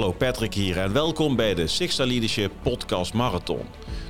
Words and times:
Hallo 0.00 0.14
Patrick 0.14 0.54
hier 0.54 0.78
en 0.78 0.92
welkom 0.92 1.36
bij 1.36 1.54
de 1.54 1.66
Sixta 1.66 2.06
Leadership 2.06 2.52
Podcast 2.62 3.12
Marathon. 3.12 3.60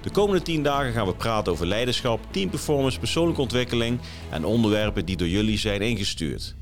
De 0.02 0.10
komende 0.10 0.42
10 0.42 0.62
dagen 0.62 0.92
gaan 0.92 1.06
we 1.06 1.14
praten 1.14 1.52
over 1.52 1.66
leiderschap, 1.66 2.20
teamperformance, 2.30 2.98
persoonlijke 2.98 3.40
ontwikkeling 3.40 4.00
en 4.30 4.44
onderwerpen 4.44 5.04
die 5.04 5.16
door 5.16 5.28
jullie 5.28 5.58
zijn 5.58 5.80
ingestuurd. 5.80 6.54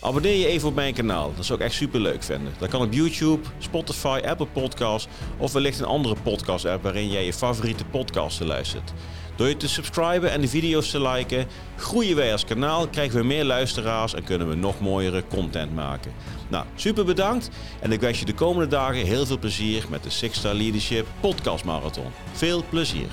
Abonneer 0.00 0.36
je 0.36 0.46
even 0.46 0.68
op 0.68 0.74
mijn 0.74 0.94
kanaal, 0.94 1.32
dat 1.36 1.44
zou 1.44 1.58
ik 1.58 1.64
echt 1.64 1.74
super 1.74 2.00
leuk 2.00 2.22
vinden. 2.22 2.52
Dat 2.58 2.68
kan 2.68 2.82
op 2.82 2.92
YouTube, 2.92 3.48
Spotify, 3.58 4.20
Apple 4.26 4.46
Podcasts 4.46 5.08
of 5.38 5.52
wellicht 5.52 5.78
een 5.78 5.86
andere 5.86 6.16
podcast 6.22 6.64
app 6.64 6.82
waarin 6.82 7.10
jij 7.10 7.24
je 7.24 7.32
favoriete 7.32 7.84
podcasten 7.84 8.46
luistert. 8.46 8.92
Door 9.40 9.48
je 9.48 9.56
te 9.56 9.68
subscriben 9.68 10.30
en 10.30 10.40
de 10.40 10.48
video's 10.48 10.90
te 10.90 11.08
liken, 11.08 11.46
groeien 11.76 12.16
wij 12.16 12.32
als 12.32 12.44
kanaal, 12.44 12.88
krijgen 12.88 13.20
we 13.20 13.26
meer 13.26 13.44
luisteraars 13.44 14.14
en 14.14 14.24
kunnen 14.24 14.48
we 14.48 14.54
nog 14.54 14.80
mooiere 14.80 15.24
content 15.28 15.74
maken. 15.74 16.12
Nou, 16.48 16.64
super 16.74 17.04
bedankt 17.04 17.50
en 17.80 17.92
ik 17.92 18.00
wens 18.00 18.18
je 18.18 18.24
de 18.24 18.34
komende 18.34 18.66
dagen 18.66 19.06
heel 19.06 19.26
veel 19.26 19.38
plezier 19.38 19.84
met 19.90 20.02
de 20.02 20.10
Six 20.10 20.38
Star 20.38 20.54
Leadership 20.54 21.06
Podcast 21.20 21.64
Marathon. 21.64 22.12
Veel 22.32 22.64
plezier! 22.68 23.08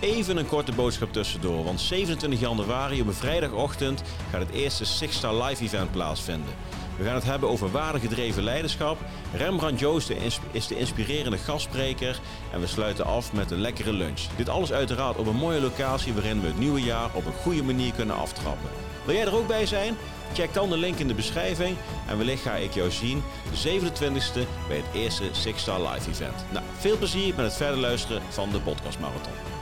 Even 0.00 0.36
een 0.36 0.46
korte 0.46 0.72
boodschap 0.72 1.12
tussendoor, 1.12 1.64
want 1.64 1.80
27 1.80 2.40
januari 2.40 3.00
op 3.00 3.06
een 3.06 3.14
vrijdagochtend 3.14 4.02
gaat 4.30 4.40
het 4.40 4.50
eerste 4.50 4.84
Six 4.84 5.16
Star 5.16 5.42
Live 5.42 5.64
Event 5.64 5.90
plaatsvinden. 5.90 6.54
We 7.00 7.06
gaan 7.06 7.14
het 7.14 7.24
hebben 7.24 7.48
over 7.48 7.70
waardegedreven 7.70 8.42
leiderschap. 8.42 8.98
Rembrandt 9.34 9.80
Joost 9.80 10.10
is 10.50 10.66
de 10.66 10.78
inspirerende 10.78 11.38
gastspreker 11.38 12.20
en 12.52 12.60
we 12.60 12.66
sluiten 12.66 13.04
af 13.04 13.32
met 13.32 13.50
een 13.50 13.60
lekkere 13.60 13.92
lunch. 13.92 14.20
Dit 14.36 14.48
alles 14.48 14.72
uiteraard 14.72 15.16
op 15.16 15.26
een 15.26 15.36
mooie 15.36 15.60
locatie 15.60 16.12
waarin 16.12 16.40
we 16.40 16.46
het 16.46 16.58
nieuwe 16.58 16.82
jaar 16.82 17.10
op 17.12 17.26
een 17.26 17.32
goede 17.32 17.62
manier 17.62 17.92
kunnen 17.92 18.16
aftrappen. 18.16 18.70
Wil 19.04 19.14
jij 19.14 19.26
er 19.26 19.34
ook 19.34 19.46
bij 19.46 19.66
zijn? 19.66 19.96
Check 20.32 20.54
dan 20.54 20.70
de 20.70 20.76
link 20.76 20.98
in 20.98 21.08
de 21.08 21.14
beschrijving 21.14 21.76
en 22.08 22.18
wellicht 22.18 22.42
ga 22.42 22.54
ik 22.54 22.72
jou 22.72 22.90
zien 22.90 23.22
de 23.50 23.80
27e 23.80 24.68
bij 24.68 24.76
het 24.76 24.94
eerste 24.94 25.24
Six 25.32 25.60
Star 25.60 25.80
Live 25.80 26.10
Event. 26.10 26.44
Nou, 26.52 26.64
veel 26.78 26.96
plezier 26.96 27.34
met 27.34 27.44
het 27.44 27.56
verder 27.56 27.78
luisteren 27.78 28.22
van 28.28 28.50
de 28.50 28.60
Podcast 28.60 28.98
Marathon. 28.98 29.59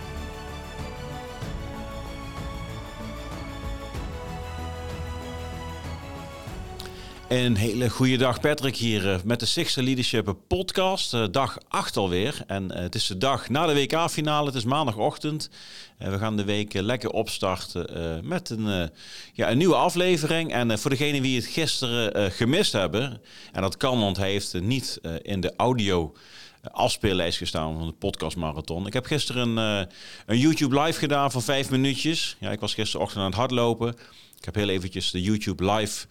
Een 7.29 7.57
hele 7.57 7.91
goede 7.91 8.17
dag 8.17 8.41
Patrick 8.41 8.77
hier 8.77 9.13
eh, 9.13 9.19
met 9.25 9.41
de 9.41 9.47
Sixth 9.47 9.77
Leadership 9.77 10.35
podcast. 10.47 11.15
Eh, 11.15 11.25
dag 11.31 11.59
8 11.69 11.97
alweer. 11.97 12.43
En 12.47 12.71
eh, 12.71 12.83
het 12.83 12.95
is 12.95 13.07
de 13.07 13.19
dag 13.19 13.49
na 13.49 13.67
de 13.67 13.75
WK-finale. 13.75 14.47
Het 14.47 14.55
is 14.55 14.65
maandagochtend. 14.65 15.51
We 15.99 16.19
gaan 16.19 16.37
de 16.37 16.45
week 16.45 16.73
lekker 16.73 17.11
opstarten 17.11 18.21
met 18.29 18.51
een, 18.51 18.91
ja, 19.33 19.51
een 19.51 19.59
nieuwe 19.59 19.75
aflevering. 19.75 20.53
En 20.53 20.79
voor 20.79 20.91
degenen 20.91 21.23
die 21.23 21.37
het 21.37 21.47
gisteren 21.47 22.33
gemist 22.33 22.73
hebben... 22.73 23.21
en 23.53 23.63
dat 23.63 23.77
kan, 23.77 24.01
want 24.01 24.17
hij 24.17 24.31
heeft 24.31 24.61
niet 24.61 25.01
in 25.23 25.41
de 25.41 25.53
audio 25.57 26.15
afspeellijst 26.63 27.39
gestaan 27.39 27.79
van 27.79 27.87
de 27.87 27.93
podcast 27.93 28.37
marathon. 28.37 28.87
Ik 28.87 28.93
heb 28.93 29.07
gisteren 29.07 29.57
een, 29.57 29.89
een 30.27 30.39
YouTube 30.39 30.81
live 30.81 30.99
gedaan 30.99 31.31
van 31.31 31.43
vijf 31.43 31.71
minuutjes. 31.71 32.37
Ja, 32.41 32.51
ik 32.51 32.61
was 32.61 32.75
gisterochtend 32.75 33.21
aan 33.21 33.31
het 33.31 33.39
hardlopen... 33.39 33.95
Ik 34.39 34.45
heb 34.45 34.55
heel 34.55 34.69
eventjes 34.69 35.11
de 35.11 35.23
YouTube 35.23 35.73
live 35.73 36.07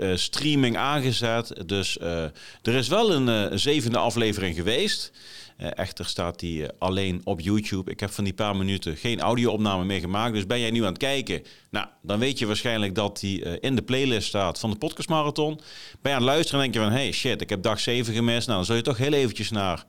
eh, 0.00 0.16
streaming 0.16 0.76
aangezet. 0.76 1.62
Dus 1.66 1.98
uh, 2.02 2.22
er 2.62 2.74
is 2.74 2.88
wel 2.88 3.12
een, 3.12 3.52
uh, 3.52 3.58
zevende 3.58 3.98
aflevering 3.98 4.54
geweest. 4.54 5.12
echter 5.56 6.04
staat 6.04 6.38
die 6.38 6.68
alleen 6.78 7.20
op 7.24 7.40
YouTube. 7.40 7.90
Ik 7.90 8.00
heb 8.00 8.10
van 8.10 8.24
die 8.24 8.32
paar 8.32 8.56
minuten 8.56 8.96
geen 8.96 9.20
audio-opname 9.20 9.84
meer 9.84 10.00
gemaakt. 10.00 10.34
Dus 10.34 10.46
ben 10.46 10.60
jij 10.60 10.70
nu 10.70 10.80
aan 10.80 10.92
het 10.92 10.98
kijken? 10.98 11.42
Nou, 11.70 11.86
dan 12.02 12.18
weet 12.18 12.38
je 12.38 12.46
waarschijnlijk 12.46 12.94
dat 12.94 13.20
die 13.20 13.60
in 13.60 13.76
de 13.76 13.82
playlist 13.82 14.28
staat 14.28 14.58
van 14.58 14.70
de 14.70 14.76
Podcast 14.76 15.08
Marathon. 15.08 15.60
Ben 16.00 16.12
je 16.12 16.18
aan 16.18 16.24
het 16.24 16.32
luisteren 16.32 16.60
en 16.60 16.70
denk 16.70 16.84
je 16.84 16.90
van... 16.90 16.98
hey 16.98 17.12
shit, 17.12 17.40
ik 17.40 17.48
heb 17.48 17.62
dag 17.62 17.80
7 17.80 18.14
gemist. 18.14 18.46
Nou, 18.46 18.58
dan 18.58 18.66
zul 18.66 18.76
je 18.76 18.82
toch 18.82 18.98
heel 18.98 19.12
eventjes 19.12 19.50
naar 19.50 19.86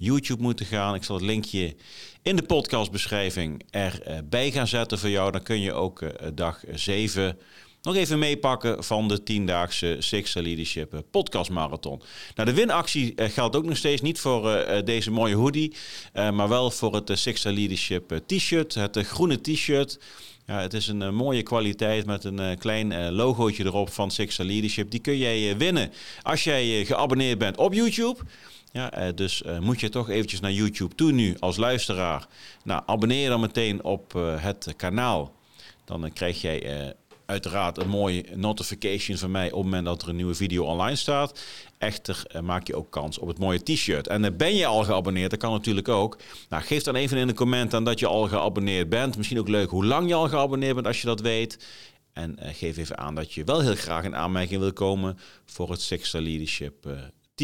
YouTube 0.00 0.42
moeten 0.42 0.66
gaan. 0.66 0.94
Ik 0.94 1.04
zal 1.04 1.16
het 1.16 1.24
linkje 1.24 1.74
in 2.22 2.36
de 2.36 2.42
podcastbeschrijving 2.42 3.62
erbij 3.70 4.50
gaan 4.50 4.66
zetten 4.66 4.98
voor 4.98 5.08
jou. 5.08 5.30
Dan 5.30 5.42
kun 5.42 5.60
je 5.60 5.72
ook 5.72 6.02
eh, 6.02 6.28
dag 6.34 6.60
7 6.74 7.38
nog 7.82 7.94
even 7.94 8.18
meepakken 8.18 8.84
van 8.84 9.08
de 9.08 9.22
tiendaagse 9.22 9.96
Six 9.98 10.34
Leadership 10.34 10.94
eh, 10.94 11.00
Podcast 11.10 11.50
Marathon. 11.50 12.02
Nou, 12.34 12.48
de 12.48 12.54
winactie 12.54 13.14
eh, 13.14 13.30
geldt 13.30 13.56
ook 13.56 13.64
nog 13.64 13.76
steeds 13.76 14.02
niet 14.02 14.20
voor 14.20 14.64
deze 14.84 15.10
mooie 15.10 15.34
hoodie, 15.34 15.74
maar 16.12 16.48
wel 16.48 16.70
voor 16.70 16.94
het 16.94 17.10
Six 17.14 17.42
Leadership 17.42 18.20
T-shirt, 18.26 18.74
het 18.74 18.96
groene 18.96 19.40
T-shirt. 19.40 19.98
Ja, 20.46 20.60
het 20.60 20.74
is 20.74 20.88
een 20.88 21.14
mooie 21.14 21.42
kwaliteit 21.42 22.06
met 22.06 22.24
een 22.24 22.58
klein 22.58 23.12
logootje 23.12 23.64
erop 23.64 23.90
van 23.90 24.10
Six 24.10 24.36
Leadership. 24.36 24.90
Die 24.90 25.00
kun 25.00 25.18
jij 25.18 25.56
winnen 25.56 25.92
als 26.22 26.44
jij 26.44 26.84
geabonneerd 26.84 27.38
bent 27.38 27.56
op 27.56 27.72
YouTube. 27.72 28.20
Ja, 28.72 28.92
eh, 28.92 29.14
dus 29.14 29.42
uh, 29.46 29.58
moet 29.58 29.80
je 29.80 29.88
toch 29.88 30.10
eventjes 30.10 30.40
naar 30.40 30.52
YouTube 30.52 30.94
toe 30.94 31.12
nu 31.12 31.36
als 31.38 31.56
luisteraar. 31.56 32.26
Nou, 32.64 32.82
abonneer 32.86 33.28
dan 33.28 33.40
meteen 33.40 33.84
op 33.84 34.14
uh, 34.14 34.42
het 34.42 34.74
kanaal. 34.76 35.34
Dan 35.84 36.12
krijg 36.12 36.40
jij 36.40 36.94
uiteraard 37.26 37.78
een 37.78 37.88
mooie 37.88 38.24
notification 38.34 39.16
van 39.16 39.30
mij 39.30 39.46
op 39.46 39.52
het 39.52 39.64
moment 39.64 39.84
dat 39.84 40.02
er 40.02 40.08
een 40.08 40.16
nieuwe 40.16 40.34
video 40.34 40.64
online 40.64 40.96
staat. 40.96 41.40
Echter 41.78 42.26
maak 42.42 42.66
je 42.66 42.76
ook 42.76 42.90
kans 42.90 43.18
op 43.18 43.28
het 43.28 43.38
mooie 43.38 43.62
t-shirt. 43.62 44.06
En 44.06 44.36
ben 44.36 44.54
je 44.54 44.66
al 44.66 44.84
geabonneerd, 44.84 45.30
dat 45.30 45.38
kan 45.38 45.52
natuurlijk 45.52 45.88
ook. 45.88 46.18
Nou, 46.48 46.62
geef 46.62 46.82
dan 46.82 46.94
even 46.94 47.18
in 47.18 47.26
de 47.26 47.34
comment 47.34 47.74
aan 47.74 47.84
dat 47.84 47.98
je 47.98 48.06
al 48.06 48.28
geabonneerd 48.28 48.88
bent. 48.88 49.16
Misschien 49.16 49.38
ook 49.38 49.48
leuk 49.48 49.70
hoe 49.70 49.84
lang 49.84 50.08
je 50.08 50.14
al 50.14 50.28
geabonneerd 50.28 50.74
bent 50.74 50.86
als 50.86 51.00
je 51.00 51.06
dat 51.06 51.20
weet. 51.20 51.66
En 52.12 52.38
geef 52.40 52.76
even 52.76 52.98
aan 52.98 53.14
dat 53.14 53.32
je 53.32 53.44
wel 53.44 53.60
heel 53.60 53.74
graag 53.74 54.04
in 54.04 54.16
aanmerking 54.16 54.60
wil 54.60 54.72
komen 54.72 55.18
voor 55.44 55.70
het 55.70 55.80
Sixta 55.80 56.20
Leadership 56.20 56.86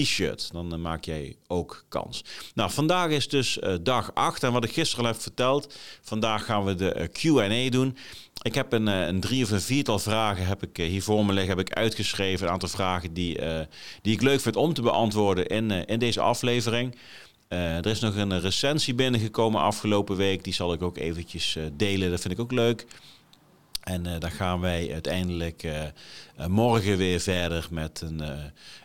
t-shirt. 0.03 0.49
Dan 0.53 0.75
uh, 0.75 0.79
maak 0.79 1.05
jij 1.05 1.37
ook 1.47 1.85
kans. 1.89 2.25
Nou, 2.55 2.71
vandaag 2.71 3.11
is 3.11 3.29
dus 3.29 3.59
uh, 3.59 3.75
dag 3.83 4.15
8. 4.15 4.43
En 4.43 4.53
wat 4.53 4.65
ik 4.65 4.73
gisteren 4.73 5.05
al 5.05 5.11
heb 5.11 5.21
verteld, 5.21 5.75
vandaag 6.03 6.45
gaan 6.45 6.65
we 6.65 6.75
de 6.75 6.95
uh, 6.97 7.39
Q&A 7.39 7.71
doen. 7.71 7.97
Ik 8.43 8.55
heb 8.55 8.73
een, 8.73 8.87
een, 8.87 9.21
drie 9.21 9.45
of 9.45 9.51
een 9.51 9.61
viertal 9.61 9.99
vragen 9.99 10.47
heb 10.47 10.63
ik 10.63 10.77
hier 10.77 11.03
voor 11.03 11.25
me 11.25 11.33
liggen, 11.33 11.57
heb 11.57 11.69
ik 11.69 11.75
uitgeschreven. 11.75 12.47
Een 12.47 12.53
aantal 12.53 12.69
vragen 12.69 13.15
die, 13.15 13.39
die 14.03 14.13
ik 14.13 14.23
leuk 14.23 14.41
vind 14.41 14.57
om 14.57 14.75
te 14.75 14.83
beantwoorden 14.83 15.47
in, 15.47 15.71
in 15.71 15.99
deze 15.99 16.21
aflevering. 16.21 16.97
er 17.49 17.87
is 17.87 18.01
nog 18.01 18.17
een 18.17 18.41
recensie 18.41 18.95
binnengekomen 18.95 19.61
afgelopen 19.61 20.17
week. 20.17 20.45
Die 20.45 20.53
zal 20.53 20.73
ik 20.73 20.83
ook 20.83 20.99
eventjes 20.99 21.59
delen. 21.73 22.11
Dat 22.11 22.21
vind 22.21 22.35
ik 22.35 22.41
ook 22.41 22.53
leuk. 22.53 22.87
En 23.87 24.07
uh, 24.07 24.13
dan 24.19 24.31
gaan 24.31 24.61
wij 24.61 24.93
uiteindelijk 24.93 25.63
uh, 25.63 25.83
uh, 26.41 26.47
morgen 26.47 26.97
weer 26.97 27.21
verder 27.21 27.67
met 27.71 28.01
een, 28.01 28.21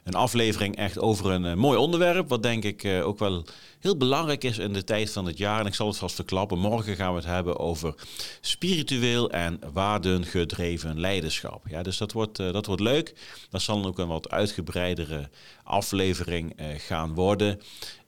een 0.03 0.13
aflevering 0.13 0.75
echt 0.75 0.99
over 0.99 1.31
een 1.31 1.57
mooi 1.57 1.77
onderwerp. 1.77 2.29
Wat 2.29 2.43
denk 2.43 2.63
ik 2.63 2.85
ook 3.03 3.19
wel 3.19 3.45
heel 3.79 3.97
belangrijk 3.97 4.43
is 4.43 4.57
in 4.57 4.73
de 4.73 4.83
tijd 4.83 5.11
van 5.11 5.25
het 5.25 5.37
jaar. 5.37 5.59
En 5.59 5.65
ik 5.65 5.73
zal 5.73 5.87
het 5.87 5.97
vast 5.97 6.15
verklappen. 6.15 6.59
Morgen 6.59 6.95
gaan 6.95 7.11
we 7.11 7.19
het 7.19 7.27
hebben 7.27 7.59
over 7.59 7.95
spiritueel 8.41 9.29
en 9.29 9.59
waardengedreven 9.73 10.99
leiderschap. 10.99 11.67
Ja, 11.67 11.83
dus 11.83 11.97
dat 11.97 12.11
wordt, 12.11 12.37
dat 12.37 12.65
wordt 12.65 12.81
leuk. 12.81 13.13
Dat 13.49 13.61
zal 13.61 13.85
ook 13.85 13.99
een 13.99 14.07
wat 14.07 14.29
uitgebreidere 14.29 15.29
aflevering 15.63 16.55
gaan 16.77 17.13
worden. 17.13 17.61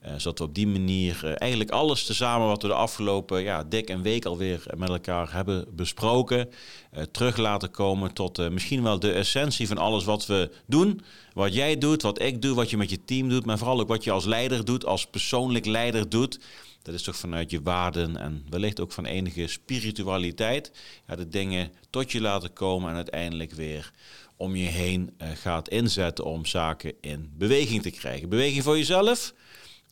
Uh, 0.06 0.12
zodat 0.18 0.40
we 0.40 0.44
op 0.44 0.56
die 0.56 0.68
manier 0.68 1.22
uh, 1.24 1.32
eigenlijk 1.38 1.72
alles 1.72 2.06
tezamen 2.06 2.48
wat 2.48 2.62
we 2.62 2.68
de 2.68 2.74
afgelopen 2.74 3.42
ja, 3.44 3.64
dik 3.64 3.90
een 3.90 4.02
week 4.02 4.26
alweer 4.26 4.64
met 4.78 4.90
elkaar 4.90 5.34
hebben 5.34 5.66
besproken, 5.76 6.50
uh, 6.94 7.04
terug 7.04 7.38
laten 7.38 7.72
komen 7.72 8.14
tot 8.14 8.50
misschien 8.52 8.84
wel 8.84 9.00
de 9.00 9.12
essentie 9.12 9.68
van 9.68 9.78
alles 9.78 10.04
wat 10.04 10.26
we 10.26 10.52
doen. 10.66 11.02
Wat 11.34 11.54
jij 11.54 11.78
doet, 11.78 12.02
wat 12.02 12.22
ik 12.22 12.42
doe, 12.42 12.56
wat 12.56 12.70
je 12.70 12.78
met 12.78 12.90
je 12.90 13.06
team 13.06 13.30
doet, 13.30 13.46
maar 13.46 13.58
vooral 13.58 13.80
ook 13.80 13.88
wat 13.88 14.04
je 14.04 14.12
als 14.12 14.26
leider 14.26 14.66
doet, 14.66 14.86
als 14.86 15.06
persoonlijk 15.06 15.66
leider 15.66 16.10
doet. 16.10 16.40
Dat 16.82 16.94
is 16.94 17.04
toch 17.04 17.16
vanuit 17.16 17.52
je 17.52 17.62
waarden 17.62 18.18
en 18.18 18.46
wellicht 18.50 18.80
ook 18.80 18.92
van 18.92 19.06
enige 19.06 19.48
spiritualiteit. 19.48 20.72
Ja, 21.08 21.16
de 21.16 21.30
dingen 21.30 21.72
tot 21.90 22.12
je 22.12 22.22
laten 22.22 22.54
komen 22.54 22.90
en 22.90 22.96
uiteindelijk 22.96 23.52
weer 23.52 23.92
om 24.38 24.56
je 24.56 24.68
heen 24.68 25.14
gaat 25.18 25.70
inzetten 25.70 26.26
om 26.26 26.46
zaken 26.46 26.94
in 27.02 27.32
beweging 27.38 27.82
te 27.82 27.92
krijgen. 27.92 28.30
Beweging 28.30 28.64
voor 28.64 28.78
jezelf 28.78 29.34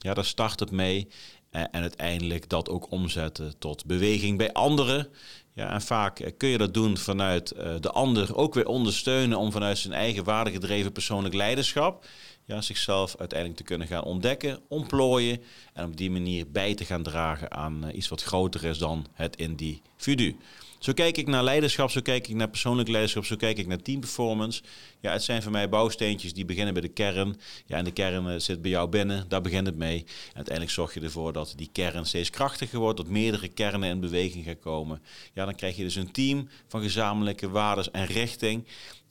ja, 0.02 0.14
daar 0.14 0.26
start 0.26 0.60
het 0.60 0.72
mee. 0.72 1.08
Eh, 1.50 1.62
en 1.62 1.82
uiteindelijk 1.82 2.50
dat 2.50 2.70
ook 2.70 2.92
omzetten 2.92 3.58
tot 3.60 3.86
beweging 3.86 4.38
bij 4.38 4.54
anderen. 4.54 5.08
Ja, 5.54 5.72
en 5.72 5.82
vaak 5.82 6.20
eh, 6.20 6.32
kun 6.38 6.50
je 6.50 6.58
dat 6.58 6.74
doen 6.74 6.98
vanuit 6.98 7.54
uh, 7.58 7.74
de 7.80 7.92
ander 7.92 8.36
ook 8.36 8.54
weer 8.54 8.68
ondersteunen 8.68 9.38
om 9.38 9.52
vanuit 9.52 9.78
zijn 9.78 9.94
eigen 9.94 10.24
waardegedreven 10.24 10.92
persoonlijk 10.92 11.34
leiderschap 11.34 12.06
ja, 12.46 12.62
zichzelf 12.62 13.16
uiteindelijk 13.18 13.60
te 13.60 13.66
kunnen 13.66 13.88
gaan 13.88 14.04
ontdekken, 14.04 14.60
ontplooien 14.68 15.44
en 15.74 15.86
op 15.86 15.98
die 15.98 16.12
manier 16.12 16.52
bij 16.52 16.76
te 16.76 16.86
gaan 16.86 17.04
dragen 17.04 17.52
aan 17.52 17.90
iets 17.94 18.08
wat 18.08 18.24
groter 18.24 18.64
is 18.64 18.78
dan 18.78 19.06
het 19.14 19.36
individu. 19.36 20.38
Zo 20.82 20.94
kijk 20.94 21.18
ik 21.18 21.28
naar 21.28 21.44
leiderschap, 21.44 21.90
zo 21.90 22.02
kijk 22.02 22.28
ik 22.28 22.36
naar 22.36 22.50
persoonlijk 22.50 22.90
leiderschap, 22.90 23.26
zo 23.26 23.36
kijk 23.36 23.58
ik 23.58 23.68
naar 23.68 23.82
team 23.82 24.00
performance. 24.00 24.62
Ja, 25.00 25.12
het 25.12 25.24
zijn 25.24 25.42
voor 25.44 25.52
mij 25.52 25.70
bouwsteentjes 25.70 26.34
die 26.34 26.46
beginnen 26.46 26.74
bij 26.74 26.82
de 26.82 26.88
kern. 26.88 27.40
Ja, 27.66 27.78
en 27.78 27.84
de 27.84 27.92
kern 27.92 28.30
eh, 28.30 28.40
zit 28.40 28.62
bij 28.62 28.72
jou 28.72 28.90
binnen, 28.90 29.26
daar 29.28 29.42
begint 29.42 29.66
het 29.68 29.76
mee. 29.76 29.98
En 29.98 30.36
uiteindelijk 30.36 30.76
zorg 30.76 30.94
je 30.94 31.00
ervoor 31.00 31.34
dat 31.34 31.54
die 31.56 31.70
kern 31.72 32.06
steeds 32.06 32.30
krachtiger 32.30 32.80
wordt, 32.80 32.98
dat 32.98 33.08
meerdere 33.08 33.48
kernen 33.48 33.90
in 33.90 34.00
beweging 34.00 34.46
gaan 34.46 34.60
komen. 34.60 35.02
Ja, 35.34 35.46
dan 35.46 35.56
krijg 35.56 35.78
je 35.78 35.84
dus 35.84 35.96
een 35.96 36.12
team 36.12 36.50
van 36.68 36.82
gezamenlijke 36.82 37.50
waarden 37.50 37.92
en 37.92 38.06
richting, 38.06 38.68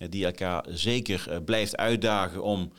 die 0.09 0.25
elkaar 0.25 0.65
zeker 0.69 1.27
uh, 1.29 1.37
blijft 1.45 1.77
uitdagen 1.77 2.43
om 2.43 2.73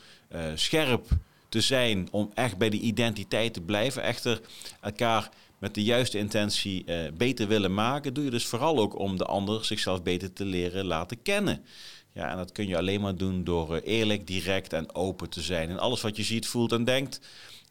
scherp 0.54 1.06
te 1.48 1.60
zijn, 1.60 2.08
om 2.10 2.30
echt 2.34 2.58
bij 2.58 2.70
de 2.70 2.78
identiteit 2.78 3.54
te 3.54 3.60
blijven. 3.60 4.02
Echter, 4.02 4.40
elkaar 4.80 5.30
met 5.62 5.74
de 5.74 5.82
juiste 5.82 6.18
intentie 6.18 6.84
uh, 6.86 6.96
beter 7.14 7.48
willen 7.48 7.74
maken, 7.74 8.14
doe 8.14 8.24
je 8.24 8.30
dus 8.30 8.46
vooral 8.46 8.78
ook 8.78 8.98
om 8.98 9.16
de 9.16 9.24
ander 9.24 9.64
zichzelf 9.64 10.02
beter 10.02 10.32
te 10.32 10.44
leren 10.44 10.84
laten 10.84 11.22
kennen. 11.22 11.64
Ja, 12.12 12.30
en 12.30 12.36
dat 12.36 12.52
kun 12.52 12.66
je 12.66 12.76
alleen 12.76 13.00
maar 13.00 13.16
doen 13.16 13.44
door 13.44 13.76
uh, 13.76 13.80
eerlijk, 13.84 14.26
direct 14.26 14.72
en 14.72 14.94
open 14.94 15.28
te 15.28 15.40
zijn. 15.40 15.70
En 15.70 15.78
alles 15.78 16.00
wat 16.00 16.16
je 16.16 16.22
ziet, 16.22 16.46
voelt 16.46 16.72
en 16.72 16.84
denkt. 16.84 17.20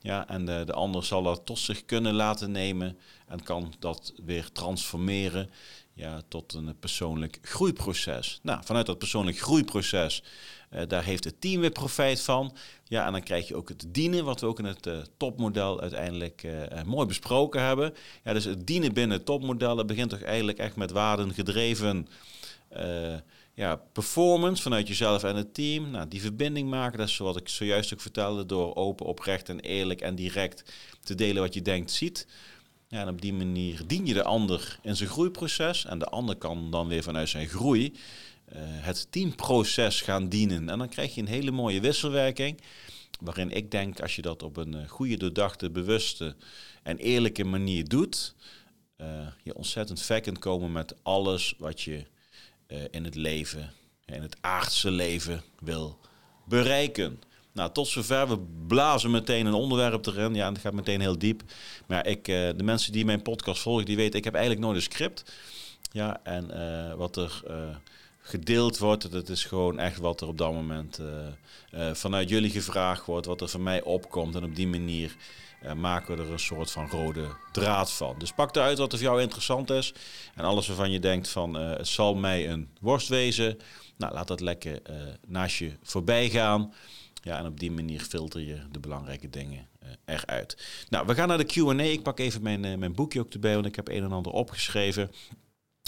Ja, 0.02 0.28
en 0.28 0.46
de, 0.46 0.64
de 0.66 0.74
ander 0.74 1.04
zal 1.04 1.24
dat 1.24 1.46
tot 1.46 1.60
zich 1.60 1.86
kunnen 1.86 2.14
laten 2.14 2.52
nemen 2.52 2.98
en 3.28 3.44
kan 3.44 3.74
dat 3.80 4.14
weer 4.26 4.52
transformeren 4.52 5.50
ja, 5.94 6.22
tot 6.28 6.54
een 6.54 6.80
persoonlijk 6.80 7.40
groeiproces. 7.42 8.40
Nou, 8.44 8.62
vanuit 8.64 8.86
dat 8.86 8.98
persoonlijk 8.98 9.40
groeiproces, 9.40 10.24
uh, 10.74 10.82
daar 10.88 11.04
heeft 11.04 11.24
het 11.24 11.42
team 11.42 11.62
weer 11.62 11.72
profijt 11.72 12.22
van. 12.22 12.56
Ja, 12.84 13.06
en 13.06 13.12
dan 13.12 13.24
krijg 13.24 13.48
je 13.48 13.56
ook 13.56 13.70
het 13.70 13.86
dienen, 13.88 14.26
wat 14.26 14.42
we 14.42 14.48
ook 14.48 14.60
in 14.60 14.66
het 14.66 14.88
uh, 14.88 14.98
topmodel 15.18 15.82
uiteindelijk 15.82 16.44
uh, 16.44 16.84
mooi 16.86 17.08
besproken 17.08 17.62
hebben. 17.62 17.94
Ja, 18.24 18.34
dus 18.34 18.44
het 18.44 18.68
dienen 18.68 18.94
binnen 18.94 19.18
het 19.18 19.26
topmodel, 19.26 19.76
dat 19.76 19.88
begint 19.88 20.10
toch 20.10 20.22
eigenlijk 20.22 20.58
echt 20.58 20.76
met 20.76 20.92
waarden 20.92 21.34
gedreven 21.34 22.08
ja, 23.54 23.76
performance 23.76 24.62
vanuit 24.62 24.88
jezelf 24.88 25.24
en 25.24 25.36
het 25.36 25.54
team. 25.54 25.92
Nou, 25.92 26.08
die 26.08 26.22
verbinding 26.22 26.70
maken, 26.70 26.98
dat 26.98 27.08
is 27.08 27.18
wat 27.18 27.38
ik 27.38 27.50
zojuist 27.50 27.94
ook 27.94 28.02
vertelde, 28.02 28.46
door 28.46 28.76
open, 28.76 29.06
oprecht 29.06 29.50
en 29.50 29.60
eerlijk 29.60 30.02
en 30.02 30.16
direct 30.16 30.74
te 31.04 31.16
delen 31.16 31.42
wat 31.42 31.54
je 31.54 31.62
denkt, 31.62 31.92
ziet. 31.92 32.28
Ja, 32.88 33.02
en 33.02 33.10
op 33.10 33.22
die 33.22 33.34
manier 33.34 33.82
dien 33.88 34.06
je 34.06 34.14
de 34.14 34.24
ander 34.24 34.80
in 34.82 34.96
zijn 34.96 35.10
groeiproces. 35.10 35.86
En 35.86 36.00
de 36.00 36.06
ander 36.06 36.36
kan 36.36 36.72
dan 36.72 36.88
weer 36.88 37.04
vanuit 37.04 37.30
zijn 37.30 37.48
groei 37.48 37.94
het 38.60 39.08
teamproces 39.10 40.02
gaan 40.02 40.30
dienen. 40.30 40.70
En 40.70 40.78
dan 40.78 40.90
krijg 40.90 41.16
je 41.16 41.22
een 41.22 41.28
hele 41.28 41.52
mooie 41.52 41.80
wisselwerking. 41.80 42.62
Waarin 43.22 43.52
ik 43.52 43.72
denk, 43.72 44.02
als 44.02 44.16
je 44.16 44.22
dat 44.22 44.44
op 44.44 44.58
een 44.58 44.74
eh, 44.74 44.88
goede, 44.88 45.18
doordachte, 45.18 45.70
bewuste 45.70 46.36
en 46.84 46.98
eerlijke 46.98 47.44
manier 47.44 47.88
doet, 47.88 48.36
uh, 48.98 49.08
je 49.44 49.56
ontzettend 49.56 50.02
ver 50.02 50.22
kunt 50.22 50.40
komen 50.40 50.72
met 50.72 50.96
alles 51.04 51.56
wat 51.58 51.82
je 51.82 52.06
in 52.92 53.04
het 53.04 53.16
leven, 53.16 53.74
in 54.06 54.22
het 54.22 54.38
aardse 54.42 54.92
leven 54.92 55.42
wil 55.60 56.00
bereiken. 56.46 57.22
Nou, 57.52 57.72
tot 57.72 57.88
zover. 57.88 58.28
We 58.28 58.40
blazen 58.68 59.12
meteen 59.12 59.46
een 59.46 59.54
onderwerp 59.54 60.06
erin. 60.06 60.36
Ja, 60.36 60.50
het 60.50 60.62
gaat 60.62 60.74
meteen 60.74 61.02
heel 61.02 61.18
diep. 61.18 61.44
Maar 61.88 62.08
ik, 62.08 62.26
de 62.26 62.64
mensen 62.64 62.92
die 62.92 63.06
mijn 63.06 63.22
podcast 63.22 63.62
volgen, 63.62 63.86
die 63.86 63.96
weten, 63.96 64.18
ik 64.18 64.24
heb 64.24 64.34
eigenlijk 64.34 64.66
nooit 64.66 64.76
een 64.76 64.82
script. 64.82 65.34
Ja, 65.92 66.20
en 66.24 66.48
wat 66.98 67.18
er 67.18 67.44
gedeeld 68.22 68.78
wordt, 68.78 69.12
dat 69.12 69.30
is 69.30 69.46
gewoon 69.46 69.80
echt 69.80 69.98
wat 69.98 70.22
er 70.22 70.28
op 70.28 70.38
dat 70.38 70.54
moment 70.54 71.00
vanuit 71.94 72.30
jullie 72.30 72.50
gevraagd 72.50 73.06
wordt, 73.06 73.26
wat 73.26 73.42
er 73.42 73.48
van 73.48 73.64
mij 73.64 73.82
opkomt. 73.82 74.36
En 74.36 74.44
op 74.44 74.56
die 74.56 74.68
manier 74.68 75.16
maken 75.76 76.16
we 76.16 76.24
er 76.24 76.32
een 76.32 76.40
soort 76.40 76.72
van 76.72 76.90
rode 76.90 77.28
draad 77.52 77.92
van. 77.92 78.16
Dus 78.18 78.32
pak 78.32 78.56
eruit 78.56 78.78
wat 78.78 78.92
er 78.92 78.98
voor 78.98 79.08
jou 79.08 79.22
interessant 79.22 79.70
is. 79.70 79.94
En 80.36 80.44
alles 80.44 80.68
waarvan 80.68 80.92
je 80.92 81.00
denkt 81.00 81.30
van, 81.30 81.54
het 81.54 81.88
zal 81.88 82.16
mij 82.16 82.50
een 82.50 82.70
worst 82.80 83.08
wezen. 83.08 83.58
Nou, 83.98 84.14
laat 84.14 84.28
dat 84.28 84.40
lekker 84.40 84.82
naast 85.28 85.58
je 85.58 85.72
voorbij 85.84 86.30
gaan. 86.30 86.74
Ja, 87.24 87.38
en 87.38 87.46
op 87.46 87.60
die 87.60 87.72
manier 87.72 88.02
filter 88.02 88.42
je 88.42 88.60
de 88.72 88.80
belangrijke 88.80 89.30
dingen 89.30 89.68
eruit. 90.06 90.86
Nou, 90.90 91.06
we 91.06 91.16
gaan 91.16 91.28
naar 91.28 91.38
de 91.38 91.44
Q&A. 91.44 91.82
Ik 91.82 92.04
pak 92.04 92.20
even 92.20 92.42
mijn, 92.42 92.80
mijn 92.80 92.94
boekje 92.94 93.20
ook 93.20 93.34
erbij, 93.34 93.54
want 93.54 93.66
ik 93.66 93.76
heb 93.76 93.88
een 93.88 94.04
en 94.04 94.12
ander 94.12 94.32
opgeschreven. 94.32 95.12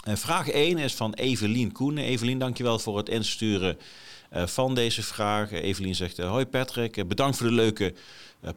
Uh, 0.07 0.15
vraag 0.15 0.50
1 0.50 0.77
is 0.77 0.94
van 0.94 1.13
Evelien 1.13 1.71
Koenen. 1.71 2.03
Evelien, 2.03 2.39
dankjewel 2.39 2.79
voor 2.79 2.97
het 2.97 3.09
insturen 3.09 3.77
van 4.31 4.75
deze 4.75 5.03
vraag. 5.03 5.51
Evelien 5.51 5.95
zegt, 5.95 6.17
hoi 6.17 6.45
Patrick, 6.45 7.07
bedankt 7.07 7.38
voor 7.38 7.47
de 7.47 7.53
leuke 7.53 7.94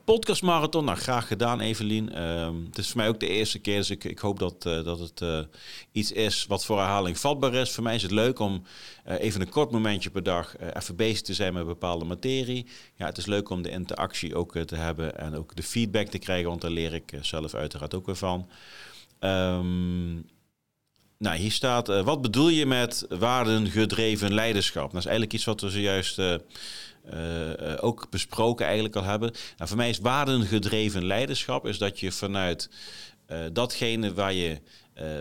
podcastmarathon. 0.04 0.84
Nou, 0.84 0.98
graag 0.98 1.26
gedaan, 1.26 1.60
Evelien. 1.60 2.10
Uh, 2.14 2.50
het 2.66 2.78
is 2.78 2.86
voor 2.86 2.96
mij 2.96 3.08
ook 3.08 3.20
de 3.20 3.28
eerste 3.28 3.58
keer, 3.58 3.76
dus 3.76 3.90
ik, 3.90 4.04
ik 4.04 4.18
hoop 4.18 4.38
dat, 4.38 4.62
dat 4.62 4.98
het 4.98 5.46
iets 5.92 6.12
is 6.12 6.46
wat 6.46 6.64
voor 6.64 6.78
herhaling 6.78 7.18
vatbaar 7.18 7.54
is. 7.54 7.70
Voor 7.70 7.84
mij 7.84 7.94
is 7.94 8.02
het 8.02 8.10
leuk 8.10 8.38
om 8.38 8.62
even 9.04 9.40
een 9.40 9.48
kort 9.48 9.70
momentje 9.70 10.10
per 10.10 10.22
dag 10.22 10.56
even 10.72 10.96
bezig 10.96 11.22
te 11.22 11.34
zijn 11.34 11.52
met 11.52 11.66
bepaalde 11.66 12.04
materie. 12.04 12.66
Ja, 12.94 13.06
het 13.06 13.18
is 13.18 13.26
leuk 13.26 13.48
om 13.48 13.62
de 13.62 13.70
interactie 13.70 14.34
ook 14.34 14.58
te 14.58 14.76
hebben 14.76 15.18
en 15.18 15.34
ook 15.34 15.56
de 15.56 15.62
feedback 15.62 16.06
te 16.06 16.18
krijgen, 16.18 16.48
want 16.48 16.60
daar 16.60 16.70
leer 16.70 16.94
ik 16.94 17.12
zelf 17.20 17.54
uiteraard 17.54 17.94
ook 17.94 18.06
weer 18.06 18.16
van. 18.16 18.48
Um, 19.20 20.24
nou, 21.18 21.36
hier 21.36 21.52
staat, 21.52 21.86
wat 21.86 22.22
bedoel 22.22 22.48
je 22.48 22.66
met 22.66 23.06
waardengedreven 23.08 24.34
leiderschap? 24.34 24.90
Dat 24.90 25.00
is 25.00 25.06
eigenlijk 25.06 25.34
iets 25.34 25.44
wat 25.44 25.60
we 25.60 25.70
zojuist 25.70 26.18
uh, 26.18 26.34
ook 27.80 28.10
besproken 28.10 28.64
eigenlijk 28.64 28.96
al 28.96 29.02
hebben. 29.02 29.32
Nou, 29.56 29.68
voor 29.68 29.76
mij 29.76 29.88
is 29.88 29.98
waardengedreven 29.98 31.04
leiderschap 31.04 31.66
is 31.66 31.78
dat 31.78 32.00
je 32.00 32.12
vanuit 32.12 32.70
datgene 33.52 34.14
waar 34.14 34.32
je 34.32 34.60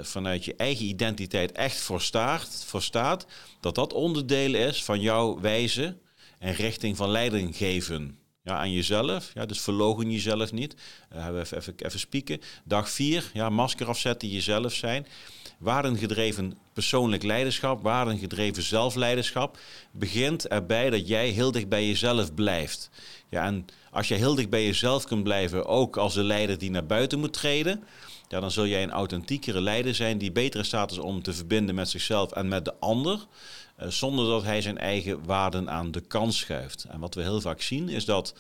vanuit 0.01 0.45
je 0.45 0.55
eigen 0.55 0.85
identiteit 0.85 1.51
echt 1.51 1.77
voor 1.77 2.01
staat, 2.01 2.63
voor 2.67 2.81
staat, 2.81 3.25
dat 3.59 3.75
dat 3.75 3.93
onderdeel 3.93 4.53
is 4.53 4.83
van 4.83 5.01
jouw 5.01 5.39
wijze 5.39 5.97
en 6.39 6.53
richting 6.53 6.97
van 6.97 7.09
leiding 7.09 7.55
geven. 7.57 8.17
Ja, 8.43 8.57
aan 8.57 8.71
jezelf. 8.71 9.31
Ja, 9.33 9.45
dus 9.45 9.61
verlogen 9.61 10.11
jezelf 10.11 10.51
niet. 10.51 10.75
Uh, 11.15 11.27
we 11.27 11.39
even, 11.39 11.57
even, 11.57 11.73
even 11.77 11.99
spieken. 11.99 12.41
Dag 12.63 12.89
vier, 12.89 13.31
ja, 13.33 13.49
masker 13.49 13.87
afzetten, 13.87 14.29
jezelf 14.29 14.73
zijn. 14.73 15.07
Waardengedreven 15.57 16.57
persoonlijk 16.73 17.23
leiderschap, 17.23 17.81
waardengedreven 17.81 18.63
zelfleiderschap, 18.63 19.57
begint 19.91 20.47
erbij 20.47 20.89
dat 20.89 21.07
jij 21.07 21.29
heel 21.29 21.51
dicht 21.51 21.69
bij 21.69 21.87
jezelf 21.87 22.33
blijft. 22.33 22.89
Ja, 23.29 23.45
en 23.45 23.65
als 23.91 24.07
je 24.07 24.15
heel 24.15 24.35
dicht 24.35 24.49
bij 24.49 24.65
jezelf 24.65 25.05
kunt 25.05 25.23
blijven, 25.23 25.65
ook 25.65 25.97
als 25.97 26.13
de 26.13 26.23
leider 26.23 26.57
die 26.57 26.69
naar 26.69 26.85
buiten 26.85 27.19
moet 27.19 27.33
treden, 27.33 27.83
ja, 28.27 28.39
dan 28.39 28.51
zul 28.51 28.67
jij 28.67 28.83
een 28.83 28.91
authentiekere 28.91 29.61
leider 29.61 29.95
zijn 29.95 30.17
die 30.17 30.31
beter 30.31 30.59
in 30.59 30.65
staat 30.65 30.91
is 30.91 30.97
om 30.97 31.21
te 31.21 31.33
verbinden 31.33 31.75
met 31.75 31.89
zichzelf 31.89 32.31
en 32.31 32.47
met 32.47 32.65
de 32.65 32.73
ander, 32.79 33.25
uh, 33.81 33.87
zonder 33.87 34.25
dat 34.27 34.43
hij 34.43 34.61
zijn 34.61 34.77
eigen 34.77 35.25
waarden 35.25 35.69
aan 35.69 35.91
de 35.91 36.01
kant 36.01 36.33
schuift. 36.33 36.83
En 36.83 36.99
wat 36.99 37.15
we 37.15 37.21
heel 37.21 37.41
vaak 37.41 37.61
zien 37.61 37.89
is 37.89 38.05
dat 38.05 38.33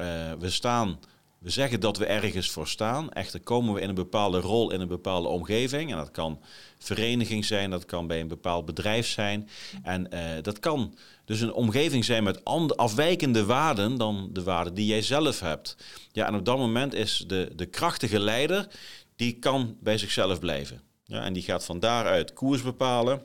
uh, 0.00 0.06
we 0.38 0.50
staan 0.50 0.98
we 1.44 1.50
zeggen 1.50 1.80
dat 1.80 1.96
we 1.96 2.06
ergens 2.06 2.50
voor 2.50 2.68
staan. 2.68 3.10
Echter 3.12 3.40
komen 3.40 3.74
we 3.74 3.80
in 3.80 3.88
een 3.88 3.94
bepaalde 3.94 4.40
rol 4.40 4.70
in 4.70 4.80
een 4.80 4.88
bepaalde 4.88 5.28
omgeving. 5.28 5.90
En 5.90 5.96
dat 5.96 6.10
kan 6.10 6.40
vereniging 6.78 7.44
zijn, 7.44 7.70
dat 7.70 7.84
kan 7.84 8.06
bij 8.06 8.20
een 8.20 8.28
bepaald 8.28 8.64
bedrijf 8.64 9.06
zijn. 9.06 9.48
En 9.82 10.08
uh, 10.14 10.20
dat 10.42 10.58
kan 10.58 10.94
dus 11.24 11.40
een 11.40 11.52
omgeving 11.52 12.04
zijn 12.04 12.24
met 12.24 12.44
afwijkende 12.76 13.44
waarden 13.44 13.96
dan 13.96 14.30
de 14.32 14.42
waarden 14.42 14.74
die 14.74 14.86
jij 14.86 15.02
zelf 15.02 15.40
hebt. 15.40 15.76
Ja, 16.12 16.26
en 16.26 16.34
op 16.34 16.44
dat 16.44 16.58
moment 16.58 16.94
is 16.94 17.24
de, 17.26 17.52
de 17.56 17.66
krachtige 17.66 18.18
leider, 18.18 18.68
die 19.16 19.38
kan 19.38 19.76
bij 19.80 19.98
zichzelf 19.98 20.38
blijven. 20.38 20.80
Ja, 21.04 21.24
en 21.24 21.32
die 21.32 21.42
gaat 21.42 21.64
van 21.64 21.80
daaruit 21.80 22.32
koers 22.32 22.62
bepalen. 22.62 23.22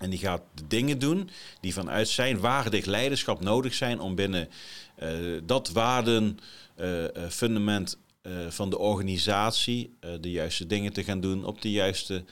En 0.00 0.10
die 0.10 0.18
gaat 0.18 0.42
de 0.54 0.66
dingen 0.66 0.98
doen 0.98 1.30
die 1.60 1.72
vanuit 1.72 2.08
zijn 2.08 2.40
waardig 2.40 2.84
leiderschap 2.84 3.40
nodig 3.40 3.74
zijn 3.74 4.00
om 4.00 4.14
binnen 4.14 4.48
dat 5.44 5.70
waarden 5.70 6.38
uh, 6.76 7.04
fundament 7.30 7.98
uh, 8.22 8.32
van 8.48 8.70
de 8.70 8.78
organisatie 8.78 9.96
de 10.20 10.30
juiste 10.30 10.66
dingen 10.66 10.92
te 10.92 11.04
gaan 11.04 11.20
doen 11.20 11.44
op 11.44 11.62
de 11.62 11.70
juiste 11.70 12.24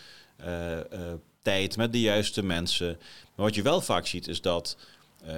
tijd 1.42 1.76
met 1.76 1.92
de 1.92 2.00
juiste 2.00 2.42
mensen. 2.42 2.98
Maar 3.34 3.46
wat 3.46 3.54
je 3.54 3.62
wel 3.62 3.80
vaak 3.80 4.06
ziet 4.06 4.28
is 4.28 4.40
dat 4.40 4.76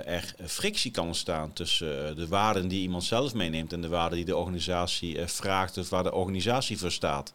er 0.04 0.34
frictie 0.46 0.90
kan 0.90 1.06
ontstaan 1.06 1.52
tussen 1.52 2.16
de 2.16 2.28
waarden 2.28 2.68
die 2.68 2.80
iemand 2.80 3.04
zelf 3.04 3.34
meeneemt 3.34 3.72
en 3.72 3.80
de 3.80 3.88
waarden 3.88 4.16
die 4.16 4.26
de 4.26 4.36
organisatie 4.36 5.26
vraagt 5.26 5.78
of 5.78 5.88
waar 5.88 6.02
de 6.02 6.12
organisatie 6.12 6.78
voor 6.78 6.92
staat. 6.92 7.32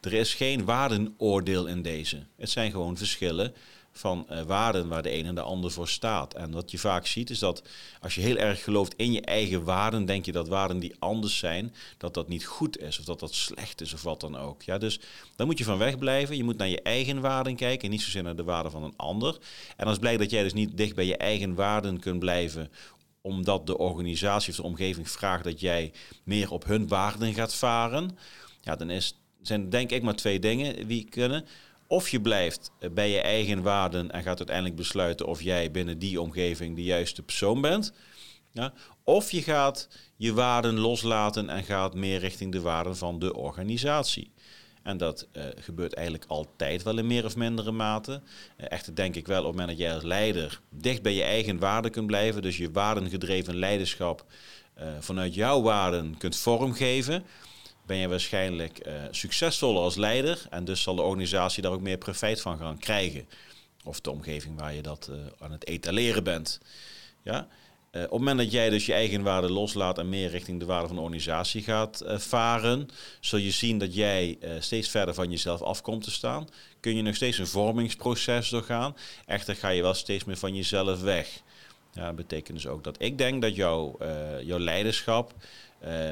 Er 0.00 0.12
is 0.12 0.34
geen 0.34 0.64
waardenoordeel 0.64 1.66
in 1.66 1.82
deze. 1.82 2.22
Het 2.36 2.50
zijn 2.50 2.70
gewoon 2.70 2.96
verschillen 2.96 3.54
van 3.92 4.26
uh, 4.30 4.42
waarden 4.42 4.88
waar 4.88 5.02
de 5.02 5.14
een 5.18 5.26
en 5.26 5.34
de 5.34 5.40
ander 5.40 5.70
voor 5.70 5.88
staat. 5.88 6.34
En 6.34 6.50
wat 6.50 6.70
je 6.70 6.78
vaak 6.78 7.06
ziet 7.06 7.30
is 7.30 7.38
dat 7.38 7.62
als 8.00 8.14
je 8.14 8.20
heel 8.20 8.36
erg 8.36 8.64
gelooft 8.64 8.94
in 8.96 9.12
je 9.12 9.20
eigen 9.20 9.64
waarden, 9.64 10.04
denk 10.04 10.24
je 10.24 10.32
dat 10.32 10.48
waarden 10.48 10.78
die 10.78 10.94
anders 10.98 11.38
zijn, 11.38 11.74
dat 11.98 12.14
dat 12.14 12.28
niet 12.28 12.44
goed 12.44 12.78
is 12.78 12.98
of 12.98 13.04
dat 13.04 13.20
dat 13.20 13.34
slecht 13.34 13.80
is 13.80 13.92
of 13.92 14.02
wat 14.02 14.20
dan 14.20 14.36
ook. 14.36 14.62
Ja, 14.62 14.78
dus 14.78 15.00
daar 15.36 15.46
moet 15.46 15.58
je 15.58 15.64
van 15.64 15.78
wegblijven. 15.78 16.36
Je 16.36 16.44
moet 16.44 16.56
naar 16.56 16.68
je 16.68 16.82
eigen 16.82 17.20
waarden 17.20 17.56
kijken 17.56 17.84
en 17.84 17.90
niet 17.90 18.02
zozeer 18.02 18.22
naar 18.22 18.36
de 18.36 18.44
waarden 18.44 18.72
van 18.72 18.82
een 18.82 18.96
ander. 18.96 19.38
En 19.76 19.86
als 19.86 19.98
blijkt 19.98 20.20
dat 20.20 20.30
jij 20.30 20.42
dus 20.42 20.52
niet 20.52 20.76
dicht 20.76 20.94
bij 20.94 21.06
je 21.06 21.16
eigen 21.16 21.54
waarden 21.54 22.00
kunt 22.00 22.18
blijven 22.18 22.70
omdat 23.22 23.66
de 23.66 23.78
organisatie 23.78 24.50
of 24.50 24.56
de 24.56 24.62
omgeving 24.62 25.10
vraagt 25.10 25.44
dat 25.44 25.60
jij 25.60 25.92
meer 26.22 26.50
op 26.50 26.64
hun 26.64 26.88
waarden 26.88 27.34
gaat 27.34 27.54
varen, 27.54 28.18
ja, 28.60 28.76
dan 28.76 28.90
is, 28.90 29.18
zijn 29.42 29.70
denk 29.70 29.90
ik 29.90 30.02
maar 30.02 30.14
twee 30.14 30.38
dingen 30.38 30.88
die 30.88 31.04
kunnen 31.04 31.44
Of 31.90 32.08
je 32.08 32.20
blijft 32.20 32.70
bij 32.92 33.10
je 33.10 33.20
eigen 33.20 33.62
waarden 33.62 34.10
en 34.10 34.22
gaat 34.22 34.38
uiteindelijk 34.38 34.76
besluiten 34.76 35.26
of 35.26 35.42
jij 35.42 35.70
binnen 35.70 35.98
die 35.98 36.20
omgeving 36.20 36.76
de 36.76 36.82
juiste 36.82 37.22
persoon 37.22 37.60
bent. 37.60 37.92
Ja? 38.52 38.72
Of 39.04 39.30
je 39.30 39.42
gaat 39.42 39.88
je 40.16 40.32
waarden 40.32 40.78
loslaten 40.78 41.48
en 41.48 41.64
gaat 41.64 41.94
meer 41.94 42.18
richting 42.18 42.52
de 42.52 42.60
waarden 42.60 42.96
van 42.96 43.18
de 43.18 43.34
organisatie. 43.34 44.32
En 44.82 44.96
dat 44.96 45.28
uh, 45.32 45.44
gebeurt 45.56 45.94
eigenlijk 45.94 46.30
altijd 46.30 46.82
wel 46.82 46.98
in 46.98 47.06
meer 47.06 47.24
of 47.24 47.36
mindere 47.36 47.72
mate. 47.72 48.12
Uh, 48.12 48.66
echter 48.68 48.94
denk 48.94 49.16
ik 49.16 49.26
wel 49.26 49.40
op 49.40 49.46
het 49.46 49.56
moment 49.56 49.78
dat 49.78 49.86
jij 49.86 49.94
als 49.94 50.04
leider 50.04 50.60
dicht 50.68 51.02
bij 51.02 51.14
je 51.14 51.22
eigen 51.22 51.58
waarden 51.58 51.90
kunt 51.90 52.06
blijven, 52.06 52.42
dus 52.42 52.56
je 52.56 52.70
waardengedreven 52.70 53.56
leiderschap 53.56 54.24
vanuit 55.00 55.34
jouw 55.34 55.62
waarden 55.62 56.16
kunt 56.18 56.36
vormgeven, 56.36 57.24
ben 57.90 57.98
je 57.98 58.08
waarschijnlijk 58.08 58.86
succesvoller 59.10 59.82
als 59.82 59.96
leider 59.96 60.46
en 60.50 60.64
dus 60.64 60.82
zal 60.82 60.94
de 60.94 61.02
organisatie 61.02 61.62
daar 61.62 61.72
ook 61.72 61.80
meer 61.80 61.98
profijt 61.98 62.40
van 62.40 62.58
gaan 62.58 62.78
krijgen. 62.78 63.28
Of 63.84 64.00
de 64.00 64.10
omgeving 64.10 64.58
waar 64.58 64.74
je 64.74 64.82
dat 64.82 65.10
aan 65.38 65.52
het 65.52 65.66
etaleren 65.66 66.24
bent. 66.24 66.60
Ja? 67.22 67.48
Uh, 67.92 68.02
op 68.02 68.10
het 68.10 68.18
moment 68.18 68.38
dat 68.38 68.52
jij 68.52 68.70
dus 68.70 68.86
je 68.86 68.92
eigen 68.92 69.22
waarde 69.22 69.50
loslaat 69.50 69.98
en 69.98 70.08
meer 70.08 70.30
richting 70.30 70.60
de 70.60 70.64
waarde 70.64 70.86
van 70.86 70.96
de 70.96 71.02
organisatie 71.02 71.62
gaat 71.62 72.02
uh, 72.02 72.18
varen, 72.18 72.88
zul 73.20 73.38
je 73.38 73.50
zien 73.50 73.78
dat 73.78 73.94
jij 73.94 74.38
uh, 74.40 74.50
steeds 74.60 74.88
verder 74.88 75.14
van 75.14 75.30
jezelf 75.30 75.62
af 75.62 75.82
komt 75.82 76.04
te 76.04 76.10
staan. 76.10 76.48
Kun 76.80 76.96
je 76.96 77.02
nog 77.02 77.14
steeds 77.14 77.38
een 77.38 77.46
vormingsproces 77.46 78.48
doorgaan. 78.48 78.96
Echter 79.26 79.56
ga 79.56 79.68
je 79.68 79.82
wel 79.82 79.94
steeds 79.94 80.24
meer 80.24 80.36
van 80.36 80.54
jezelf 80.54 81.00
weg. 81.00 81.42
Ja, 81.92 82.12
betekent 82.12 82.56
dus 82.56 82.66
ook 82.66 82.84
dat 82.84 83.02
ik 83.02 83.18
denk 83.18 83.42
dat 83.42 83.54
jouw, 83.54 83.98
jouw 84.42 84.58
leiderschap 84.58 85.34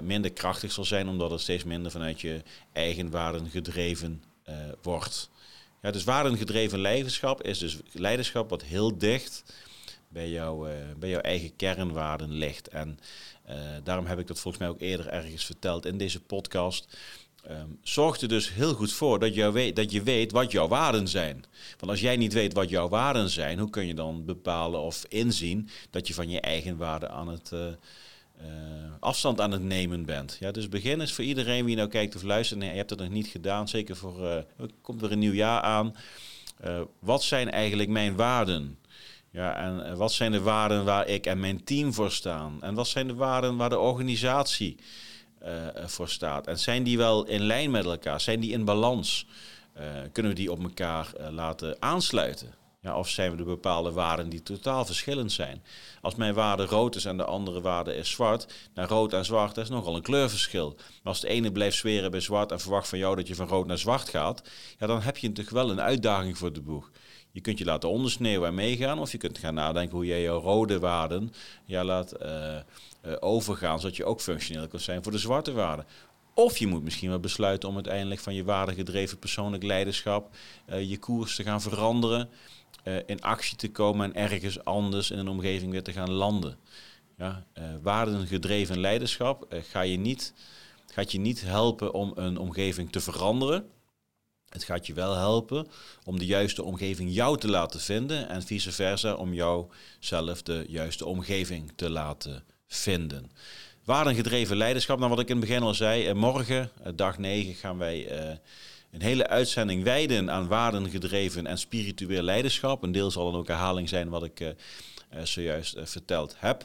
minder 0.03 0.33
krachtig 0.33 0.73
zal 0.73 0.85
zijn, 0.85 1.09
omdat 1.09 1.31
het 1.31 1.41
steeds 1.41 1.65
minder 1.65 1.91
vanuit 1.91 2.21
je 2.21 2.43
eigen 2.73 3.11
waarden 3.11 3.51
gedreven 3.51 4.23
wordt. 4.83 5.31
Ja, 5.83 5.91
dus 5.91 6.05
waardengedreven 6.05 6.79
leiderschap 6.79 7.43
is 7.43 7.59
dus 7.59 7.79
leiderschap 7.93 8.51
wat 8.51 8.63
heel 8.63 8.99
dicht 8.99 9.43
bij, 10.09 10.29
jou, 10.29 10.69
bij 10.99 11.09
jouw 11.09 11.21
eigen 11.21 11.57
kernwaarden 11.57 12.33
ligt. 12.33 12.69
En 12.69 12.99
daarom 13.83 14.07
heb 14.07 14.19
ik 14.19 14.27
dat 14.27 14.41
volgens 14.41 14.63
mij 14.63 14.73
ook 14.73 14.81
eerder 14.81 15.09
ergens 15.09 15.45
verteld 15.45 15.87
in 15.87 15.99
deze 15.99 16.21
podcast. 16.21 16.97
Um, 17.50 17.78
zorg 17.83 18.21
er 18.21 18.28
dus 18.28 18.52
heel 18.52 18.75
goed 18.75 18.93
voor 18.93 19.19
dat, 19.19 19.35
jou 19.35 19.52
weet, 19.52 19.76
dat 19.76 19.93
je 19.93 20.02
weet 20.02 20.33
wat 20.33 20.52
jouw 20.52 20.69
waarden 20.69 21.09
zijn. 21.09 21.45
Want 21.78 21.90
als 21.90 22.00
jij 22.00 22.17
niet 22.17 22.33
weet 22.33 22.52
wat 22.52 22.69
jouw 22.69 22.88
waarden 22.88 23.28
zijn, 23.31 23.59
hoe 23.59 23.71
kun 23.71 23.87
je 23.87 23.95
dan 23.95 24.25
bepalen 24.25 24.81
of 24.81 25.05
inzien 25.09 25.69
dat 25.90 26.07
je 26.09 26.14
van 26.14 26.28
je 26.28 26.40
eigen 26.40 26.76
waarden 26.76 27.11
aan 27.11 27.28
het 27.28 27.50
uh, 27.52 27.67
afstand 29.00 29.40
aan 29.40 29.50
het 29.50 29.62
nemen 29.62 30.05
bent? 30.05 30.37
Ja, 30.40 30.50
dus 30.50 30.69
begin 30.69 31.00
is 31.00 31.12
voor 31.12 31.25
iedereen 31.25 31.64
wie 31.64 31.76
nou 31.76 31.88
kijkt 31.88 32.17
of 32.17 32.23
luistert. 32.23 32.61
Nee, 32.61 32.71
je 32.71 32.76
hebt 32.76 32.90
het 32.90 32.99
nog 32.99 33.09
niet 33.09 33.26
gedaan, 33.26 33.69
zeker 33.69 33.97
voor. 33.97 34.26
er 34.26 34.47
komt 34.81 35.02
er 35.02 35.12
een 35.12 35.19
nieuw 35.19 35.33
jaar 35.33 35.61
aan. 35.61 35.95
wat 36.99 37.23
zijn 37.23 37.50
eigenlijk 37.50 37.90
mijn 37.90 38.17
waarden? 38.17 38.78
Ja, 39.31 39.57
en 39.57 39.85
eh, 39.85 39.97
wat 39.97 40.12
zijn 40.12 40.33
de 40.33 40.40
waarden 40.40 40.85
waar 40.85 41.09
ik 41.09 41.26
en 41.26 41.40
mijn 41.40 41.64
team 41.64 41.93
voor 41.93 42.11
staan? 42.11 42.62
En 42.62 42.75
wat 42.75 42.88
zijn 42.88 43.07
de 43.07 43.14
waarden 43.14 43.57
waar 43.57 43.69
de 43.69 43.78
organisatie 43.78 44.76
uh, 44.78 44.85
voor 45.87 46.09
staat? 46.09 46.47
En 46.47 46.59
zijn 46.59 46.83
die 46.83 46.97
wel 46.97 47.25
in 47.25 47.40
lijn 47.40 47.71
met 47.71 47.85
elkaar? 47.85 48.21
Zijn 48.21 48.40
die 48.40 48.52
in 48.52 48.64
balans? 48.64 49.26
Uh, 49.78 49.85
kunnen 50.12 50.33
we 50.33 50.38
die 50.38 50.52
op 50.52 50.62
elkaar 50.62 51.12
laten 51.30 51.76
aansluiten? 51.78 52.58
Ja, 52.81 52.99
of 52.99 53.09
zijn 53.09 53.31
we 53.31 53.37
de 53.37 53.45
bepaalde 53.45 53.93
waarden 53.93 54.29
die 54.29 54.43
totaal 54.43 54.85
verschillend 54.85 55.33
zijn? 55.33 55.63
Als 56.01 56.15
mijn 56.15 56.35
waarde 56.35 56.65
rood 56.65 56.97
is 56.97 57.05
en 57.05 57.17
de 57.17 57.25
andere 57.25 57.61
waarde 57.61 57.95
is 57.95 58.11
zwart, 58.11 58.55
nou 58.75 58.89
rood 58.89 59.13
en 59.13 59.25
zwart 59.25 59.57
is 59.57 59.69
nogal 59.69 59.97
een 59.97 60.03
kleurverschil. 60.03 60.75
Maar 60.77 61.13
als 61.13 61.21
de 61.21 61.29
ene 61.29 61.53
blijft 61.53 61.77
zweren 61.77 62.11
bij 62.11 62.21
zwart 62.21 62.53
en 62.53 62.61
verwacht 62.61 62.89
van 62.89 62.99
jou 62.99 63.17
dat 63.17 63.29
je 63.29 63.35
van 63.35 63.49
rood 63.49 63.67
naar 63.67 63.79
zwart 63.79 64.09
gaat, 64.09 64.43
ja, 64.79 64.87
dan 64.87 65.01
heb 65.01 65.17
je 65.17 65.29
natuurlijk 65.29 65.57
wel 65.57 65.71
een 65.71 65.81
uitdaging 65.81 66.39
voor 66.39 66.53
de 66.53 66.61
boeg. 66.61 66.91
Je 67.31 67.41
kunt 67.41 67.59
je 67.59 67.65
laten 67.65 67.89
ondersneeuwen 67.89 68.49
en 68.49 68.55
meegaan, 68.55 68.99
of 68.99 69.13
je 69.13 69.19
kunt 69.19 69.39
gaan 69.39 69.55
nadenken 69.55 69.97
hoe 69.97 70.07
jij 70.07 70.23
jouw 70.23 70.41
rode 70.41 70.79
waarden 70.79 71.33
ja, 71.65 71.85
laat 71.85 72.23
uh, 72.23 72.55
uh, 73.07 73.17
overgaan, 73.21 73.81
zodat 73.81 73.97
je 73.97 74.05
ook 74.05 74.21
functioneel 74.21 74.69
kunt 74.69 74.83
zijn 74.83 75.03
voor 75.03 75.13
de 75.13 75.19
zwarte 75.19 75.53
waarden. 75.53 75.87
Of 76.35 76.59
je 76.59 76.67
moet 76.67 76.83
misschien 76.83 77.09
wel 77.09 77.21
besluiten 77.21 77.69
om 77.69 77.75
uiteindelijk 77.75 78.21
van 78.21 78.35
je 78.35 78.45
waardegedreven 78.45 79.19
persoonlijk 79.19 79.63
leiderschap 79.63 80.35
uh, 80.71 80.91
je 80.91 80.99
koers 80.99 81.37
te 81.37 81.43
gaan 81.43 81.61
veranderen, 81.61 82.29
in 83.07 83.21
actie 83.21 83.57
te 83.57 83.71
komen 83.71 84.14
en 84.14 84.30
ergens 84.30 84.64
anders 84.64 85.11
in 85.11 85.18
een 85.18 85.28
omgeving 85.28 85.71
weer 85.71 85.83
te 85.83 85.92
gaan 85.92 86.11
landen. 86.11 86.59
Ja, 87.16 87.47
waardengedreven 87.83 88.78
leiderschap 88.78 89.47
ga 89.50 89.80
je 89.80 89.97
niet, 89.97 90.33
gaat 90.87 91.12
je 91.12 91.18
niet 91.18 91.40
helpen 91.40 91.92
om 91.92 92.12
een 92.14 92.38
omgeving 92.38 92.92
te 92.92 93.00
veranderen. 93.00 93.66
Het 94.49 94.64
gaat 94.64 94.87
je 94.87 94.92
wel 94.92 95.14
helpen 95.14 95.66
om 96.04 96.18
de 96.18 96.26
juiste 96.26 96.62
omgeving 96.62 97.14
jou 97.14 97.38
te 97.38 97.49
laten 97.49 97.80
vinden 97.80 98.28
en 98.28 98.42
vice 98.42 98.73
versa 98.73 99.14
om 99.14 99.35
jou 99.35 99.66
zelf 99.99 100.42
de 100.42 100.64
juiste 100.68 101.07
omgeving 101.07 101.73
te 101.76 101.90
laten 101.90 102.45
vinden. 102.66 103.30
Waardengedreven 103.85 104.57
leiderschap, 104.57 104.99
nou 104.99 105.11
wat 105.11 105.21
ik 105.21 105.28
in 105.28 105.37
het 105.37 105.47
begin 105.47 105.62
al 105.62 105.75
zei, 105.75 106.07
eh, 106.07 106.14
morgen, 106.14 106.71
eh, 106.83 106.92
dag 106.95 107.18
9, 107.18 107.54
gaan 107.54 107.78
wij 107.78 108.07
eh, 108.07 108.37
een 108.90 109.02
hele 109.02 109.26
uitzending 109.26 109.83
wijden 109.83 110.30
aan 110.30 110.49
waardengedreven 110.49 111.47
en 111.47 111.59
spiritueel 111.59 112.23
leiderschap. 112.23 112.83
Een 112.83 112.92
deel 112.92 113.11
zal 113.11 113.30
dan 113.30 113.40
ook 113.40 113.49
herhaling 113.49 113.88
zijn 113.88 114.09
wat 114.09 114.25
ik 114.25 114.54
zojuist 115.23 115.76
verteld 115.83 116.35
heb. 116.38 116.64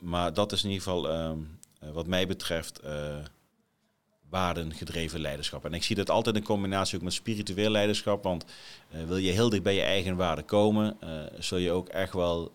maar 0.00 0.32
dat 0.32 0.52
is 0.52 0.64
in 0.64 0.70
ieder 0.70 0.84
geval 0.84 1.10
ehm, 1.10 1.38
wat 1.92 2.06
mij 2.06 2.26
betreft 2.26 2.80
waardengedreven 4.30 5.20
leiderschap. 5.20 5.64
En 5.64 5.74
ik 5.74 5.82
zie 5.82 5.96
dat 5.96 6.10
altijd 6.10 6.36
in 6.36 6.42
combinatie 6.42 6.96
ook 6.98 7.04
met 7.04 7.12
spiritueel 7.12 7.70
leiderschap. 7.70 8.22
Want 8.22 8.44
wil 9.06 9.16
je 9.16 9.32
heel 9.32 9.48
dicht 9.48 9.62
bij 9.62 9.74
je 9.74 9.82
eigen 9.82 10.16
waarde 10.16 10.42
komen, 10.42 10.96
zul 11.38 11.58
je 11.58 11.70
ook 11.70 11.88
echt 11.88 12.12
wel 12.12 12.52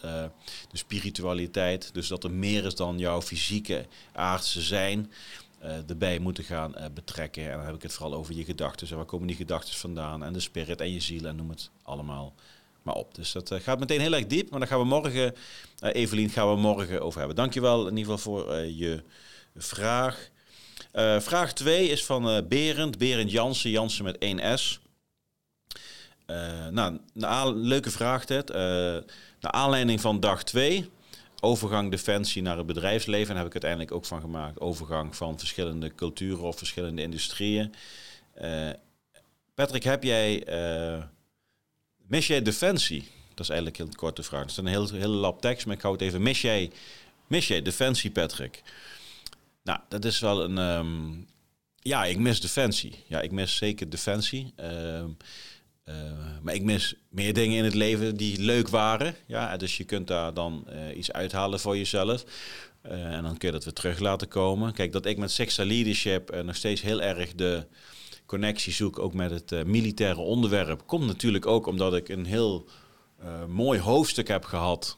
de 0.71 0.77
spiritualiteit, 0.77 1.93
dus 1.93 2.07
dat 2.07 2.23
er 2.23 2.31
meer 2.31 2.65
is 2.65 2.75
dan 2.75 2.97
jouw 2.97 3.21
fysieke 3.21 3.85
aardse 4.13 4.61
zijn, 4.61 5.11
erbij 5.87 6.19
moeten 6.19 6.43
gaan 6.43 6.75
betrekken. 6.93 7.51
En 7.51 7.57
dan 7.57 7.65
heb 7.65 7.75
ik 7.75 7.81
het 7.81 7.93
vooral 7.93 8.17
over 8.17 8.35
je 8.35 8.43
gedachten. 8.43 8.89
En 8.89 8.95
waar 8.95 9.05
komen 9.05 9.27
die 9.27 9.35
gedachten 9.35 9.73
vandaan? 9.73 10.23
En 10.23 10.33
de 10.33 10.39
spirit 10.39 10.81
en 10.81 10.93
je 10.93 10.99
ziel 10.99 11.25
en 11.25 11.35
noem 11.35 11.49
het 11.49 11.69
allemaal 11.83 12.33
maar 12.81 12.95
op. 12.95 13.15
Dus 13.15 13.31
dat 13.31 13.53
gaat 13.53 13.79
meteen 13.79 13.99
heel 13.99 14.13
erg 14.13 14.27
diep. 14.27 14.49
Maar 14.49 14.59
daar 14.59 14.67
gaan 14.67 14.79
we 14.79 14.85
morgen, 14.85 15.35
Evelien, 15.79 16.29
gaan 16.29 16.49
we 16.49 16.55
morgen 16.55 17.01
over 17.01 17.19
hebben. 17.19 17.37
Dankjewel 17.37 17.87
in 17.87 17.97
ieder 17.97 18.13
geval 18.13 18.43
voor 18.43 18.55
je 18.55 19.03
vraag. 19.55 20.29
Vraag 21.19 21.53
2 21.53 21.89
is 21.89 22.05
van 22.05 22.47
Berend, 22.47 22.97
Berend 22.97 23.31
Jansen, 23.31 23.69
Jansen 23.69 24.03
met 24.03 24.17
1S. 24.17 24.79
Uh, 26.31 26.67
eh, 26.67 26.73
nou, 26.73 26.99
een 27.13 27.55
leuke 27.55 27.91
vraag 27.91 28.25
dit. 28.25 28.49
naar 29.39 29.51
aanleiding 29.51 30.01
van 30.01 30.19
dag 30.19 30.43
2, 30.43 30.89
overgang 31.41 31.91
defensie 31.91 32.41
naar 32.41 32.57
het 32.57 32.65
bedrijfsleven, 32.65 33.29
en 33.29 33.37
heb 33.37 33.45
ik 33.45 33.51
uiteindelijk 33.51 33.91
ook 33.91 34.05
van 34.05 34.21
gemaakt, 34.21 34.59
overgang 34.59 35.15
van 35.15 35.39
verschillende 35.39 35.95
culturen 35.95 36.43
of 36.43 36.57
verschillende 36.57 37.01
industrieën. 37.01 37.73
Patrick, 39.53 39.83
heb 39.83 40.03
jij, 40.03 40.43
mis 42.07 42.27
jij 42.27 42.41
defensie? 42.41 43.07
Dat 43.29 43.39
is 43.39 43.49
eigenlijk 43.49 43.79
een 43.79 43.95
korte 43.95 44.23
vraag. 44.23 44.41
Het 44.41 44.51
is 44.51 44.57
een 44.57 44.65
heel, 44.65 44.89
hele 44.89 45.07
lap 45.07 45.41
tekst, 45.41 45.65
maar 45.65 45.75
ik 45.75 45.81
hou 45.81 45.93
het 45.93 46.03
even. 46.03 46.21
Mis 46.21 46.41
jij, 46.41 46.71
mis 47.27 47.47
jij 47.47 47.61
defensie, 47.61 48.11
Patrick? 48.11 48.63
Nou, 49.63 49.79
dat 49.89 50.05
is 50.05 50.19
wel 50.19 50.43
een. 50.43 50.57
Um, 50.57 51.27
ja, 51.75 52.05
ik 52.05 52.17
mis 52.17 52.41
defensie. 52.41 53.03
Ja, 53.07 53.21
ik 53.21 53.31
mis 53.31 53.55
zeker 53.55 53.89
defensie. 53.89 54.53
Uh, 54.59 55.03
maar 56.41 56.53
ik 56.53 56.63
mis 56.63 56.95
meer 57.09 57.33
dingen 57.33 57.57
in 57.57 57.63
het 57.63 57.73
leven 57.73 58.17
die 58.17 58.39
leuk 58.39 58.67
waren. 58.67 59.15
Ja, 59.27 59.57
dus 59.57 59.77
je 59.77 59.83
kunt 59.83 60.07
daar 60.07 60.33
dan 60.33 60.65
uh, 60.69 60.97
iets 60.97 61.11
uithalen 61.11 61.59
voor 61.59 61.77
jezelf. 61.77 62.23
Uh, 62.85 62.91
en 62.91 63.23
dan 63.23 63.37
kun 63.37 63.47
je 63.47 63.53
dat 63.53 63.63
weer 63.63 63.73
terug 63.73 63.99
laten 63.99 64.27
komen. 64.27 64.73
Kijk, 64.73 64.91
dat 64.91 65.05
ik 65.05 65.17
met 65.17 65.31
Sexta 65.31 65.65
Leadership 65.65 66.43
nog 66.43 66.55
steeds 66.55 66.81
heel 66.81 67.01
erg 67.01 67.35
de 67.35 67.65
connectie 68.25 68.73
zoek, 68.73 68.99
ook 68.99 69.13
met 69.13 69.31
het 69.31 69.67
militaire 69.67 70.19
onderwerp, 70.19 70.83
komt 70.85 71.05
natuurlijk 71.05 71.45
ook 71.45 71.67
omdat 71.67 71.95
ik 71.95 72.09
een 72.09 72.25
heel 72.25 72.67
mooi 73.47 73.79
hoofdstuk 73.79 74.27
heb 74.27 74.43
gehad 74.43 74.95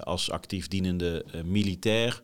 als 0.00 0.30
actief 0.30 0.68
dienende 0.68 1.24
militair. 1.44 2.22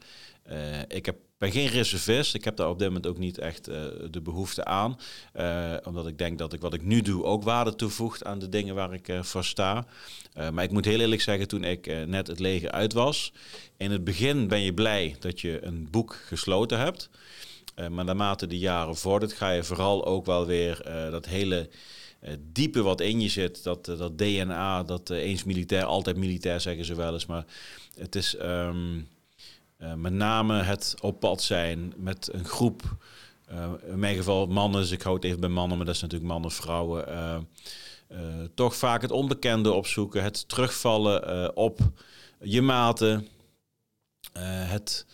Ik 0.88 1.06
heb, 1.06 1.16
ben 1.44 1.52
geen 1.52 1.68
reservist. 1.68 2.34
Ik 2.34 2.44
heb 2.44 2.56
daar 2.56 2.68
op 2.68 2.78
dit 2.78 2.86
moment 2.88 3.06
ook 3.06 3.18
niet 3.18 3.38
echt 3.38 3.68
uh, 3.68 3.74
de 4.10 4.20
behoefte 4.20 4.64
aan. 4.64 4.98
Uh, 5.36 5.74
omdat 5.84 6.06
ik 6.06 6.18
denk 6.18 6.38
dat 6.38 6.52
ik 6.52 6.60
wat 6.60 6.74
ik 6.74 6.82
nu 6.82 7.02
doe 7.02 7.24
ook 7.24 7.42
waarde 7.42 7.74
toevoegt 7.74 8.24
aan 8.24 8.38
de 8.38 8.48
dingen 8.48 8.74
waar 8.74 8.92
ik 8.92 9.12
voor 9.20 9.44
sta. 9.44 9.86
maar 10.52 10.64
ik 10.64 10.70
moet 10.70 10.84
heel 10.84 11.00
eerlijk 11.00 11.20
zeggen, 11.20 11.48
toen 11.48 11.64
ik 11.64 12.06
net 12.06 12.26
het 12.26 12.38
leger 12.38 12.70
uit 12.70 12.92
was. 12.92 13.32
In 13.76 13.90
het 13.90 14.04
begin 14.04 14.48
ben 14.48 14.60
je 14.60 14.74
blij 14.74 15.16
dat 15.20 15.40
je 15.40 15.64
een 15.64 15.88
boek 15.90 16.22
gesloten 16.26 16.78
hebt. 16.78 17.08
maar 17.90 18.04
naarmate 18.04 18.46
de 18.46 18.58
jaren 18.58 18.96
vordert, 18.96 19.32
ga 19.32 19.50
je 19.50 19.64
vooral 19.64 20.04
ook 20.06 20.26
wel 20.26 20.46
weer 20.46 20.82
dat 21.10 21.26
hele 21.26 21.68
diepe 22.52 22.82
wat 22.82 23.00
in 23.00 23.20
je 23.20 23.28
zit. 23.28 23.62
Dat, 23.62 23.84
dat 23.84 24.18
DNA, 24.18 24.82
dat 24.82 25.10
eens 25.10 25.44
militair, 25.44 25.84
altijd 25.84 26.16
militair 26.16 26.60
zeggen 26.60 26.84
ze 26.84 26.94
wel 26.94 27.12
eens. 27.12 27.26
Maar 27.26 27.44
het 27.94 28.14
is... 28.14 28.36
Um, 28.42 29.12
uh, 29.78 29.94
met 29.94 30.12
name 30.12 30.62
het 30.62 30.94
op 31.00 31.20
pad 31.20 31.42
zijn 31.42 31.92
met 31.96 32.28
een 32.32 32.44
groep 32.44 32.82
in 33.86 33.98
mijn 33.98 34.16
geval 34.16 34.46
mannen, 34.46 34.80
dus 34.80 34.90
ik 34.90 35.02
houd 35.02 35.24
even 35.24 35.40
bij 35.40 35.48
mannen, 35.48 35.76
maar 35.76 35.86
dat 35.86 35.94
is 35.94 36.00
natuurlijk 36.00 36.30
mannen, 36.30 36.50
vrouwen. 36.50 37.06
toch 38.54 38.76
vaak 38.76 39.02
het 39.02 39.10
onbekende 39.10 39.72
opzoeken, 39.72 40.22
het 40.22 40.48
terugvallen 40.48 41.56
op 41.56 41.78
je 42.40 42.62
maten, 42.62 43.28
het 44.42 45.06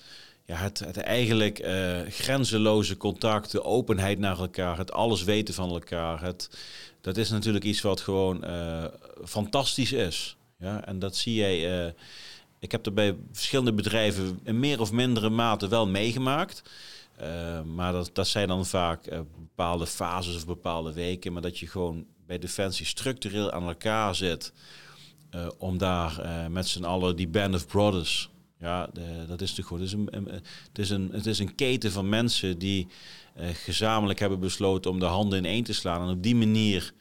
ja, 0.44 0.56
het, 0.56 0.78
het 0.78 0.96
eigenlijk 0.96 1.66
grenzeloze 2.08 2.96
contact, 2.96 3.50
de 3.50 3.64
openheid 3.64 4.18
naar 4.18 4.38
elkaar, 4.38 4.78
het 4.78 4.92
alles 4.92 5.24
weten 5.24 5.54
van 5.54 5.70
elkaar. 5.70 6.22
Het, 6.22 6.50
dat 7.00 7.16
is 7.16 7.30
natuurlijk 7.30 7.64
iets 7.64 7.80
wat 7.80 8.00
gewoon 8.00 8.44
fantastisch 9.24 9.92
is. 9.92 10.36
Ja, 10.58 10.84
en 10.84 10.98
dat 10.98 11.16
zie 11.16 11.34
jij. 11.34 11.94
Ik 12.60 12.72
heb 12.72 12.86
er 12.86 12.92
bij 12.92 13.16
verschillende 13.32 13.72
bedrijven 13.72 14.40
in 14.44 14.58
meer 14.58 14.80
of 14.80 14.92
mindere 14.92 15.30
mate 15.30 15.68
wel 15.68 15.86
meegemaakt. 15.86 16.62
maar 17.74 17.92
dat, 17.92 18.10
dat 18.12 18.28
zijn 18.28 18.48
dan 18.48 18.66
vaak 18.66 19.08
bepaalde 19.38 19.86
fases 19.86 20.36
of 20.36 20.46
bepaalde 20.46 20.92
weken. 20.92 21.32
Maar 21.32 21.42
dat 21.42 21.58
je 21.58 21.66
gewoon 21.66 22.06
bij 22.26 22.38
Defensie 22.38 22.86
structureel 22.86 23.52
aan 23.52 23.66
elkaar 23.66 24.14
zit. 24.14 24.52
om 25.58 25.78
daar 25.78 26.20
met 26.50 26.68
z'n 26.68 26.84
allen 26.84 27.16
die 27.16 27.28
band 27.28 27.54
of 27.54 27.66
brothers 27.66 28.30
ja, 28.60 28.90
de, 28.92 29.24
dat 29.26 29.40
is 29.40 29.56
natuurlijk 29.56 29.68
goed. 29.68 29.78
Het 29.78 29.88
is, 29.88 29.92
een, 29.92 30.28
het, 30.72 30.78
is 30.78 30.90
een, 30.90 31.08
het 31.12 31.26
is 31.26 31.38
een 31.38 31.54
keten 31.54 31.92
van 31.92 32.08
mensen 32.08 32.58
die 32.58 32.86
gezamenlijk 33.52 34.18
hebben 34.18 34.40
besloten 34.40 34.90
om 34.90 34.98
de 34.98 35.04
handen 35.04 35.38
in 35.38 35.44
één 35.44 35.64
te 35.64 35.72
slaan. 35.72 36.02
En 36.02 36.14
op 36.14 36.22
die 36.22 36.36
manier 36.36 36.92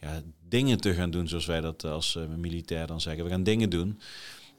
ja, 0.00 0.22
dingen 0.48 0.80
te 0.80 0.94
gaan 0.94 1.10
doen, 1.10 1.28
zoals 1.28 1.46
wij 1.46 1.60
dat 1.60 1.84
als 1.84 2.18
militair 2.36 2.86
dan 2.86 3.00
zeggen. 3.00 3.24
We 3.24 3.30
gaan 3.30 3.42
dingen 3.42 3.70
doen. 3.70 4.00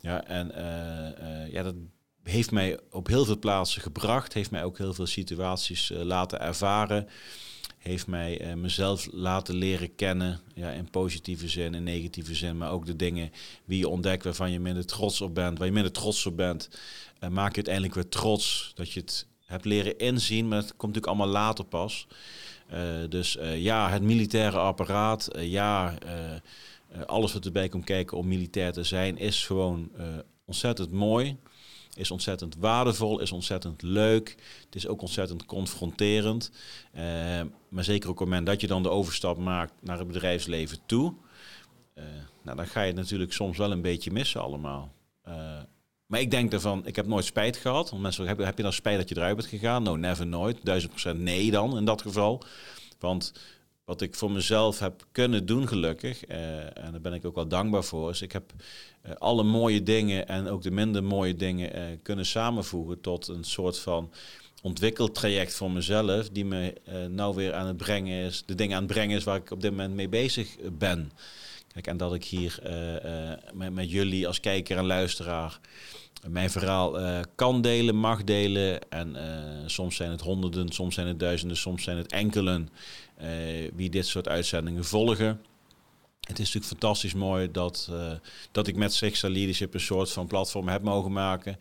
Ja, 0.02 0.24
en 0.24 0.52
ja, 1.52 1.64
dat 1.64 1.76
heeft 2.24 2.52
mij 2.52 2.80
op 2.92 3.08
heel 3.08 3.26
veel 3.26 3.40
plaatsen 3.40 3.82
gebracht. 3.82 4.34
Heeft 4.34 4.52
mij 4.52 4.64
ook 4.64 4.78
heel 4.78 4.94
veel 4.94 5.06
situaties 5.06 5.92
laten 5.96 6.40
ervaren 6.40 7.08
heeft 7.78 8.08
mij 8.08 8.56
mezelf 8.56 9.08
laten 9.12 9.56
leren 9.56 9.96
kennen. 9.96 10.40
Ja, 10.54 10.72
in 10.72 10.90
positieve 10.90 11.48
zin, 11.48 11.74
in 11.74 11.84
negatieve 11.84 12.36
zin. 12.36 12.58
Maar 12.58 12.72
ook 12.72 12.86
de 12.86 12.96
dingen 12.96 13.32
die 13.66 13.78
je 13.78 13.88
ontdekt 13.88 14.24
waarvan 14.24 14.52
je 14.52 14.60
minder 14.60 14.86
trots 14.86 15.22
op 15.22 15.36
bent. 15.36 15.58
Waar 15.58 15.68
je 15.68 15.74
minder 15.74 15.92
trots 15.92 16.26
op 16.26 16.38
bent. 16.38 16.70
Maak 17.30 17.50
je 17.50 17.56
uiteindelijk 17.56 17.94
weer 17.94 18.10
trots. 18.10 18.72
Dat 18.76 18.92
je 18.92 19.00
het 19.00 19.28
hebt 19.46 19.66
leren 19.66 19.98
inzien. 19.98 20.48
Maar 20.48 20.58
het 20.58 20.76
komt 20.76 20.96
natuurlijk 20.96 21.08
allemaal 21.08 21.44
later 21.44 21.66
pas. 21.66 22.08
Uh, 22.74 22.80
dus 23.10 23.38
ja, 23.56 23.90
het 23.90 24.02
militaire 24.02 24.58
apparaat. 24.58 25.30
ja, 25.40 25.94
alles 27.06 27.34
wat 27.34 27.46
erbij 27.46 27.70
komt 27.70 27.84
kijken 27.84 28.18
om 28.18 28.28
militair 28.28 28.72
te 28.72 28.84
zijn. 28.84 29.18
Is 29.18 29.46
gewoon 29.46 29.92
ontzettend 30.46 30.92
mooi 30.92 31.38
is 31.98 32.12
ontzettend 32.12 32.56
waardevol, 32.56 33.20
is 33.20 33.32
ontzettend 33.32 33.82
leuk. 33.82 34.36
Het 34.66 34.76
is 34.76 34.88
ook 34.88 35.02
ontzettend 35.02 35.46
confronterend. 35.46 36.52
Maar 37.70 37.84
zeker 37.84 38.10
op 38.10 38.18
het 38.18 38.28
moment 38.28 38.46
dat 38.46 38.62
je 38.62 38.68
dan 38.68 38.84
de 38.84 38.90
overstap 38.90 39.38
maakt 39.38 39.74
naar 39.82 39.98
het 39.98 40.08
bedrijfsleven 40.08 40.78
toe, 40.86 41.14
nou, 42.42 42.58
dan 42.58 42.68
ga 42.68 42.82
je 42.82 42.88
het 42.88 42.96
natuurlijk 42.96 43.34
soms 43.34 43.58
wel 43.58 43.72
een 43.72 43.82
beetje 43.82 44.12
missen 44.12 44.42
allemaal. 44.42 44.94
Maar 46.08 46.20
ik 46.20 46.32
denk 46.32 46.54
ervan, 46.54 46.86
ik 46.86 46.96
heb 46.96 47.08
nooit 47.08 47.26
spijt 47.26 47.58
gehad. 47.58 47.90
Want 47.90 48.02
mensen 48.02 48.28
heb, 48.28 48.58
je 48.58 48.64
dan 48.64 48.74
spijt 48.74 48.98
dat 48.98 49.10
je 49.10 49.18
eruit 49.18 49.36
bent 49.36 49.48
gegaan? 49.48 49.84
Nou, 49.84 49.98
never 49.98 50.28
nooit. 50.28 50.58
Duizend 50.64 50.92
procent 50.92 51.20
nee 51.20 51.52
dan 51.52 51.78
in 51.78 51.86
dat 51.86 52.02
geval. 52.02 52.44
Want 53.00 53.34
wat 53.86 54.02
ik 54.02 54.16
voor 54.16 54.32
mezelf 54.32 54.80
heb 54.80 55.06
kunnen 55.12 55.46
doen, 55.46 55.68
gelukkig, 55.68 56.30
uh, 56.30 56.58
en 56.58 56.92
daar 56.92 57.02
ben 57.02 57.14
ik 57.14 57.26
ook 57.26 57.36
wel 57.36 57.48
dankbaar 57.48 57.84
voor, 57.84 58.10
is 58.10 58.22
ik 58.22 58.32
heb 58.32 58.54
uh, 59.06 59.12
alle 59.18 59.44
mooie 59.44 59.84
dingen 59.84 60.28
en 60.28 60.48
ook 60.48 60.62
de 60.62 60.72
minder 60.72 61.04
mooie 61.04 61.36
dingen 61.36 61.76
uh, 61.76 61.84
kunnen 62.04 62.26
samenvoegen 62.26 63.02
tot 63.02 63.28
een 63.28 63.44
soort 63.44 63.80
van 63.80 64.12
ontwikkeltraject 64.62 65.54
voor 65.54 65.72
mezelf, 65.72 66.30
die 66.30 66.46
me 66.46 66.74
nou 67.10 67.36
weer 67.36 67.54
aan 67.54 67.68
het 67.68 67.78
brengen 67.78 68.24
is, 68.26 68.44
de 68.46 68.56
dingen 68.56 68.76
aan 68.76 68.84
het 68.84 68.92
brengen 68.92 69.18
is 69.18 69.24
waar 69.24 69.38
ik 69.38 69.52
op 69.52 69.62
dit 69.62 69.72
moment 69.72 69.94
mee 69.94 70.10
bezig 70.10 70.56
ben. 70.72 71.12
En 71.86 71.98
dat 71.98 72.14
ik 72.14 72.24
hier 72.24 72.60
met, 73.54 73.74
met 73.74 73.92
jullie 73.92 74.28
als 74.28 74.40
kijker 74.40 74.78
en 74.78 74.86
luisteraar 74.86 75.60
mijn 76.28 76.50
verhaal 76.50 77.00
uh, 77.00 77.20
kan 77.36 77.62
delen, 77.62 77.96
mag 77.96 78.24
delen. 78.24 78.90
En 78.90 79.16
soms 79.66 79.96
zijn 79.96 80.12
het 80.12 80.22
honderden, 80.22 80.72
soms 80.72 80.96
zijn 80.96 81.08
het 81.08 81.20
duizenden, 81.20 81.58
soms 81.58 81.84
zijn 81.84 81.98
het 81.98 82.12
enkelen 82.12 82.70
uh, 83.22 83.28
wie 83.76 83.90
dit 83.90 84.08
soort 84.08 84.28
uitzendingen 84.28 84.86
volgen. 84.86 85.42
Het 86.20 86.40
is 86.40 86.46
natuurlijk 86.46 86.66
fantastisch 86.66 87.14
mooi 87.14 87.52
dat, 87.52 87.92
dat 88.52 88.68
ik 88.68 88.76
met 88.76 88.94
Sexta 88.94 89.30
Leadership 89.30 89.74
een 89.74 89.80
soort 89.80 90.12
van 90.12 90.28
platform 90.28 90.68
heb 90.68 90.82
mogen 90.82 91.12
maken. 91.12 91.60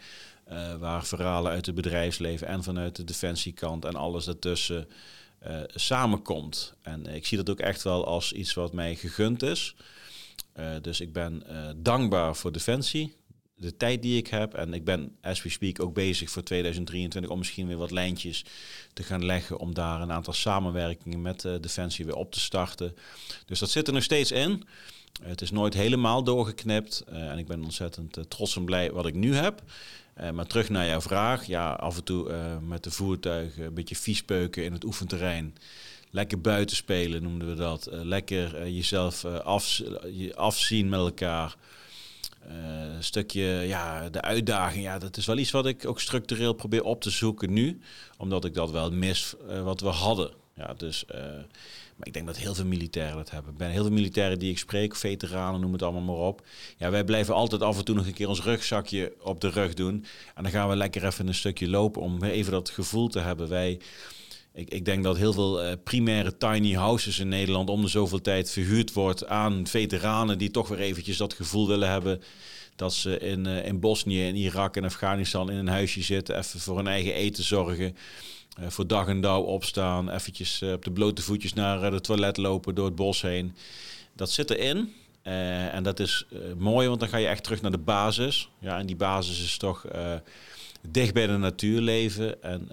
waar 0.79 1.05
verhalen 1.05 1.53
uit 1.53 1.67
het 1.67 1.75
bedrijfsleven 1.75 2.47
en 2.47 2.62
vanuit 2.62 2.97
de 2.97 3.05
defensiekant 3.05 3.85
en 3.85 3.95
alles 3.95 4.29
ertussen 4.29 4.88
samenkomt. 5.75 6.75
En 6.83 7.07
ik 7.07 7.27
zie 7.27 7.37
dat 7.37 7.51
ook 7.51 7.61
echt 7.61 7.83
wel 7.83 8.07
als 8.07 8.33
iets 8.33 8.55
wat 8.55 8.73
mij 8.73 8.95
gegund 8.95 9.43
is. 9.43 9.75
Dus 10.81 11.01
ik 11.01 11.12
ben 11.12 11.42
dankbaar 11.83 12.37
voor 12.37 12.53
Defensie 12.53 13.14
de 13.57 13.77
tijd 13.77 14.03
die 14.03 14.16
ik 14.16 14.27
heb. 14.27 14.55
En 14.55 14.75
ik 14.75 14.85
ben, 14.85 15.16
as 15.21 15.42
we 15.42 15.49
speak, 15.49 15.81
ook 15.81 15.95
bezig 15.95 16.31
voor 16.31 16.42
2023 16.42 17.31
om 17.31 17.38
misschien 17.38 17.66
weer 17.66 17.77
wat 17.77 17.90
lijntjes 17.90 18.45
te 18.92 19.03
gaan 19.03 19.25
leggen. 19.25 19.59
Om 19.59 19.75
daar 19.75 20.01
een 20.01 20.12
aantal 20.12 20.33
samenwerkingen 20.33 21.23
met 21.23 21.45
uh, 21.45 21.55
Defensie 21.61 22.05
weer 22.05 22.14
op 22.14 22.33
te 22.33 22.40
starten. 22.40 22.97
Dus 23.47 23.59
dat 23.59 23.71
zit 23.71 23.87
er 23.87 23.92
nog 23.92 24.03
steeds 24.03 24.33
in. 24.33 24.64
Het 25.23 25.40
is 25.40 25.51
nooit 25.51 25.75
helemaal 25.75 26.25
doorgeknipt. 26.25 27.05
En 27.07 27.38
ik 27.38 27.47
ben 27.47 27.62
ontzettend 27.62 28.19
trots 28.29 28.57
en 28.57 28.64
blij 28.64 28.92
wat 28.92 29.07
ik 29.07 29.14
nu 29.14 29.35
heb. 29.35 29.62
maar 30.33 30.47
terug 30.47 30.69
naar 30.69 30.87
jouw 30.87 31.01
vraag. 31.01 31.47
Ja, 31.47 31.73
af 31.73 31.97
en 31.97 32.05
toe 32.05 32.33
met 32.61 32.85
de 32.85 32.90
voertuigen 32.90 33.64
een 33.64 33.75
beetje 33.75 33.97
viespeuken 33.97 34.64
in 34.64 34.73
het 34.73 34.85
oefenterrein. 34.85 35.55
Lekker 36.17 36.41
buiten 36.41 36.77
spelen 36.77 37.23
noemden 37.23 37.49
we 37.49 37.55
dat. 37.55 37.89
lekker 37.91 38.69
jezelf 38.69 39.25
af, 39.25 39.83
afzien 40.35 40.89
met 40.89 40.99
elkaar. 40.99 41.57
Een 42.49 43.05
stukje, 43.05 43.43
ja, 43.45 44.09
de 44.09 44.21
uitdaging, 44.21 44.85
ja, 44.85 44.99
dat 44.99 45.17
is 45.17 45.27
wel 45.27 45.39
iets 45.39 45.51
wat 45.51 45.67
ik 45.67 45.87
ook 45.87 46.01
structureel 46.01 46.53
probeer 46.53 46.83
op 46.83 47.01
te 47.01 47.11
zoeken 47.11 47.53
nu. 47.53 47.81
Omdat 48.19 48.45
ik 48.45 48.55
dat 48.55 48.71
wel 48.71 48.91
mis 48.91 49.35
wat 49.63 49.81
we 49.81 49.89
hadden. 49.89 50.31
Ja, 50.55 50.75
dus, 50.75 51.05
maar 51.97 52.07
ik 52.07 52.13
denk 52.13 52.27
dat 52.27 52.37
heel 52.37 52.55
veel 52.55 52.65
militairen 52.65 53.17
dat 53.17 53.31
hebben. 53.31 53.57
Ben 53.57 53.71
heel 53.71 53.85
veel 53.85 53.93
militairen 53.93 54.39
die 54.39 54.51
ik 54.51 54.59
spreek, 54.59 54.97
veteranen, 54.97 55.61
noem 55.61 55.73
het 55.73 55.83
allemaal 55.83 56.17
maar 56.17 56.27
op. 56.27 56.47
Ja, 56.77 56.91
wij 56.91 57.05
blijven 57.05 57.35
altijd 57.35 57.63
af 57.63 57.79
en 57.79 57.85
toe 57.85 57.95
nog 57.95 58.07
een 58.07 58.15
keer 58.15 58.29
ons 58.29 58.43
rugzakje 58.43 59.13
op 59.21 59.41
de 59.41 59.49
rug 59.49 59.75
doen. 59.75 60.05
En 60.35 60.43
dan 60.43 60.53
gaan 60.53 60.69
we 60.69 60.77
lekker 60.77 61.05
even 61.05 61.27
een 61.27 61.35
stukje 61.35 61.69
lopen 61.69 62.03
om 62.03 62.25
even 62.25 62.53
dat 62.53 62.71
gevoel 62.71 63.09
te 63.09 63.21
hebben. 63.21 63.49
Wij 63.49 63.81
ik, 64.57 64.71
ik 64.71 64.85
denk 64.85 65.05
dat 65.05 65.16
heel 65.16 65.33
veel 65.33 65.64
uh, 65.64 65.73
primaire 65.85 66.37
tiny 66.37 66.73
houses 66.73 67.19
in 67.19 67.29
Nederland 67.29 67.71
om 67.71 67.83
de 67.83 67.88
zoveel 67.88 68.21
tijd 68.21 68.51
verhuurd 68.51 68.92
wordt 68.92 69.27
aan 69.27 69.66
veteranen 69.66 70.38
die 70.38 70.51
toch 70.51 70.69
weer 70.69 70.79
eventjes 70.79 71.16
dat 71.16 71.35
gevoel 71.35 71.69
willen 71.69 71.90
hebben 71.90 72.23
dat 72.77 72.95
ze 72.95 73.19
in, 73.19 73.47
uh, 73.47 73.66
in 73.66 73.81
Bosnië, 73.81 74.27
in 74.27 74.37
Irak 74.37 74.77
en 74.77 74.85
Afghanistan 74.85 75.51
in 75.51 75.57
een 75.57 75.69
huisje 75.69 76.03
zitten, 76.03 76.38
even 76.38 76.61
voor 76.61 76.77
hun 76.77 76.87
eigen 76.87 77.14
eten 77.14 77.45
zorgen. 77.45 77.97
Uh, 78.61 78.66
voor 78.69 78.87
dag 78.87 79.09
en 79.09 79.21
dauw 79.21 79.42
opstaan, 79.42 80.11
eventjes 80.11 80.62
op 80.62 80.85
de 80.85 80.92
blote 80.92 81.23
voetjes 81.23 81.53
naar 81.53 81.92
het 81.92 82.05
toilet 82.05 82.37
lopen 82.37 82.75
door 82.75 82.85
het 82.85 82.95
bos 82.95 83.23
heen. 83.23 83.55
Dat 84.14 84.31
zit 84.31 84.51
erin. 84.51 84.92
en 85.73 85.83
dat 85.83 86.01
is 86.01 86.27
mooi, 86.59 86.88
want 86.88 87.01
dan 87.01 87.09
ga 87.09 87.16
je 87.16 87.27
echt 87.27 87.45
terug 87.45 87.62
naar 87.62 87.71
de 87.71 87.79
basis. 87.79 88.49
Ja, 88.59 88.79
en 88.79 88.87
die 88.87 88.97
basis 88.97 89.42
is 89.42 89.57
toch 89.57 89.85
dicht 90.88 91.14
bij 91.14 91.27
de 91.27 91.37
natuur 91.37 91.81
leven. 91.81 92.42
En 92.42 92.69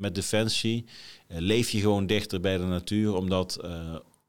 met 0.00 0.14
Defensie 0.14 0.84
uh, 1.28 1.38
leef 1.38 1.70
je 1.70 1.80
gewoon 1.80 2.06
dichter 2.06 2.40
bij 2.40 2.58
de 2.58 2.64
natuur, 2.64 3.14
omdat 3.14 3.58
uh, 3.64 3.70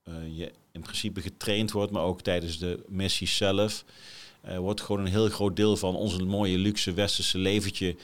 uh, 0.07 0.13
je 0.37 0.51
in 0.71 0.81
principe 0.81 1.21
getraind 1.21 1.71
wordt, 1.71 1.91
maar 1.91 2.03
ook 2.03 2.21
tijdens 2.21 2.59
de 2.59 2.83
missie 2.87 3.27
zelf. 3.27 3.85
wordt 4.57 4.81
gewoon 4.81 5.01
een 5.01 5.11
heel 5.11 5.29
groot 5.29 5.55
deel 5.55 5.77
van 5.77 5.95
onze 5.95 6.23
mooie 6.23 6.57
luxe 6.57 6.93
westerse 6.93 7.37
leventje. 7.37 7.95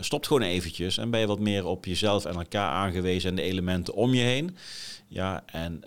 stopt 0.00 0.26
gewoon 0.26 0.42
eventjes 0.42 0.98
en 0.98 1.10
ben 1.10 1.20
je 1.20 1.26
wat 1.26 1.38
meer 1.38 1.66
op 1.66 1.84
jezelf 1.84 2.24
en 2.24 2.34
elkaar 2.34 2.70
aangewezen 2.70 3.30
en 3.30 3.36
de 3.36 3.42
elementen 3.42 3.94
om 3.94 4.14
je 4.14 4.22
heen. 4.22 4.56
Ja, 5.08 5.42
en 5.46 5.82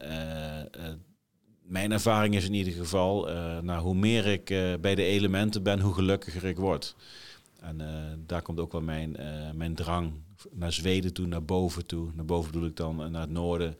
mijn 1.62 1.92
ervaring 1.92 2.36
is 2.36 2.46
in 2.46 2.54
ieder 2.54 2.74
geval, 2.74 3.26
nou, 3.62 3.82
hoe 3.82 3.96
meer 3.96 4.26
ik 4.26 4.46
bij 4.82 4.96
de 4.96 5.04
elementen 5.04 5.64
ben, 5.64 5.80
hoe 5.80 5.94
gelukkiger 5.94 6.44
ik 6.46 6.58
word. 6.58 6.96
En 7.62 7.78
daar 8.28 8.42
komt 8.42 8.60
ook 8.60 8.72
wel 8.72 8.82
mijn, 8.82 9.18
mijn 9.56 9.76
drang 9.76 10.14
naar 10.52 10.74
Zweden 10.74 11.14
toe, 11.14 11.28
naar 11.28 11.44
boven 11.44 11.86
toe. 11.86 12.10
Naar 12.14 12.26
boven 12.26 12.52
bedoel 12.52 12.68
ik 12.68 12.76
dan 12.76 13.12
naar 13.12 13.22
het 13.22 13.32
noorden. 13.32 13.78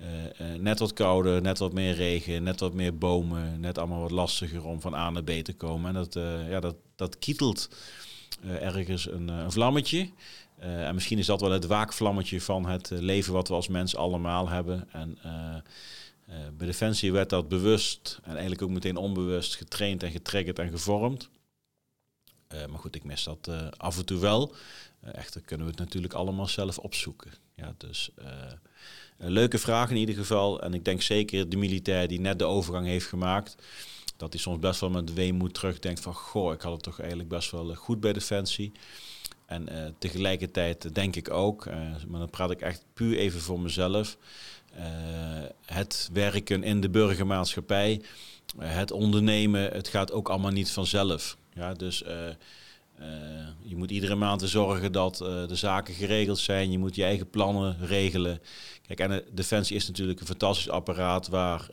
Uh, 0.00 0.52
uh, 0.52 0.60
net 0.60 0.78
wat 0.78 0.92
kouder, 0.92 1.42
net 1.42 1.58
wat 1.58 1.72
meer 1.72 1.94
regen, 1.94 2.42
net 2.42 2.60
wat 2.60 2.72
meer 2.72 2.98
bomen. 2.98 3.60
Net 3.60 3.78
allemaal 3.78 4.00
wat 4.00 4.10
lastiger 4.10 4.64
om 4.64 4.80
van 4.80 4.94
A 4.94 5.10
naar 5.10 5.24
B 5.24 5.30
te 5.30 5.52
komen. 5.52 5.88
En 5.88 5.94
dat, 5.94 6.14
ja, 6.48 6.60
dat, 6.60 6.74
dat 6.96 7.18
kietelt 7.18 7.68
ergens 8.60 9.10
een, 9.10 9.28
een 9.28 9.52
vlammetje. 9.52 10.10
en 10.58 10.94
misschien 10.94 11.18
is 11.18 11.26
dat 11.26 11.40
wel 11.40 11.50
het 11.50 11.66
waakvlammetje 11.66 12.40
van 12.40 12.66
het 12.66 12.90
leven 12.90 13.32
wat 13.32 13.48
we 13.48 13.54
als 13.54 13.68
mens 13.68 13.96
allemaal 13.96 14.48
hebben. 14.48 14.88
En 14.92 15.18
bij 16.56 16.66
Defensie 16.66 17.12
werd 17.12 17.30
dat 17.30 17.48
bewust 17.48 18.18
en 18.22 18.30
eigenlijk 18.30 18.62
ook 18.62 18.70
meteen 18.70 18.96
onbewust 18.96 19.56
getraind 19.56 20.02
en 20.02 20.10
getriggerd 20.10 20.58
en 20.58 20.70
gevormd. 20.70 21.28
maar 22.48 22.78
goed, 22.78 22.94
ik 22.94 23.04
mis 23.04 23.24
dat 23.24 23.50
af 23.76 23.98
en 23.98 24.04
toe 24.04 24.18
wel. 24.18 24.54
Echter 25.12 25.40
kunnen 25.40 25.66
we 25.66 25.72
het 25.72 25.80
natuurlijk 25.80 26.14
allemaal 26.14 26.48
zelf 26.48 26.78
opzoeken. 26.78 27.30
Ja, 27.54 27.74
dus 27.76 28.10
een 29.18 29.30
leuke 29.30 29.58
vraag 29.58 29.90
in 29.90 29.96
ieder 29.96 30.14
geval. 30.14 30.62
En 30.62 30.74
ik 30.74 30.84
denk 30.84 31.02
zeker 31.02 31.48
de 31.48 31.56
militair 31.56 32.08
die 32.08 32.20
net 32.20 32.38
de 32.38 32.44
overgang 32.44 32.86
heeft 32.86 33.06
gemaakt, 33.06 33.56
dat 34.16 34.32
hij 34.32 34.40
soms 34.40 34.58
best 34.58 34.80
wel 34.80 34.90
met 34.90 35.12
weemoed 35.12 35.54
terugdenkt 35.54 36.00
van, 36.00 36.14
goh, 36.14 36.52
ik 36.52 36.60
had 36.60 36.72
het 36.72 36.82
toch 36.82 36.98
eigenlijk 36.98 37.28
best 37.28 37.50
wel 37.50 37.74
goed 37.74 38.00
bij 38.00 38.12
Defensie. 38.12 38.72
En 39.46 39.94
tegelijkertijd 39.98 40.94
denk 40.94 41.16
ik 41.16 41.30
ook, 41.30 41.64
maar 42.08 42.20
dan 42.20 42.30
praat 42.30 42.50
ik 42.50 42.60
echt 42.60 42.84
puur 42.94 43.16
even 43.16 43.40
voor 43.40 43.60
mezelf, 43.60 44.16
het 45.64 46.08
werken 46.12 46.62
in 46.62 46.80
de 46.80 46.90
burgermaatschappij, 46.90 48.00
het 48.58 48.90
ondernemen, 48.90 49.72
het 49.72 49.88
gaat 49.88 50.12
ook 50.12 50.28
allemaal 50.28 50.50
niet 50.50 50.70
vanzelf. 50.70 51.36
Ja, 51.54 51.74
dus 51.74 52.04
je 53.62 53.76
moet 53.76 53.90
iedere 53.90 54.14
maand 54.14 54.42
zorgen 54.42 54.92
dat 54.92 55.16
de 55.16 55.56
zaken 55.56 55.94
geregeld 55.94 56.38
zijn, 56.38 56.70
je 56.70 56.78
moet 56.78 56.94
je 56.94 57.04
eigen 57.04 57.30
plannen 57.30 57.76
regelen. 57.86 58.40
Kijk, 58.86 59.00
en 59.00 59.24
Defensie 59.32 59.76
is 59.76 59.86
natuurlijk 59.86 60.20
een 60.20 60.26
fantastisch 60.26 60.68
apparaat 60.70 61.28
waar 61.28 61.66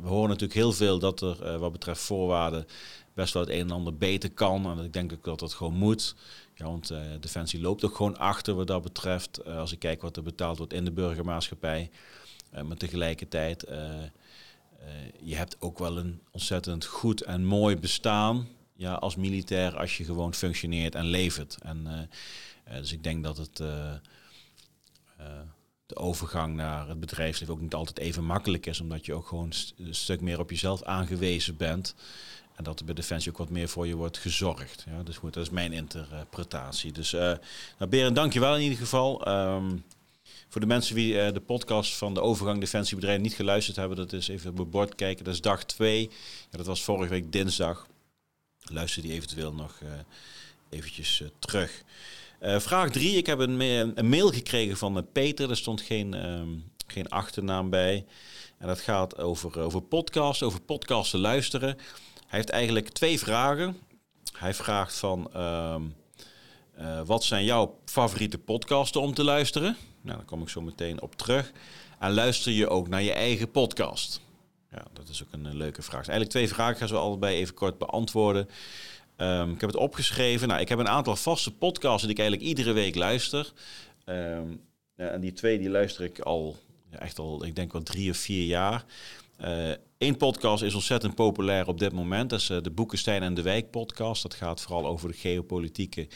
we 0.00 0.08
horen 0.08 0.28
natuurlijk 0.28 0.54
heel 0.54 0.72
veel 0.72 0.98
dat 0.98 1.20
er 1.20 1.58
wat 1.58 1.72
betreft 1.72 2.00
voorwaarden 2.00 2.66
best 3.14 3.32
wel 3.32 3.42
het 3.42 3.50
een 3.50 3.60
en 3.60 3.70
ander 3.70 3.96
beter 3.96 4.30
kan. 4.30 4.66
En 4.66 4.84
ik 4.84 4.92
denk 4.92 5.12
ook 5.12 5.24
dat 5.24 5.38
dat 5.38 5.54
gewoon 5.54 5.74
moet. 5.74 6.14
Ja, 6.54 6.64
want 6.64 6.92
Defensie 7.20 7.60
loopt 7.60 7.84
ook 7.84 7.96
gewoon 7.96 8.18
achter 8.18 8.54
wat 8.54 8.66
dat 8.66 8.82
betreft. 8.82 9.44
Als 9.44 9.72
ik 9.72 9.78
kijk 9.78 10.02
wat 10.02 10.16
er 10.16 10.22
betaald 10.22 10.58
wordt 10.58 10.72
in 10.72 10.84
de 10.84 10.92
burgermaatschappij. 10.92 11.90
Maar 12.66 12.76
tegelijkertijd, 12.76 13.66
je 15.22 15.34
hebt 15.34 15.56
ook 15.60 15.78
wel 15.78 15.98
een 15.98 16.20
ontzettend 16.30 16.84
goed 16.84 17.22
en 17.22 17.44
mooi 17.44 17.76
bestaan. 17.76 18.48
Ja, 18.76 18.94
als 18.94 19.16
militair, 19.16 19.76
als 19.76 19.96
je 19.96 20.04
gewoon 20.04 20.34
functioneert 20.34 20.94
en 20.94 21.04
levert. 21.04 21.58
En, 21.62 22.08
dus 22.64 22.92
ik 22.92 23.02
denk 23.02 23.24
dat 23.24 23.36
het 23.36 23.62
de 25.86 25.96
overgang 25.96 26.54
naar 26.54 26.88
het 26.88 27.00
bedrijfsleven 27.00 27.54
ook 27.54 27.60
niet 27.60 27.74
altijd 27.74 27.98
even 27.98 28.24
makkelijk 28.24 28.66
is. 28.66 28.80
Omdat 28.80 29.06
je 29.06 29.14
ook 29.14 29.26
gewoon 29.26 29.52
een 29.76 29.94
stuk 29.94 30.20
meer 30.20 30.38
op 30.38 30.50
jezelf 30.50 30.82
aangewezen 30.82 31.56
bent. 31.56 31.94
En 32.54 32.64
dat 32.64 32.78
er 32.78 32.84
bij 32.84 32.94
Defensie 32.94 33.32
ook 33.32 33.38
wat 33.38 33.50
meer 33.50 33.68
voor 33.68 33.86
je 33.86 33.94
wordt 33.94 34.18
gezorgd. 34.18 34.84
Ja, 34.90 35.02
dus 35.02 35.16
goed, 35.16 35.34
dat 35.34 35.42
is 35.42 35.50
mijn 35.50 35.72
interpretatie. 35.72 36.92
Dus 36.92 37.12
uh, 37.12 37.20
nou 37.78 37.90
Berend, 37.90 38.16
dankjewel 38.16 38.56
in 38.56 38.62
ieder 38.62 38.78
geval. 38.78 39.28
Um, 39.28 39.84
voor 40.48 40.60
de 40.60 40.66
mensen 40.66 40.94
die 40.94 41.32
de 41.32 41.40
podcast 41.40 41.94
van 41.94 42.14
de 42.14 42.20
overgang 42.20 42.60
Defensiebedrijven 42.60 43.22
niet 43.22 43.34
geluisterd 43.34 43.76
hebben, 43.76 43.96
dat 43.96 44.12
is 44.12 44.28
even 44.28 44.50
op 44.50 44.58
het 44.58 44.70
bord 44.70 44.94
kijken. 44.94 45.24
Dat 45.24 45.34
is 45.34 45.40
dag 45.40 45.64
2. 45.64 46.10
Ja, 46.50 46.56
dat 46.56 46.66
was 46.66 46.82
vorige 46.82 47.10
week 47.10 47.32
dinsdag. 47.32 47.86
Luister 48.72 49.02
die 49.02 49.12
eventueel 49.12 49.52
nog 49.52 49.80
uh, 49.82 49.88
eventjes 50.70 51.22
terug. 51.38 51.82
vraag 52.40 52.90
3. 52.90 53.16
Ik 53.16 53.26
heb 53.26 53.38
een, 53.38 53.60
een, 53.60 54.08
mail 54.08 54.30
gekregen 54.30 54.76
van 54.76 55.06
Peter. 55.12 55.50
Er 55.50 55.56
stond 55.56 55.80
geen, 55.80 56.28
um, 56.30 56.64
geen 56.86 57.08
achternaam 57.08 57.70
bij. 57.70 58.04
En 58.58 58.66
dat 58.66 58.80
gaat 58.80 59.18
over, 59.18 59.60
over 59.60 59.80
podcast, 59.80 60.42
over 60.42 60.60
podcasten 60.60 61.18
luisteren. 61.18 61.68
Hij 62.26 62.38
heeft 62.38 62.48
eigenlijk 62.48 62.88
twee 62.88 63.18
vragen. 63.18 63.76
Hij 64.32 64.54
vraagt 64.54 64.96
van, 64.96 65.30
uh, 66.78 67.00
wat 67.04 67.24
zijn 67.24 67.44
jouw 67.44 67.78
favoriete 67.84 68.38
podcasten 68.38 69.00
om 69.00 69.14
te 69.14 69.24
luisteren? 69.24 69.76
Nou, 70.00 70.16
daar 70.16 70.26
kom 70.26 70.42
ik 70.42 70.48
zo 70.48 70.60
meteen 70.60 71.02
op 71.02 71.16
terug. 71.16 71.52
En 71.98 72.12
luister 72.12 72.52
je 72.52 72.68
ook 72.68 72.88
naar 72.88 73.02
je 73.02 73.12
eigen 73.12 73.50
podcast? 73.50 74.20
Ja, 74.74 74.84
dat 74.92 75.08
is 75.08 75.22
ook 75.22 75.32
een, 75.32 75.44
een 75.44 75.56
leuke 75.56 75.82
vraag. 75.82 76.08
Eigenlijk 76.08 76.30
twee 76.30 76.48
vragen 76.48 76.76
gaan 76.76 76.88
we 76.88 77.02
allebei 77.02 77.36
even 77.36 77.54
kort 77.54 77.78
beantwoorden. 77.78 78.48
Um, 79.16 79.52
ik 79.52 79.60
heb 79.60 79.70
het 79.70 79.78
opgeschreven. 79.78 80.48
Nou, 80.48 80.60
ik 80.60 80.68
heb 80.68 80.78
een 80.78 80.88
aantal 80.88 81.16
vaste 81.16 81.52
podcasts 81.52 82.02
die 82.02 82.10
ik 82.10 82.18
eigenlijk 82.18 82.48
iedere 82.48 82.72
week 82.72 82.94
luister. 82.94 83.52
Ja, 84.96 85.08
en 85.08 85.20
die 85.20 85.32
twee 85.32 85.58
die 85.58 85.70
luister 85.70 86.04
ik 86.04 86.18
al, 86.18 86.56
echt 86.90 87.18
al, 87.18 87.44
ik 87.44 87.56
denk 87.56 87.72
wel 87.72 87.82
drie 87.82 88.10
of 88.10 88.16
vier 88.16 88.44
jaar. 88.44 88.84
Eén 89.36 89.78
eh, 89.98 90.16
podcast 90.16 90.62
is 90.62 90.74
ontzettend 90.74 91.14
populair 91.14 91.66
op 91.66 91.78
dit 91.78 91.92
moment. 91.92 92.30
Dat 92.30 92.40
is 92.40 92.50
uh, 92.50 92.58
de 92.62 92.70
Boekenstein 92.70 93.22
en 93.22 93.34
de 93.34 93.42
Wijk 93.42 93.70
podcast. 93.70 94.22
Dat 94.22 94.34
gaat 94.34 94.60
vooral 94.60 94.86
over 94.86 95.08
de 95.08 95.16
geopolitieke 95.16 96.08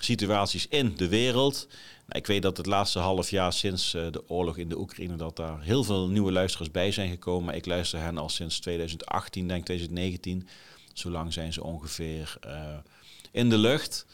situaties 0.00 0.66
in 0.68 0.94
de 0.96 1.08
wereld. 1.08 1.68
Ik 2.08 2.26
weet 2.26 2.42
dat 2.42 2.56
het 2.56 2.66
laatste 2.66 2.98
half 2.98 3.30
jaar 3.30 3.52
sinds 3.52 3.94
uh, 3.94 4.06
de 4.10 4.28
oorlog 4.28 4.56
in 4.56 4.68
de 4.68 4.78
Oekraïne... 4.78 5.16
dat 5.16 5.36
daar 5.36 5.62
heel 5.62 5.84
veel 5.84 6.08
nieuwe 6.08 6.32
luisteraars 6.32 6.70
bij 6.70 6.92
zijn 6.92 7.10
gekomen. 7.10 7.54
Ik 7.54 7.66
luister 7.66 8.00
hen 8.00 8.18
al 8.18 8.28
sinds 8.28 8.60
2018, 8.60 9.48
denk 9.48 9.64
2019. 9.64 10.48
Zolang 10.92 11.32
zijn 11.32 11.52
ze 11.52 11.64
ongeveer 11.64 12.38
in 13.30 13.48
de 13.48 13.58
lucht. 13.58 14.06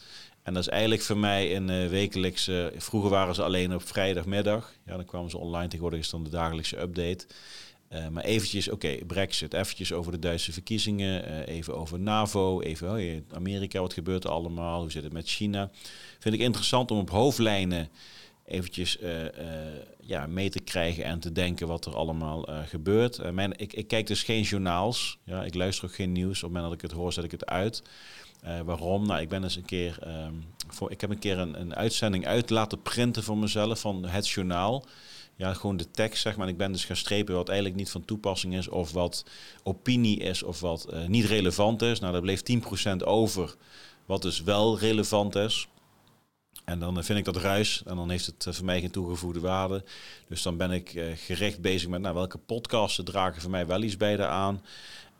En 0.43 0.53
dat 0.53 0.63
is 0.63 0.69
eigenlijk 0.69 1.01
voor 1.01 1.17
mij 1.17 1.55
een 1.55 1.69
uh, 1.69 1.87
wekelijkse... 1.87 2.73
Vroeger 2.77 3.09
waren 3.09 3.35
ze 3.35 3.43
alleen 3.43 3.73
op 3.73 3.87
vrijdagmiddag. 3.87 4.73
Ja, 4.85 4.95
dan 4.95 5.05
kwamen 5.05 5.29
ze 5.29 5.37
online. 5.37 5.67
Tegenwoordig 5.67 5.99
is 5.99 6.09
dan 6.09 6.23
de 6.23 6.29
dagelijkse 6.29 6.79
update... 6.79 7.25
Uh, 7.93 8.07
maar 8.07 8.23
eventjes, 8.23 8.69
oké, 8.69 8.97
Brexit, 9.07 9.53
eventjes 9.53 9.93
over 9.93 10.11
de 10.11 10.19
Duitse 10.19 10.51
verkiezingen, 10.51 11.31
uh, 11.31 11.55
even 11.55 11.75
over 11.77 11.99
NAVO, 11.99 12.61
even 12.61 12.91
oh, 12.91 13.35
Amerika, 13.35 13.79
wat 13.79 13.93
gebeurt 13.93 14.23
er 14.23 14.29
allemaal, 14.29 14.81
hoe 14.81 14.91
zit 14.91 15.03
het 15.03 15.13
met 15.13 15.27
China. 15.27 15.69
Vind 16.19 16.35
ik 16.35 16.41
interessant 16.41 16.91
om 16.91 16.97
op 16.97 17.09
hoofdlijnen 17.09 17.89
eventjes 18.45 19.01
uh, 19.01 19.25
ja, 20.01 20.27
mee 20.27 20.49
te 20.49 20.59
krijgen 20.59 21.03
en 21.03 21.19
te 21.19 21.31
denken 21.31 21.67
wat 21.67 21.85
er 21.85 21.95
allemaal 21.95 22.47
gebeurt. 22.65 23.31
mijn, 23.31 23.57
ik, 23.57 23.73
ik, 23.73 23.87
kijk 23.87 24.07
dus 24.07 24.23
geen 24.23 24.41
journaals, 24.41 25.17
ja, 25.23 25.43
ik 25.43 25.53
luister 25.53 25.85
ook 25.85 25.95
geen 25.95 26.11
nieuws. 26.11 26.43
Op 26.43 26.49
het 26.49 26.51
moment 26.51 26.63
dat 26.63 26.73
ik 26.73 26.89
het 26.89 26.99
hoor, 26.99 27.13
zet 27.13 27.23
ik 27.23 27.31
het 27.31 27.45
uit. 27.45 27.83
waarom? 28.65 29.05
Nou, 29.07 29.21
ik 29.21 29.29
ben 29.29 29.43
eens 29.43 29.55
een 29.55 29.65
keer, 29.65 29.99
um, 30.07 30.43
voor, 30.67 30.91
ik 30.91 31.01
heb 31.01 31.09
een 31.09 31.19
keer 31.19 31.37
een, 31.37 31.59
een 31.59 31.75
uitzending 31.75 32.27
uit 32.27 32.49
laten 32.49 32.81
printen 32.81 33.23
voor 33.23 33.37
mezelf 33.37 33.79
van 33.79 34.05
het 34.05 34.29
journaal 34.29 34.85
ja, 35.35 35.53
gewoon 35.53 35.77
de 35.77 35.91
tekst, 35.91 36.21
zeg 36.21 36.37
maar. 36.37 36.47
ik 36.47 36.57
ben 36.57 36.71
dus 36.71 36.85
gaan 36.85 36.95
strepen 36.95 37.35
wat 37.35 37.47
eigenlijk 37.47 37.77
niet 37.77 37.89
van 37.89 38.05
toepassing 38.05 38.55
is, 38.55 38.67
of 38.67 38.91
wat 38.91 39.25
opinie 39.63 40.19
is, 40.19 40.43
of 40.43 40.59
wat 40.59 40.87
uh, 40.93 41.07
niet 41.07 41.25
relevant 41.25 41.81
is. 41.81 41.99
Nou, 41.99 42.11
daar 42.11 42.21
bleef 42.21 42.41
10% 42.93 42.97
over, 43.03 43.55
wat 44.05 44.21
dus 44.21 44.41
wel 44.41 44.79
relevant 44.79 45.35
is. 45.35 45.67
En 46.65 46.79
dan 46.79 47.03
vind 47.03 47.19
ik 47.19 47.25
dat 47.25 47.37
ruis 47.37 47.83
en 47.85 47.95
dan 47.95 48.09
heeft 48.09 48.25
het 48.25 48.45
uh, 48.45 48.53
voor 48.53 48.65
mij 48.65 48.79
geen 48.79 48.91
toegevoegde 48.91 49.39
waarde. 49.39 49.83
Dus 50.27 50.41
dan 50.41 50.57
ben 50.57 50.71
ik 50.71 50.93
uh, 50.93 51.05
gericht 51.15 51.61
bezig 51.61 51.89
met 51.89 52.01
nou, 52.01 52.15
welke 52.15 52.37
podcasten 52.37 53.05
dragen 53.05 53.41
voor 53.41 53.51
mij 53.51 53.67
wel 53.67 53.81
iets 53.81 53.97
bij 53.97 54.27
aan. 54.27 54.63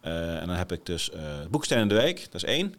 en 0.02 0.48
dan 0.48 0.56
heb 0.56 0.72
ik 0.72 0.86
dus 0.86 1.12
Boekstein 1.50 1.82
in 1.82 1.88
de 1.88 1.96
Week, 1.96 2.24
dat 2.32 2.34
is 2.34 2.44
één. 2.44 2.76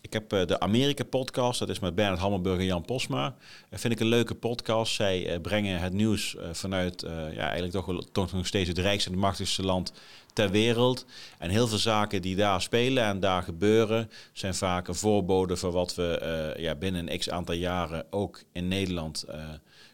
Ik 0.00 0.12
heb 0.12 0.32
uh, 0.32 0.46
de 0.46 0.60
Amerika-podcast, 0.60 1.58
dat 1.58 1.68
is 1.68 1.78
met 1.78 1.94
Bernard 1.94 2.20
Hammelburg 2.20 2.58
en 2.58 2.64
Jan 2.64 2.84
Posma. 2.84 3.36
Dat 3.70 3.80
vind 3.80 3.92
ik 3.92 4.00
een 4.00 4.06
leuke 4.06 4.34
podcast. 4.34 4.94
Zij 4.94 5.32
uh, 5.32 5.40
brengen 5.40 5.80
het 5.80 5.92
nieuws 5.92 6.34
uh, 6.34 6.48
vanuit 6.52 7.00
ja, 7.32 7.50
eigenlijk 7.50 7.72
toch, 8.12 8.32
nog 8.32 8.46
steeds 8.46 8.68
het 8.68 8.78
rijkste 8.78 9.10
en 9.10 9.18
machtigste 9.18 9.62
land 9.62 9.92
ter 10.32 10.50
wereld. 10.50 11.06
En 11.38 11.50
heel 11.50 11.68
veel 11.68 11.78
zaken 11.78 12.22
die 12.22 12.36
daar 12.36 12.62
spelen 12.62 13.04
en 13.04 13.20
daar 13.20 13.42
gebeuren, 13.42 14.10
zijn 14.32 14.54
vaak 14.54 14.88
een 14.88 14.94
voorbode 14.94 15.56
van 15.56 15.70
wat 15.70 15.94
we 15.94 16.54
ja, 16.58 16.74
binnen 16.74 17.10
een 17.10 17.18
x 17.18 17.30
aantal 17.30 17.54
jaren 17.54 18.06
ook 18.10 18.42
in 18.52 18.68
Nederland 18.68 19.24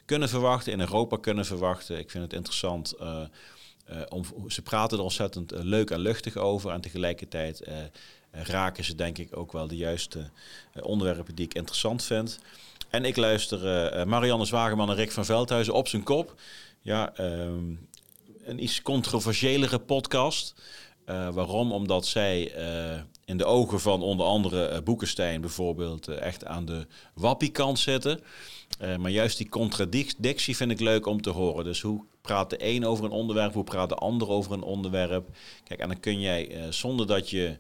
kunnen 0.05 0.29
verwachten, 0.29 0.73
in 0.73 0.81
Europa 0.81 1.17
kunnen 1.17 1.47
verwachten. 1.47 1.99
Ik 1.99 2.11
vind 2.11 2.25
het 2.25 2.33
interessant. 2.33 2.97
om, 4.09 4.25
ze 4.49 4.63
praten 4.63 4.99
er 4.99 5.05
ontzettend 5.05 5.53
leuk 5.55 5.91
en 5.91 6.01
luchtig 6.01 6.37
over 6.37 6.71
en 6.71 6.81
tegelijkertijd 6.81 7.65
raken 8.43 8.85
ze 8.85 8.95
denk 8.95 9.19
ik 9.19 9.37
ook 9.37 9.53
wel 9.53 9.67
de 9.67 9.77
juiste 9.77 10.31
eh, 10.73 10.85
onderwerpen 10.85 11.35
die 11.35 11.45
ik 11.45 11.55
interessant 11.55 12.05
vind. 12.05 12.39
En 12.91 13.05
ik 13.05 13.17
luister 13.17 13.95
uh, 13.99 14.05
Marianne 14.05 14.45
Zwageman 14.45 14.91
en 14.91 14.97
Rick 14.97 15.13
van 15.13 15.25
Veldhuizen 15.25 15.75
op 15.75 15.89
zijn 15.89 16.03
kop. 16.03 16.35
Ja, 16.83 17.13
um, 17.21 17.89
een 18.45 18.63
iets 18.63 18.83
controversiëlere 18.83 19.79
podcast. 19.79 20.55
Waarom? 21.07 21.73
Omdat 21.73 22.07
zij 22.07 22.53
in 23.25 23.37
de 23.37 23.45
ogen 23.45 23.81
van 23.81 24.03
onder 24.03 24.27
andere 24.27 24.83
Boekenstein 24.83 25.41
bijvoorbeeld 25.41 26.09
echt 26.09 26.45
aan 26.45 26.65
de 26.65 26.87
wappiekant 27.15 27.79
zitten. 27.79 28.21
maar 28.99 29.11
juist 29.11 29.39
die 29.39 29.49
contradictie 29.49 30.57
vind 30.57 30.71
ik 30.71 30.81
leuk 30.81 31.07
om 31.07 31.23
te 31.23 31.31
horen. 31.31 31.65
Dus 31.65 31.81
hoe 31.81 32.05
praat 32.21 32.51
de 32.51 32.57
een 32.59 32.87
over 32.87 33.05
een 33.05 33.11
onderwerp, 33.11 33.55
hoe 33.55 33.65
praat 33.65 33.89
de 33.89 33.95
ander 33.95 34.29
over 34.29 34.53
een 34.53 34.63
onderwerp? 34.63 35.29
Kijk, 35.65 35.81
en 35.81 35.89
dan 35.89 36.01
kun 36.01 36.21
jij 36.21 36.67
zonder 36.71 37.07
dat 37.07 37.31
je 37.31 37.59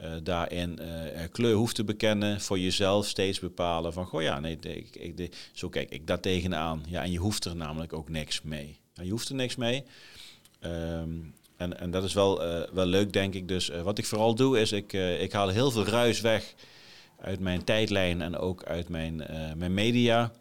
uh, 0.00 0.06
daarin 0.22 0.78
uh, 0.80 1.22
kleur 1.32 1.54
hoeft 1.54 1.74
te 1.74 1.84
bekennen, 1.84 2.40
voor 2.40 2.58
jezelf 2.58 3.06
steeds 3.06 3.40
bepalen 3.40 3.92
van, 3.92 4.06
goh 4.06 4.22
ja, 4.22 4.40
nee, 4.40 4.58
ik, 4.60 4.96
ik, 4.96 5.36
zo 5.52 5.68
kijk 5.68 5.90
ik 5.90 6.06
daar 6.06 6.20
tegenaan. 6.20 6.84
Ja, 6.88 7.02
en 7.02 7.10
je 7.10 7.18
hoeft 7.18 7.44
er 7.44 7.56
namelijk 7.56 7.92
ook 7.92 8.08
niks 8.08 8.42
mee. 8.42 8.78
Ja, 8.94 9.02
je 9.02 9.10
hoeft 9.10 9.28
er 9.28 9.34
niks 9.34 9.56
mee. 9.56 9.84
Um, 10.60 11.34
en, 11.56 11.78
en 11.78 11.90
dat 11.90 12.04
is 12.04 12.14
wel, 12.14 12.46
uh, 12.46 12.62
wel 12.72 12.86
leuk, 12.86 13.12
denk 13.12 13.34
ik. 13.34 13.48
Dus 13.48 13.68
wat 13.68 13.98
ik 13.98 14.06
vooral 14.06 14.34
doe, 14.34 14.60
is 14.60 14.72
ik, 14.72 14.92
ik 14.92 15.32
haal 15.32 15.48
heel 15.48 15.70
veel 15.70 15.86
ruis 15.86 16.20
weg 16.20 16.54
uit 17.20 17.40
mijn 17.40 17.64
tijdlijn 17.64 18.22
en 18.22 18.36
ook 18.36 18.64
uit 18.64 18.88
mijn, 18.88 19.16
mijn 19.56 19.74
media. 19.74 20.32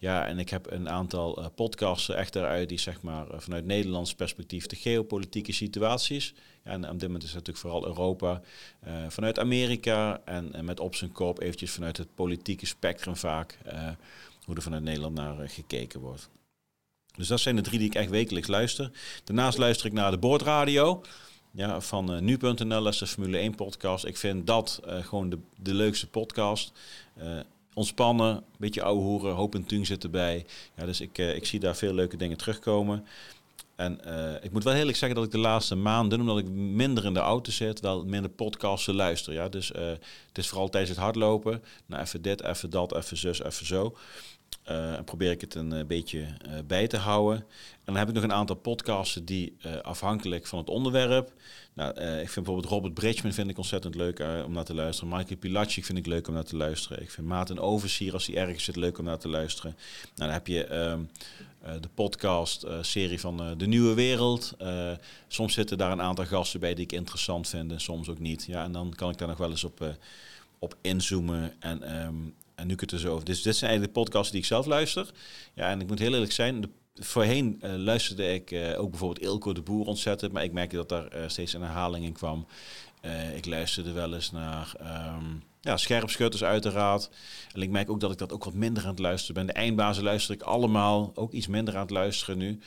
Ja, 0.00 0.26
en 0.26 0.38
ik 0.38 0.50
heb 0.50 0.70
een 0.70 0.88
aantal 0.88 1.38
uh, 1.38 1.46
podcasts 1.54 2.08
echt 2.08 2.36
eruit 2.36 2.68
die 2.68 2.78
zeg 2.78 3.02
maar 3.02 3.26
vanuit 3.36 3.64
Nederlands 3.64 4.14
perspectief 4.14 4.66
de 4.66 4.76
geopolitieke 4.76 5.52
situaties. 5.52 6.34
Ja, 6.64 6.70
en 6.70 6.84
op 6.84 6.98
dit 6.98 7.08
moment 7.08 7.22
is 7.22 7.34
het 7.34 7.46
natuurlijk 7.46 7.58
vooral 7.58 7.86
Europa. 7.86 8.40
vanuit 9.08 9.38
Amerika 9.38 10.20
en, 10.24 10.52
en, 10.52 10.64
met 10.64 10.80
op 10.80 10.94
zijn 10.94 11.12
kop 11.12 11.40
eventjes 11.40 11.70
vanuit 11.70 11.96
het 11.96 12.14
politieke 12.14 12.66
spectrum 12.66 13.16
vaak. 13.16 13.58
hoe 14.44 14.54
er 14.54 14.62
vanuit 14.62 14.82
Nederland 14.82 15.14
naar 15.14 15.48
gekeken 15.48 16.00
wordt. 16.00 16.28
Dus 17.16 17.28
dat 17.28 17.40
zijn 17.40 17.56
de 17.56 17.62
drie 17.62 17.78
die 17.78 17.88
ik 17.88 17.94
echt 17.94 18.10
wekelijks 18.10 18.48
luister. 18.48 18.90
Daarnaast 19.24 19.58
luister 19.58 19.86
ik 19.86 19.92
naar 19.92 20.10
de 20.10 20.18
boordradio. 20.18 21.02
Ja, 21.50 21.80
van 21.80 22.14
uh, 22.14 22.20
nu.nl, 22.20 22.88
is 22.88 22.98
de 22.98 23.06
Formule 23.06 23.38
1 23.38 23.54
podcast. 23.54 24.04
Ik 24.04 24.16
vind 24.16 24.46
dat 24.46 24.80
gewoon 24.84 25.30
de, 25.30 25.38
de 25.56 25.74
leukste 25.74 26.06
podcast. 26.06 26.72
Uh, 27.22 27.40
ontspannen, 27.80 28.36
een 28.36 28.42
beetje 28.58 28.82
ouwe 28.82 29.02
hoeren, 29.02 29.34
hoop 29.34 29.54
en 29.54 29.64
tuin 29.64 29.86
zit 29.86 30.04
erbij. 30.04 30.46
Ja, 30.76 30.84
dus 30.84 31.00
ik, 31.00 31.18
ik 31.18 31.46
zie 31.46 31.60
daar 31.60 31.76
veel 31.76 31.94
leuke 31.94 32.16
dingen 32.16 32.36
terugkomen. 32.36 33.06
En 33.76 34.00
ik 34.42 34.52
moet 34.52 34.64
wel 34.64 34.74
eerlijk 34.74 34.96
zeggen 34.96 35.18
dat 35.18 35.26
ik 35.26 35.32
de 35.32 35.38
laatste 35.38 35.74
maanden, 35.74 36.20
omdat 36.20 36.38
ik 36.38 36.48
minder 36.50 37.04
in 37.04 37.14
de 37.14 37.20
auto 37.20 37.50
zit, 37.50 37.80
wel 37.80 38.04
minder 38.04 38.30
podcasten 38.30 38.94
luister. 38.94 39.32
Ja? 39.32 39.48
Dus 39.48 39.68
het 40.26 40.38
is 40.38 40.48
vooral 40.48 40.68
tijdens 40.68 40.92
het 40.92 41.02
hardlopen. 41.04 41.62
Nou, 41.86 42.02
even 42.02 42.22
dit, 42.22 42.42
even 42.42 42.70
dat, 42.70 42.96
even 42.96 43.16
zus, 43.16 43.42
even 43.42 43.66
zo. 43.66 43.96
Uh, 44.70 44.96
en 44.96 45.04
probeer 45.04 45.30
ik 45.30 45.40
het 45.40 45.54
een 45.54 45.72
uh, 45.74 45.84
beetje 45.84 46.18
uh, 46.18 46.52
bij 46.66 46.86
te 46.86 46.96
houden. 46.96 47.38
En 47.38 47.84
dan 47.84 47.96
heb 47.96 48.08
ik 48.08 48.14
nog 48.14 48.22
een 48.22 48.32
aantal 48.32 48.56
podcasten 48.56 49.24
die 49.24 49.56
afhankelijk 49.82 50.46
van 50.46 50.58
het 50.58 50.68
onderwerp. 50.68 51.32
Nou, 51.72 51.90
ik 52.00 52.30
vind 52.30 52.34
bijvoorbeeld 52.34 52.72
Robert 52.72 52.94
Bridgman 52.94 53.32
vind 53.32 53.50
ik 53.50 53.56
ontzettend 53.56 53.94
leuk 53.94 54.22
om 54.46 54.52
naar 54.52 54.64
te 54.64 54.74
luisteren. 54.74 55.16
Michael 55.16 55.38
Pilacic 55.38 55.84
vind 55.84 55.98
ik 55.98 56.06
leuk 56.06 56.28
om 56.28 56.34
naar 56.34 56.44
te 56.44 56.56
luisteren. 56.56 57.02
Ik 57.02 57.10
vind 57.10 57.26
Maarten 57.26 57.58
Oversier, 57.58 58.12
als 58.12 58.26
hij 58.26 58.36
ergens 58.36 58.64
zit, 58.64 58.76
leuk 58.76 58.98
om 58.98 59.04
naar 59.04 59.18
te 59.18 59.28
luisteren. 59.28 59.76
Nou, 60.14 60.14
dan 60.14 60.30
heb 60.30 60.46
je 60.46 60.64
ehm, 60.64 61.00
de 61.80 61.88
podcast-serie 61.94 63.20
van 63.20 63.54
De 63.56 63.66
Nieuwe 63.66 63.94
Wereld. 63.94 64.56
soms 65.28 65.54
zitten 65.54 65.78
daar 65.78 65.92
een 65.92 66.02
aantal 66.02 66.26
gasten 66.26 66.60
bij 66.60 66.74
die 66.74 66.84
ik 66.84 66.92
interessant 66.92 67.48
vind 67.48 67.72
en 67.72 67.80
soms 67.80 68.08
ook 68.08 68.18
niet. 68.18 68.44
Ja, 68.44 68.64
en 68.64 68.72
dan 68.72 68.92
kan 68.94 69.10
ik 69.10 69.18
daar 69.18 69.28
nog 69.28 69.38
wel 69.38 69.50
eens 69.50 69.64
op, 69.64 69.96
op 70.58 70.76
inzoomen 70.80 71.54
en... 71.60 72.04
Um, 72.06 72.34
en 72.60 72.66
nu 72.66 72.72
ik 72.72 72.80
het 72.80 72.92
er 72.92 73.08
over. 73.10 73.24
Dus 73.24 73.42
dit 73.42 73.56
zijn 73.56 73.70
eigenlijk 73.70 73.94
de 73.94 74.00
podcasts 74.00 74.30
die 74.30 74.40
ik 74.40 74.46
zelf 74.46 74.66
luister. 74.66 75.10
Ja, 75.54 75.68
en 75.68 75.80
ik 75.80 75.86
moet 75.86 75.98
heel 75.98 76.12
eerlijk 76.12 76.32
zijn. 76.32 76.72
Voorheen 76.94 77.60
uh, 77.64 77.74
luisterde 77.74 78.34
ik 78.34 78.50
uh, 78.50 78.80
ook 78.80 78.90
bijvoorbeeld 78.90 79.26
Ilko 79.26 79.52
de 79.52 79.62
Boer 79.62 79.86
ontzettend. 79.86 80.32
Maar 80.32 80.44
ik 80.44 80.52
merkte 80.52 80.76
dat 80.76 80.88
daar 80.88 81.16
uh, 81.16 81.28
steeds 81.28 81.52
een 81.52 81.62
herhaling 81.62 82.04
in 82.04 82.12
kwam. 82.12 82.46
ik 83.34 83.46
luisterde 83.46 83.92
wel 83.92 84.14
eens 84.14 84.30
naar 84.30 84.72
um, 85.16 85.42
ja, 85.60 85.76
scherpschutters 85.76 86.44
uiteraard. 86.44 87.10
En 87.52 87.62
ik 87.62 87.70
merk 87.70 87.90
ook 87.90 88.00
dat 88.00 88.12
ik 88.12 88.18
dat 88.18 88.32
ook 88.32 88.44
wat 88.44 88.54
minder 88.54 88.82
aan 88.82 88.90
het 88.90 88.98
luisteren 88.98 89.34
ben. 89.34 89.46
De 89.46 89.60
eindbazen 89.60 90.04
luister 90.04 90.34
ik 90.34 90.42
allemaal 90.42 91.12
ook 91.14 91.32
iets 91.32 91.46
minder 91.46 91.74
aan 91.74 91.80
het 91.80 91.90
luisteren 91.90 92.38
nu. 92.38 92.58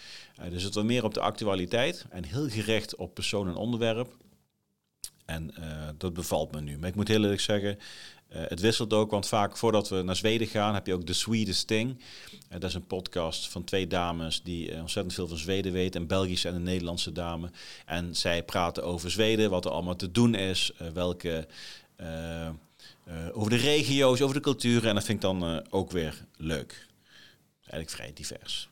dus 0.50 0.64
het 0.64 0.74
wat 0.74 0.84
meer 0.84 1.04
op 1.04 1.14
de 1.14 1.20
actualiteit. 1.20 2.06
En 2.10 2.26
heel 2.26 2.50
gericht 2.50 2.96
op 2.96 3.14
persoon 3.14 3.48
en 3.48 3.56
onderwerp. 3.56 4.16
En 5.26 5.54
dat 5.98 6.14
bevalt 6.14 6.52
me 6.52 6.62
nu. 6.62 6.78
Maar 6.78 6.90
ik 6.90 6.96
moet 6.96 7.08
heel 7.08 7.22
eerlijk 7.22 7.42
zeggen, 7.42 7.80
uh, 8.36 8.42
het 8.48 8.60
wisselt 8.60 8.94
ook, 8.94 9.12
want 9.12 9.28
vaak 9.28 9.58
voordat 9.58 9.90
we 9.90 10.02
naar 10.02 10.16
Zweden 10.16 10.48
gaan, 10.48 10.74
heb 10.74 10.88
je 10.88 10.94
ook 10.94 11.06
The 11.06 11.14
Swedish 11.14 11.62
Thing. 11.62 12.00
Uh, 12.32 12.60
dat 12.60 12.70
is 12.70 12.76
een 12.76 12.88
podcast 12.88 13.50
van 13.50 13.64
twee 13.64 13.88
dames 13.88 14.42
die 14.44 14.80
ontzettend 14.80 15.14
veel 15.14 15.28
van 15.28 15.38
Zweden 15.38 15.72
weten, 15.72 16.02
een 16.02 16.08
Belgische 16.08 16.48
en 16.48 16.56
een 16.56 16.64
Nederlandse 16.64 17.12
dame. 17.12 17.52
En 17.86 18.16
zij 18.16 18.44
praten 18.44 18.84
over 18.84 19.12
Zweden, 19.12 19.50
wat 19.50 19.66
er 19.66 19.72
allemaal 19.72 19.96
te 19.96 20.12
doen 20.12 20.36
is, 20.36 20.72
welke, 20.94 21.48
over 23.34 23.50
de 23.50 23.56
regio's, 23.56 24.22
over 24.22 24.36
de 24.36 24.42
culturen. 24.42 24.90
En 24.90 24.96
dat 24.96 25.04
vind 25.04 25.24
ik 25.24 25.30
dan 25.30 25.72
ook 25.72 25.92
weer 25.92 26.26
leuk. 26.38 26.88
Eigenlijk 27.60 27.90
vrij 27.90 28.12
divers. 28.14 28.70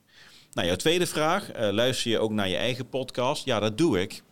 Nou, 0.53 0.67
jouw 0.67 0.75
tweede 0.75 1.07
vraag, 1.07 1.49
luister 1.55 2.11
je 2.11 2.19
ook 2.19 2.31
naar 2.31 2.49
je 2.49 2.57
eigen 2.57 2.89
podcast? 2.89 3.45
Ja, 3.45 3.59
dat 3.59 3.77
doe 3.77 4.01
ik. 4.01 4.23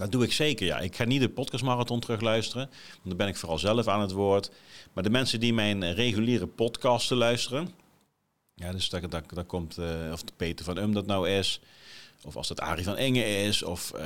Dat 0.00 0.12
doe 0.12 0.24
ik 0.24 0.32
zeker, 0.32 0.66
ja. 0.66 0.78
Ik 0.78 0.96
ga 0.96 1.04
niet 1.04 1.20
de 1.20 1.28
podcastmarathon 1.28 2.00
terugluisteren, 2.00 2.66
want 2.90 3.04
dan 3.04 3.16
ben 3.16 3.28
ik 3.28 3.36
vooral 3.36 3.58
zelf 3.58 3.88
aan 3.88 4.00
het 4.00 4.12
woord. 4.12 4.50
Maar 4.92 5.02
de 5.02 5.10
mensen 5.10 5.40
die 5.40 5.54
mijn 5.54 5.94
reguliere 5.94 6.46
podcasten 6.46 7.16
luisteren, 7.16 7.74
ja, 8.54 8.72
dus 8.72 8.88
dat, 8.88 9.46
komt, 9.46 9.78
uh, 9.78 10.12
of 10.12 10.22
Peter 10.36 10.64
van 10.64 10.76
Um 10.76 10.94
dat 10.94 11.06
nou 11.06 11.28
is, 11.28 11.60
of 12.22 12.36
als 12.36 12.48
dat 12.48 12.60
Arie 12.60 12.84
van 12.84 12.96
Engen 12.96 13.26
is, 13.26 13.62
of 13.62 13.92
uh, 13.96 14.02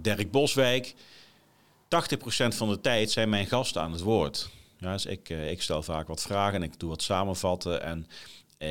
Dirk 0.00 0.30
Boswijk. 0.30 0.94
80% 0.94 0.96
van 2.48 2.68
de 2.68 2.80
tijd 2.80 3.10
zijn 3.10 3.28
mijn 3.28 3.46
gasten 3.46 3.82
aan 3.82 3.92
het 3.92 4.00
woord. 4.00 4.50
Ja, 4.78 4.92
dus 4.92 5.06
ik, 5.06 5.28
ik 5.28 5.62
stel 5.62 5.82
vaak 5.82 6.08
wat 6.08 6.22
vragen 6.22 6.54
en 6.54 6.62
ik 6.62 6.80
doe 6.80 6.88
wat 6.88 7.02
samenvatten 7.02 7.82
en 7.82 8.06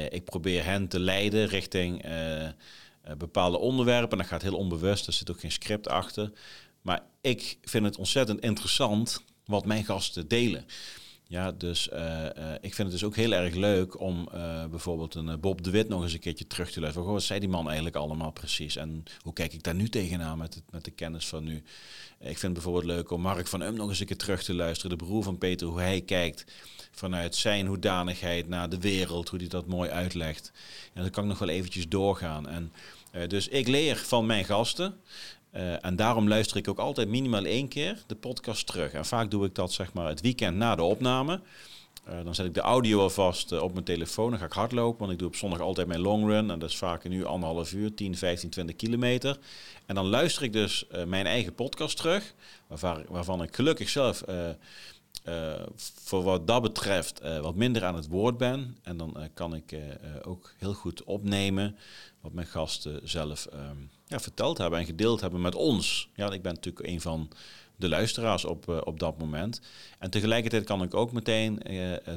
ik 0.09 0.23
probeer 0.23 0.65
hen 0.65 0.87
te 0.87 0.99
leiden 0.99 1.47
richting 1.47 2.05
bepaalde 3.17 3.57
onderwerpen. 3.57 4.11
En 4.11 4.17
dat 4.17 4.27
gaat 4.27 4.41
heel 4.41 4.57
onbewust, 4.57 5.07
er 5.07 5.13
zit 5.13 5.31
ook 5.31 5.39
geen 5.39 5.51
script 5.51 5.87
achter. 5.87 6.31
Maar 6.81 7.03
ik 7.21 7.57
vind 7.61 7.85
het 7.85 7.97
ontzettend 7.97 8.39
interessant 8.39 9.23
wat 9.45 9.65
mijn 9.65 9.85
gasten 9.85 10.27
delen. 10.27 10.65
Ja, 11.27 11.51
dus 11.51 11.89
uh, 11.93 11.99
uh, 11.99 12.53
ik 12.61 12.73
vind 12.73 12.77
het 12.77 12.91
dus 12.91 13.03
ook 13.03 13.15
heel 13.15 13.31
erg 13.31 13.55
leuk 13.55 13.99
om 13.99 14.29
bijvoorbeeld 14.69 15.15
een 15.15 15.39
Bob 15.39 15.63
de 15.63 15.69
Wit 15.69 15.89
nog 15.89 16.03
eens 16.03 16.13
een 16.13 16.19
keertje 16.19 16.47
terug 16.47 16.71
te 16.71 16.79
luisteren. 16.79 17.11
Wat 17.11 17.23
zei 17.23 17.39
die 17.39 17.49
man 17.49 17.65
eigenlijk 17.65 17.95
allemaal 17.95 18.31
precies? 18.31 18.75
En 18.75 19.03
hoe 19.21 19.33
kijk 19.33 19.53
ik 19.53 19.63
daar 19.63 19.75
nu 19.75 19.89
tegenaan 19.89 20.37
met, 20.37 20.61
met 20.71 20.85
de 20.85 20.91
kennis 20.91 21.27
van 21.27 21.43
nu? 21.43 21.55
Ik 22.19 22.37
vind 22.37 22.41
het 22.41 22.53
bijvoorbeeld 22.53 22.85
leuk 22.85 23.11
om 23.11 23.21
Mark 23.21 23.47
van 23.47 23.61
Um 23.61 23.73
nog 23.73 23.89
eens 23.89 23.99
een 23.99 24.05
keer 24.05 24.17
terug 24.17 24.43
te 24.43 24.53
luisteren. 24.53 24.97
De 24.97 25.05
broer 25.05 25.23
van 25.23 25.37
Peter, 25.37 25.67
hoe 25.67 25.79
hij 25.79 26.01
kijkt 26.01 26.45
vanuit 26.95 27.35
zijn 27.35 27.65
hoedanigheid 27.65 28.47
naar 28.47 28.69
de 28.69 28.79
wereld, 28.79 29.29
hoe 29.29 29.39
hij 29.39 29.47
dat 29.47 29.67
mooi 29.67 29.89
uitlegt. 29.89 30.51
En 30.93 31.01
dan 31.01 31.11
kan 31.11 31.23
ik 31.23 31.29
nog 31.29 31.39
wel 31.39 31.49
eventjes 31.49 31.89
doorgaan. 31.89 32.49
En, 32.49 32.71
uh, 33.15 33.27
dus 33.27 33.47
ik 33.47 33.67
leer 33.67 33.95
van 33.95 34.25
mijn 34.25 34.45
gasten. 34.45 34.95
Uh, 35.55 35.85
en 35.85 35.95
daarom 35.95 36.27
luister 36.27 36.57
ik 36.57 36.67
ook 36.67 36.79
altijd 36.79 37.07
minimaal 37.07 37.45
één 37.45 37.67
keer 37.67 38.03
de 38.07 38.15
podcast 38.15 38.67
terug. 38.67 38.91
En 38.91 39.05
vaak 39.05 39.31
doe 39.31 39.45
ik 39.45 39.55
dat 39.55 39.73
zeg 39.73 39.93
maar 39.93 40.07
het 40.07 40.21
weekend 40.21 40.57
na 40.57 40.75
de 40.75 40.81
opname. 40.81 41.39
Uh, 42.09 42.23
dan 42.23 42.35
zet 42.35 42.45
ik 42.45 42.53
de 42.53 42.61
audio 42.61 42.99
alvast 42.99 43.51
op 43.51 43.73
mijn 43.73 43.85
telefoon. 43.85 44.29
Dan 44.29 44.39
ga 44.39 44.45
ik 44.45 44.51
hardlopen, 44.51 44.99
want 44.99 45.11
ik 45.11 45.19
doe 45.19 45.27
op 45.27 45.35
zondag 45.35 45.59
altijd 45.59 45.87
mijn 45.87 45.99
long 45.99 46.27
run. 46.27 46.51
En 46.51 46.59
dat 46.59 46.69
is 46.69 46.77
vaak 46.77 47.09
nu 47.09 47.25
anderhalf 47.25 47.73
uur, 47.73 47.93
10, 47.93 48.17
15, 48.17 48.49
20 48.49 48.75
kilometer. 48.75 49.37
En 49.85 49.95
dan 49.95 50.05
luister 50.05 50.43
ik 50.43 50.53
dus 50.53 50.85
mijn 51.05 51.25
eigen 51.25 51.53
podcast 51.53 51.97
terug. 51.97 52.33
Waarvan, 52.67 53.03
waarvan 53.07 53.43
ik 53.43 53.55
gelukkig 53.55 53.89
zelf 53.89 54.23
uh, 55.27 55.53
voor 55.77 56.23
wat 56.23 56.47
dat 56.47 56.61
betreft 56.61 57.23
uh, 57.23 57.39
wat 57.39 57.55
minder 57.55 57.83
aan 57.83 57.95
het 57.95 58.07
woord 58.07 58.37
ben. 58.37 58.77
En 58.83 58.97
dan 58.97 59.13
uh, 59.17 59.23
kan 59.33 59.55
ik 59.55 59.75
ook 60.23 60.53
heel 60.57 60.73
goed 60.73 61.03
opnemen 61.03 61.77
wat 62.21 62.33
mijn 62.33 62.47
gasten 62.47 63.09
zelf 63.09 63.47
um, 63.53 63.89
ja, 64.05 64.19
verteld 64.19 64.57
hebben 64.57 64.79
en 64.79 64.85
gedeeld 64.85 65.21
hebben 65.21 65.41
met 65.41 65.55
ons. 65.55 66.09
Ja, 66.15 66.31
ik 66.31 66.41
ben 66.41 66.53
natuurlijk 66.53 66.87
een 66.87 67.01
van 67.01 67.29
de 67.83 67.89
luisteraars 67.89 68.45
op, 68.45 68.81
op 68.85 68.99
dat 68.99 69.17
moment. 69.17 69.61
En 69.99 70.09
tegelijkertijd 70.09 70.63
kan 70.63 70.83
ik 70.83 70.93
ook 70.93 71.11
meteen 71.11 71.61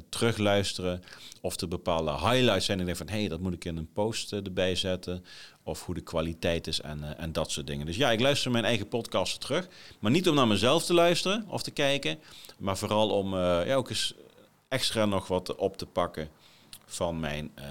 terugluisteren 0.08 1.02
of 1.40 1.60
er 1.60 1.68
bepaalde 1.68 2.10
highlights 2.10 2.66
zijn. 2.66 2.80
Ik 2.80 2.86
denk 2.86 2.96
van, 2.96 3.08
hé, 3.08 3.18
hey, 3.18 3.28
dat 3.28 3.40
moet 3.40 3.52
ik 3.52 3.64
in 3.64 3.76
een 3.76 3.92
post 3.92 4.32
erbij 4.32 4.74
zetten 4.74 5.24
of 5.66 5.84
hoe 5.84 5.94
de 5.94 6.00
kwaliteit 6.00 6.66
is 6.66 6.80
en, 6.80 6.98
uh, 6.98 7.10
en 7.16 7.32
dat 7.32 7.50
soort 7.50 7.66
dingen. 7.66 7.86
Dus 7.86 7.96
ja, 7.96 8.10
ik 8.10 8.20
luister 8.20 8.50
mijn 8.50 8.64
eigen 8.64 8.88
podcasten 8.88 9.40
terug. 9.40 9.68
Maar 9.98 10.10
niet 10.10 10.28
om 10.28 10.34
naar 10.34 10.46
mezelf 10.46 10.84
te 10.84 10.94
luisteren 10.94 11.44
of 11.48 11.62
te 11.62 11.70
kijken, 11.70 12.18
maar 12.58 12.78
vooral 12.78 13.10
om 13.10 13.34
uh, 13.34 13.66
ja, 13.66 13.74
ook 13.74 13.88
eens 13.88 14.14
extra 14.68 15.04
nog 15.04 15.26
wat 15.26 15.54
op 15.54 15.76
te 15.76 15.86
pakken 15.86 16.28
van 16.84 17.20
mijn, 17.20 17.52
uh, 17.58 17.64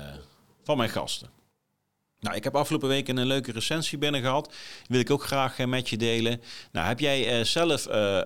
van 0.64 0.78
mijn 0.78 0.90
gasten. 0.90 1.30
Nou, 2.20 2.38
ik 2.38 2.44
heb 2.44 2.56
afgelopen 2.56 2.88
week 2.88 3.08
een 3.08 3.26
leuke 3.26 3.52
recensie 3.52 3.98
binnen 3.98 4.22
gehad. 4.22 4.46
Die 4.46 4.86
wil 4.88 5.00
ik 5.00 5.10
ook 5.10 5.24
graag 5.24 5.60
uh, 5.60 5.68
met 5.68 5.90
je 5.90 5.98
delen. 5.98 6.42
Nou, 6.72 6.88
heb 6.88 7.00
jij 7.00 7.40
uh, 7.40 7.46
zelf 7.46 7.88
uh, 7.88 8.20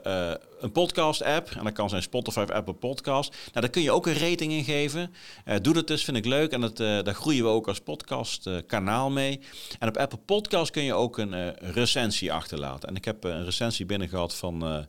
een 0.60 0.72
podcast-app? 0.72 1.50
En 1.50 1.64
dat 1.64 1.74
kan 1.74 1.90
zijn 1.90 2.02
Spotify 2.02 2.40
of 2.40 2.50
Apple 2.50 2.74
Podcast. 2.74 3.30
Nou, 3.32 3.52
daar 3.52 3.70
kun 3.70 3.82
je 3.82 3.92
ook 3.92 4.08
een 4.08 4.18
rating 4.18 4.52
in 4.52 4.64
geven. 4.64 5.14
doe 5.62 5.74
dat 5.74 5.88
dus, 5.88 6.04
vind 6.04 6.18
ik 6.18 6.26
leuk. 6.26 6.52
En 6.52 6.62
dat, 6.62 6.78
daar 6.78 7.14
groeien 7.14 7.44
we 7.44 7.50
ook 7.50 7.68
als 7.68 7.80
podcast-kanaal 7.80 9.10
mee. 9.10 9.40
En 9.80 9.88
op 9.88 9.98
Apple 9.98 10.20
Podcast 10.26 10.72
kun 10.72 10.84
je 10.84 10.94
ook 10.94 11.18
een 11.18 11.54
recensie 11.54 12.34
achterlaten. 12.34 12.90
En 12.90 12.96
ik 12.96 13.06
heb 13.06 13.24
een 13.24 13.46
recensie 13.46 13.86
binnen 13.86 14.10
gehad 14.10 14.36
van, 14.36 14.88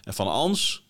van 0.00 0.28
Ans. 0.28 0.89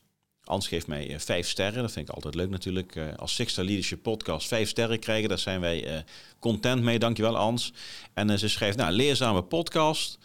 Ans 0.50 0.68
geeft 0.68 0.86
mij 0.86 1.10
uh, 1.10 1.18
vijf 1.18 1.48
sterren. 1.48 1.82
Dat 1.82 1.92
vind 1.92 2.08
ik 2.08 2.14
altijd 2.14 2.34
leuk 2.34 2.50
natuurlijk. 2.50 2.94
Uh, 2.94 3.04
als 3.16 3.34
Sixter 3.34 3.64
Leadership 3.64 4.02
Podcast 4.02 4.48
vijf 4.48 4.68
sterren 4.68 4.98
krijgen, 4.98 5.28
daar 5.28 5.38
zijn 5.38 5.60
wij 5.60 5.92
uh, 5.92 5.98
content 6.38 6.82
mee. 6.82 6.98
Dankjewel 6.98 7.36
Ans. 7.36 7.72
En 8.14 8.38
ze 8.38 8.48
schrijft, 8.48 8.76
nou, 8.76 8.92
leerzame 8.92 9.42
podcast. 9.42 10.18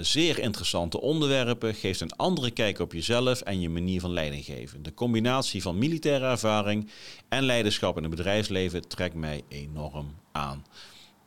zeer 0.00 0.38
interessante 0.38 1.00
onderwerpen. 1.00 1.74
Geeft 1.74 2.00
een 2.00 2.16
andere 2.16 2.50
kijk 2.50 2.78
op 2.78 2.92
jezelf 2.92 3.40
en 3.40 3.60
je 3.60 3.68
manier 3.68 4.00
van 4.00 4.12
leiding 4.12 4.44
geven. 4.44 4.82
De 4.82 4.94
combinatie 4.94 5.62
van 5.62 5.78
militaire 5.78 6.26
ervaring 6.26 6.90
en 7.28 7.44
leiderschap 7.44 7.96
in 7.96 8.02
het 8.02 8.16
bedrijfsleven 8.16 8.88
trekt 8.88 9.14
mij 9.14 9.42
enorm 9.48 10.14
aan. 10.32 10.66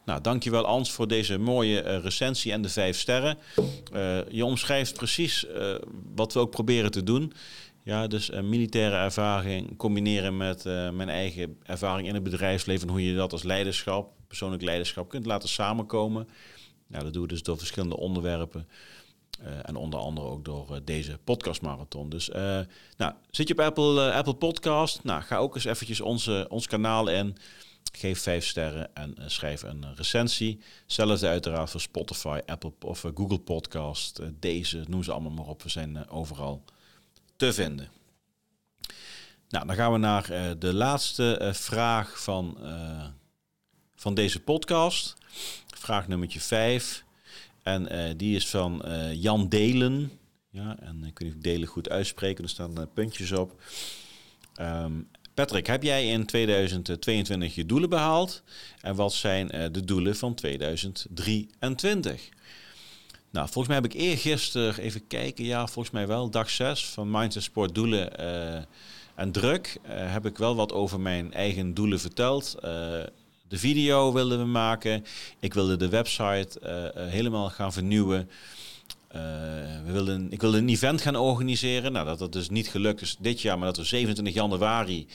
Nou, 0.06 0.22
dankjewel 0.22 0.66
Ans 0.66 0.92
voor 0.92 1.08
deze 1.08 1.38
mooie 1.38 2.00
recensie 2.00 2.52
en 2.52 2.62
de 2.62 2.70
vijf 2.70 3.00
sterren. 3.00 3.38
Je 4.30 4.46
omschrijft 4.46 4.94
precies 4.94 5.46
wat 6.16 6.34
we 6.34 6.40
ook 6.40 6.52
proberen 6.52 6.92
te 6.92 7.04
doen 7.04 7.34
Ja, 7.84 8.08
dus 8.08 8.32
een 8.32 8.50
militaire 8.50 8.96
ervaring 8.96 9.78
combineren 9.78 10.38
met 10.38 10.64
mijn 10.64 11.10
eigen 11.10 11.58
ervaring 11.64 12.08
in 12.08 12.14
het 12.14 12.24
bedrijfsleven. 12.24 12.90
Hoe 12.90 13.06
je 13.06 13.16
dat 13.16 13.32
als 13.32 13.44
leiderschap, 13.44 14.12
persoonlijk 14.28 14.64
leiderschap, 14.64 15.10
kunt 15.10 15.26
laten 15.26 15.50
samenkomen. 15.50 16.28
Nou, 16.88 17.04
dat 17.04 17.14
doen 17.14 17.22
we 17.22 17.28
dus 17.28 17.44
door 17.44 17.58
verschillende 17.58 17.98
onderwerpen. 17.98 18.68
en 19.64 19.76
onder 19.76 20.00
andere 20.00 20.28
ook 20.28 20.46
door 20.46 20.80
deze 20.84 21.20
podcastmarathon. 21.24 22.10
Dus 22.10 22.30
nou, 22.98 23.14
zit 23.30 23.48
je 23.48 23.54
op 23.54 23.60
Apple, 23.60 24.12
Apple 24.12 24.36
Podcast? 24.36 25.04
Nou, 25.04 25.22
ga 25.22 25.38
ook 25.38 25.56
eens 25.56 25.66
eventjes 25.66 26.02
onze, 26.02 26.46
ons 26.50 26.68
kanaal 26.68 27.08
in. 27.08 27.38
Geef 27.92 28.22
vijf 28.22 28.46
sterren 28.46 28.96
en 28.96 29.16
schrijf 29.26 29.64
een 29.64 29.96
recensie. 29.96 30.60
Hetzelfde 30.84 31.28
uiteraard 31.28 31.70
voor 31.70 31.82
Spotify, 31.82 32.40
Apple 32.46 32.74
of 32.82 33.06
Google 33.16 33.40
Podcast. 33.40 34.20
Deze, 34.40 34.84
noem 34.88 35.04
ze 35.04 35.12
allemaal 35.12 35.32
maar 35.32 35.48
op. 35.48 35.64
We 35.64 35.70
zijn 35.70 36.10
overal 36.10 36.64
te 37.44 37.54
vinden. 37.54 37.90
Nou, 39.50 39.66
dan 39.68 39.76
gaan 39.76 39.92
we 39.92 39.98
naar 39.98 40.56
de 40.60 40.74
laatste 40.74 41.52
vraag 41.54 42.24
van, 42.24 42.58
van 43.96 44.14
deze 44.14 44.40
podcast. 44.40 45.16
Vraag 45.78 46.08
nummertje 46.08 46.40
5. 46.40 47.04
En 47.64 48.18
die 48.18 48.36
is 48.36 48.48
van 48.48 48.84
Jan 49.14 49.50
Delen. 49.50 50.12
Ja, 50.50 50.78
en 50.80 51.04
ik 51.04 51.20
weet 51.20 51.34
niet 51.34 51.44
Delen 51.44 51.68
goed 51.68 51.90
uitspreken. 51.90 52.44
Er 52.44 52.50
staan 52.50 52.90
puntjes 52.94 53.32
op. 53.32 53.62
Um, 54.62 55.10
Patrick, 55.34 55.68
heb 55.68 55.84
jij 55.84 56.08
in 56.08 56.26
2022 56.26 57.56
je 57.56 57.66
doelen 57.66 57.90
behaald? 57.90 58.44
En 58.82 58.96
wat 58.96 59.14
zijn 59.14 59.48
de 59.48 59.86
doelen 59.86 60.16
van 60.16 60.34
2023? 60.34 62.30
Nou, 63.34 63.46
volgens 63.46 63.68
mij 63.68 63.76
heb 63.76 63.94
ik 63.94 64.02
eergisteren 64.02 64.78
even 64.78 65.08
kijken. 65.08 65.46
Ja, 65.46 65.68
volgens 65.68 65.94
mij 65.94 66.08
wel. 66.08 66.30
Dag 66.30 66.50
6 66.50 66.86
van 66.86 67.12
Mindset 67.12 67.44
Sport 67.44 67.76
Doelen 67.76 68.12
uh, 68.20 68.62
en 69.16 69.32
Druk. 69.32 69.78
Uh, 69.86 69.90
heb 70.14 70.26
ik 70.26 70.38
wel 70.38 70.56
wat 70.56 70.72
over 70.72 71.00
mijn 71.00 71.34
eigen 71.34 71.74
doelen 71.74 72.00
verteld. 72.00 72.58
de 73.48 73.58
video 73.58 74.14
wilden 74.14 74.40
we 74.40 74.46
maken. 74.46 75.06
Ik 75.40 75.54
wilde 75.54 75.76
de 75.76 75.90
website 75.90 76.60
helemaal 76.96 77.50
gaan 77.50 77.74
vernieuwen. 77.74 78.30
we 79.86 79.92
wilden, 79.92 80.32
ik 80.32 80.42
wilde 80.42 80.58
een 80.58 80.70
event 80.70 81.02
gaan 81.02 81.16
organiseren. 81.16 81.92
Nou, 81.92 82.06
dat 82.06 82.20
dat 82.20 82.34
dus 82.34 82.50
niet 82.50 82.68
gelukt 82.68 83.02
is 83.02 83.16
dit 83.20 83.42
jaar, 83.42 83.58
maar 83.58 83.68
dat 83.68 83.78
we 83.78 83.84
27 83.84 84.34
januari 84.34 85.08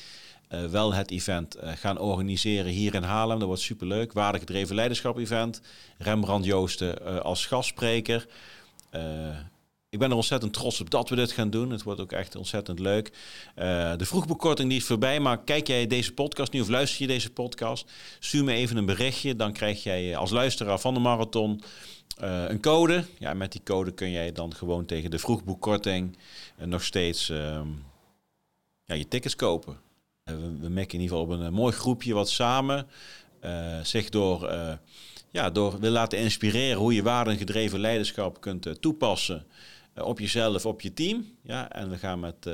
uh, 0.51 0.65
wel 0.65 0.95
het 0.95 1.11
event 1.11 1.57
uh, 1.57 1.71
gaan 1.77 1.99
organiseren 1.99 2.73
hier 2.73 2.95
in 2.95 3.03
Haarlem. 3.03 3.39
Dat 3.39 3.47
wordt 3.47 3.63
superleuk. 3.63 4.13
Waardegedreven 4.13 4.75
leiderschap 4.75 5.19
event. 5.19 5.61
Rembrandt 5.99 6.47
Joosten 6.47 6.99
uh, 7.03 7.19
als 7.19 7.47
gastspreker. 7.47 8.27
ik 9.89 9.99
ben 9.99 10.11
er 10.11 10.17
ontzettend 10.17 10.53
trots 10.53 10.81
op 10.81 10.91
dat 10.91 11.09
we 11.09 11.17
dit 11.17 11.33
gaan 11.33 11.51
doen. 11.51 11.71
Het 11.71 11.83
wordt 11.83 12.01
ook 12.01 12.13
echt 12.13 12.37
ontzettend 12.37 12.79
leuk. 12.79 13.13
de 13.97 14.05
vroegbekorting 14.07 14.69
die 14.69 14.79
is 14.79 14.85
voorbij, 14.85 15.21
maar 15.21 15.45
kijk 15.45 15.67
jij 15.67 15.87
deze 15.87 16.13
podcast 16.13 16.53
nu 16.53 16.61
of 16.61 16.69
luister 16.69 17.01
je 17.01 17.07
deze 17.07 17.31
podcast? 17.31 17.91
Stuur 18.19 18.45
me 18.45 18.53
even 18.53 18.77
een 18.77 18.87
berichtje. 18.87 19.37
Dan 19.37 19.53
krijg 19.53 19.83
jij 19.83 20.17
als 20.17 20.31
luisteraar 20.31 20.79
van 20.79 20.95
de 20.95 21.01
marathon 21.01 21.63
een 22.49 22.61
code. 22.61 23.05
Ja, 23.19 23.35
met 23.35 23.53
die 23.53 23.63
code 23.65 23.91
kun 23.91 24.11
jij 24.11 24.33
dan 24.33 24.55
gewoon 24.55 24.85
tegen 24.85 25.11
de 25.11 25.19
vroegboekkorting 25.19 26.19
nog 26.57 26.83
steeds 26.83 27.31
ehm, 27.31 27.69
je 28.85 29.09
tickets 29.09 29.37
kopen. 29.37 29.88
Eh, 30.29 30.35
we, 30.35 30.59
we 30.61 30.69
merken 30.69 30.99
in 30.99 31.01
ieder 31.01 31.17
geval 31.17 31.35
op 31.35 31.41
een, 31.41 31.47
eh, 31.47 31.53
mooi 31.53 31.73
groepje 31.73 32.15
wat 32.15 32.31
samen 32.31 32.87
eh, 33.41 33.81
zich 33.83 34.09
door, 34.09 34.53
ja, 35.31 35.51
door 35.51 35.81
wil 35.81 35.91
laten 35.91 36.19
inspireren 36.19 36.79
hoe 36.79 36.95
je 36.95 37.03
waardengedreven 37.03 37.81
leiderschap 37.81 38.41
kunt 38.41 38.81
toepassen 38.81 39.47
op 39.95 40.19
jezelf, 40.19 40.67
op 40.67 40.81
je 40.81 40.93
team. 40.93 41.27
Ja, 41.43 41.73
en 41.73 41.91
we 41.91 41.99
gaan 41.99 42.21
met 42.21 42.45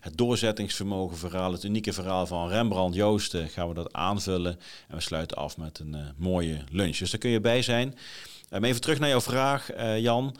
het 0.00 0.16
doorzettingsvermogen 0.16 1.16
verhaal, 1.16 1.52
het 1.52 1.64
unieke 1.64 1.92
verhaal 1.92 2.26
van 2.26 2.48
Rembrandt 2.48 2.96
Joosten, 2.96 3.48
gaan 3.48 3.68
we 3.68 3.74
dat 3.74 3.92
aanvullen. 3.92 4.58
En 4.88 4.96
we 4.96 5.02
sluiten 5.02 5.36
af 5.36 5.56
met 5.56 5.78
een 5.78 5.96
mooie 6.16 6.64
lunch. 6.70 6.96
Dus 6.96 7.10
daar 7.10 7.20
kun 7.20 7.30
je 7.30 7.40
bij 7.40 7.62
zijn. 7.62 7.94
Even 8.50 8.80
terug 8.80 8.98
naar 8.98 9.08
jouw 9.08 9.20
vraag, 9.20 9.70
Jan. 9.98 10.36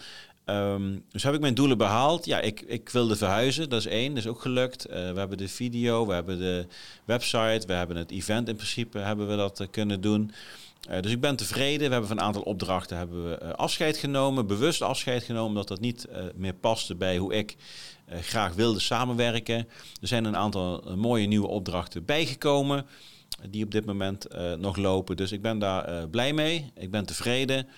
Um, 0.53 1.05
dus 1.13 1.23
heb 1.23 1.35
ik 1.35 1.41
mijn 1.41 1.55
doelen 1.55 1.79
behaald. 1.79 2.25
Ja, 2.25 2.41
ik, 2.41 2.61
ik 2.61 2.89
wilde 2.89 3.17
verhuizen, 3.17 3.69
dat 3.69 3.81
is 3.81 3.87
één, 3.87 4.09
dat 4.09 4.25
is 4.25 4.31
ook 4.31 4.41
gelukt. 4.41 4.87
Uh, 4.87 4.93
we 4.93 5.19
hebben 5.19 5.39
de 5.39 5.49
video, 5.49 6.07
we 6.07 6.13
hebben 6.13 6.39
de 6.39 6.67
website, 7.05 7.67
we 7.67 7.73
hebben 7.73 7.97
het 7.97 8.11
event 8.11 8.49
in 8.49 8.55
principe, 8.55 8.99
hebben 8.99 9.29
we 9.29 9.37
dat 9.37 9.61
uh, 9.61 9.67
kunnen 9.71 10.01
doen. 10.01 10.33
Uh, 10.91 11.01
dus 11.01 11.13
ik 11.13 11.21
ben 11.21 11.37
tevreden. 11.37 11.87
We 11.87 11.93
hebben 11.93 12.09
van 12.09 12.19
een 12.19 12.25
aantal 12.25 12.43
opdrachten 12.43 12.97
hebben 12.97 13.29
we, 13.29 13.57
afscheid 13.57 13.97
genomen, 13.97 14.47
bewust 14.47 14.83
afscheid 14.83 15.23
genomen, 15.23 15.49
omdat 15.49 15.69
dat 15.69 15.81
niet 15.81 16.09
meer 16.35 16.55
paste 16.55 16.95
bij 16.95 17.17
hoe 17.17 17.35
ik 17.35 17.57
graag 18.21 18.55
wilde 18.55 18.81
samenwerken. 18.81 19.57
Er 20.01 20.09
zijn 20.09 20.25
een 20.25 20.37
aantal 20.37 20.85
mooie 20.97 21.27
nieuwe 21.27 21.49
opdrachten 21.49 22.05
bijgekomen, 22.05 22.87
die 23.51 23.65
op 23.65 23.71
dit 23.71 23.85
moment 23.85 24.27
nog 24.59 24.77
lopen. 24.77 25.17
Dus 25.17 25.33
ik 25.33 25.43
ben 25.43 25.59
daar 25.59 26.09
blij 26.09 26.33
mee, 26.33 26.71
ik 26.75 26.91
ben 26.91 27.07
tevreden. 27.07 27.69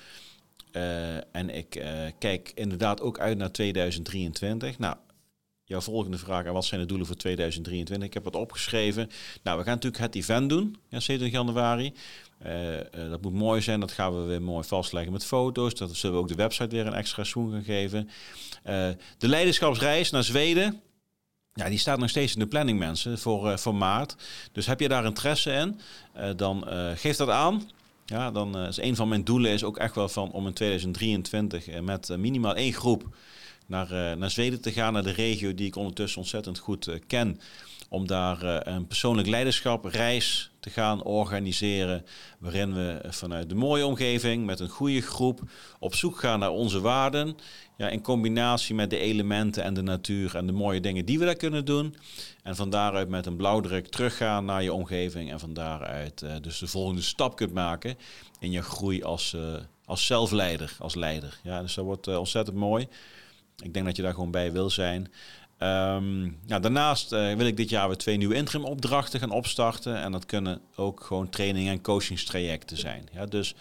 Uh, 0.77 1.17
en 1.17 1.51
ik 1.51 1.77
uh, 1.77 1.85
kijk 2.19 2.53
inderdaad 2.55 3.01
ook 3.01 3.19
uit 3.19 3.39
naar 3.39 3.51
2023. 3.53 4.79
Nou, 4.79 4.97
jouw 5.65 5.81
volgende 5.81 6.19
vraag, 6.19 6.45
wat 6.45 6.65
zijn 6.65 6.81
de 6.81 6.87
doelen 6.87 7.07
voor 7.07 7.17
2023? 7.17 8.09
Ik 8.09 8.15
heb 8.15 8.25
wat 8.25 8.37
opgeschreven. 8.37 9.11
Nou, 9.43 9.59
we 9.59 9.65
gaan 9.65 9.75
natuurlijk 9.75 10.03
het 10.03 10.15
event 10.15 10.49
doen, 10.49 10.77
ja, 10.89 11.01
27 11.01 11.31
januari. 11.31 11.93
Uh, 12.47 13.11
dat 13.11 13.23
moet 13.23 13.33
mooi 13.33 13.61
zijn, 13.61 13.81
dat 13.81 13.93
gaan 13.93 14.15
we 14.15 14.27
weer 14.27 14.43
mooi 14.43 14.65
vastleggen 14.65 15.13
met 15.13 15.25
foto's. 15.25 15.75
Dat 15.75 15.97
zullen 15.97 16.17
we 16.17 16.23
ook 16.23 16.29
de 16.29 16.35
website 16.35 16.77
weer 16.77 16.87
een 16.87 16.95
extra 16.95 17.25
swoon 17.25 17.53
gaan 17.53 17.65
geven. 17.65 18.11
de 19.19 19.29
leiderschapsreis 19.29 20.11
naar 20.11 20.25
Zweden. 20.25 20.81
Ja, 21.53 21.69
die 21.69 21.79
staat 21.79 21.99
nog 21.99 22.11
steeds 22.11 22.33
in 22.33 22.39
de 22.39 22.47
planning, 22.47 22.79
mensen, 22.79 23.19
voor, 23.19 23.59
voor 23.59 23.75
maart. 23.75 24.17
Dus 24.53 24.67
heb 24.67 24.81
je 24.81 24.89
daar 24.89 25.05
interesse 25.05 25.53
in, 25.53 25.81
dan 26.37 26.65
geef 26.97 27.17
dat 27.17 27.29
aan. 27.29 27.69
Ja, 28.07 28.31
dan 28.31 28.61
uh, 28.61 28.69
is 28.69 28.77
een 28.77 28.97
van 28.97 29.09
mijn 29.09 29.25
doelen 29.25 29.51
is 29.51 29.65
ook 29.65 29.77
echt 29.77 29.95
wel 29.95 30.09
van 30.09 30.31
om 30.31 30.47
in 30.47 30.53
2023 30.53 31.69
uh, 31.69 31.81
met 31.81 32.09
uh, 32.09 32.17
minimaal 32.17 32.55
één 32.55 32.73
groep 32.73 33.17
naar, 33.67 34.17
naar 34.19 34.31
Zweden 34.31 34.61
te 34.61 34.73
gaan, 34.73 34.93
naar 34.93 35.03
de 35.03 35.11
regio 35.11 35.55
die 35.55 35.67
ik 35.67 35.77
ondertussen 35.77 36.21
ontzettend 36.21 36.59
goed 36.59 36.99
ken. 37.07 37.41
Om 37.95 38.07
daar 38.07 38.67
een 38.67 38.87
persoonlijk 38.87 39.29
leiderschap 39.29 39.85
reis 39.85 40.51
te 40.61 40.71
gaan 40.71 41.03
organiseren. 41.03 42.05
Waarin 42.39 42.75
we 42.75 43.01
vanuit 43.09 43.49
de 43.49 43.55
mooie 43.55 43.87
omgeving 43.87 44.47
met 44.47 44.61
een 44.61 44.69
goede 44.69 45.01
groep 45.01 45.41
op 45.79 45.95
zoek 45.95 46.19
gaan 46.19 46.39
naar 46.39 46.51
onze 46.51 46.81
waarden. 46.81 47.37
Ja, 47.77 47.89
in 47.89 48.03
combinatie 48.03 48.75
met 48.75 48.91
de 48.91 48.99
elementen 48.99 49.63
en 49.63 49.75
de 49.75 49.83
natuur 49.83 50.37
en 50.37 50.47
de 50.47 50.53
mooie 50.53 50.81
dingen 50.81 51.05
die 51.05 51.19
we 51.19 51.25
daar 51.25 51.37
kunnen 51.37 51.65
doen. 51.65 51.97
En 52.43 52.57
van 52.57 52.71
daaruit 52.71 53.09
met 53.09 53.27
een 53.27 53.37
blauwdruk 53.37 53.87
teruggaan 53.87 54.45
naar 54.45 54.63
je 54.63 54.73
omgeving. 54.73 55.31
En 55.31 55.41
van 55.41 55.55
daaruit 55.55 56.23
uh, 56.23 56.33
dus 56.41 56.59
de 56.59 56.67
volgende 56.67 57.03
stap 57.03 57.37
kunt 57.37 57.53
maken 57.53 57.97
in 58.41 58.51
je 58.51 58.63
groei 58.63 59.03
als, 59.03 59.37
als 59.85 60.07
zelfleider, 60.07 60.77
als 60.79 60.95
leider. 60.95 61.39
Ja, 61.43 61.61
dus 61.61 61.75
dat 61.75 61.85
wordt 61.85 62.09
ontzettend 62.09 62.57
mooi. 62.57 62.89
Ik 63.63 63.75
denk 63.75 63.87
dat 63.87 63.97
je 63.97 64.03
daar 64.03 64.15
gewoon 64.15 64.31
bij 64.31 64.53
wil 64.53 64.71
zijn. 64.71 65.13
Ja, 66.47 66.59
daarnaast 66.61 67.11
wil 67.11 67.47
ik 67.47 67.57
dit 67.57 67.69
jaar 67.69 67.89
weer 67.89 67.97
twee 67.97 68.17
nieuwe 68.17 68.35
interim 68.35 68.65
opdrachten 68.65 69.21
gaan 69.21 69.31
opstarten. 69.31 69.97
En 69.97 70.13
dat 70.13 70.27
kunnen 70.27 70.61
ook 70.77 71.01
gewoon 71.05 71.29
training- 71.29 71.69
en 71.69 71.83
coachingstrajecten 71.83 72.77
zijn. 72.77 73.09
Ja, 73.13 73.27
dus 73.27 73.55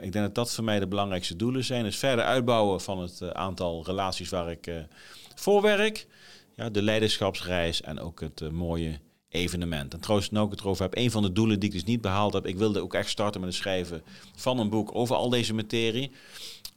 ik 0.00 0.12
denk 0.12 0.24
dat 0.24 0.34
dat 0.34 0.54
voor 0.54 0.64
mij 0.64 0.78
de 0.78 0.86
belangrijkste 0.86 1.36
doelen 1.36 1.64
zijn. 1.64 1.84
Dus 1.84 1.96
verder 1.96 2.24
uitbouwen 2.24 2.80
van 2.80 2.98
het 2.98 3.34
aantal 3.34 3.84
relaties 3.84 4.28
waar 4.28 4.50
ik 4.50 4.70
voor 5.34 5.62
werk 5.62 6.06
ja, 6.56 6.70
de 6.70 6.82
leiderschapsreis 6.82 7.80
en 7.80 8.00
ook 8.00 8.20
het 8.20 8.50
mooie 8.52 8.98
evenement. 9.28 9.94
En 9.94 10.00
trouwens, 10.00 10.30
nou 10.30 10.50
het 10.50 10.60
erover 10.60 10.82
heb, 10.82 10.96
een 10.96 11.10
van 11.10 11.22
de 11.22 11.32
doelen 11.32 11.60
die 11.60 11.68
ik 11.68 11.74
dus 11.74 11.84
niet 11.84 12.00
behaald 12.00 12.32
heb, 12.32 12.46
ik 12.46 12.56
wilde 12.56 12.80
ook 12.80 12.94
echt 12.94 13.10
starten 13.10 13.40
met 13.40 13.50
het 13.50 13.58
schrijven 13.58 14.02
van 14.34 14.58
een 14.58 14.70
boek 14.70 14.94
over 14.94 15.16
al 15.16 15.28
deze 15.28 15.54
materie. 15.54 16.10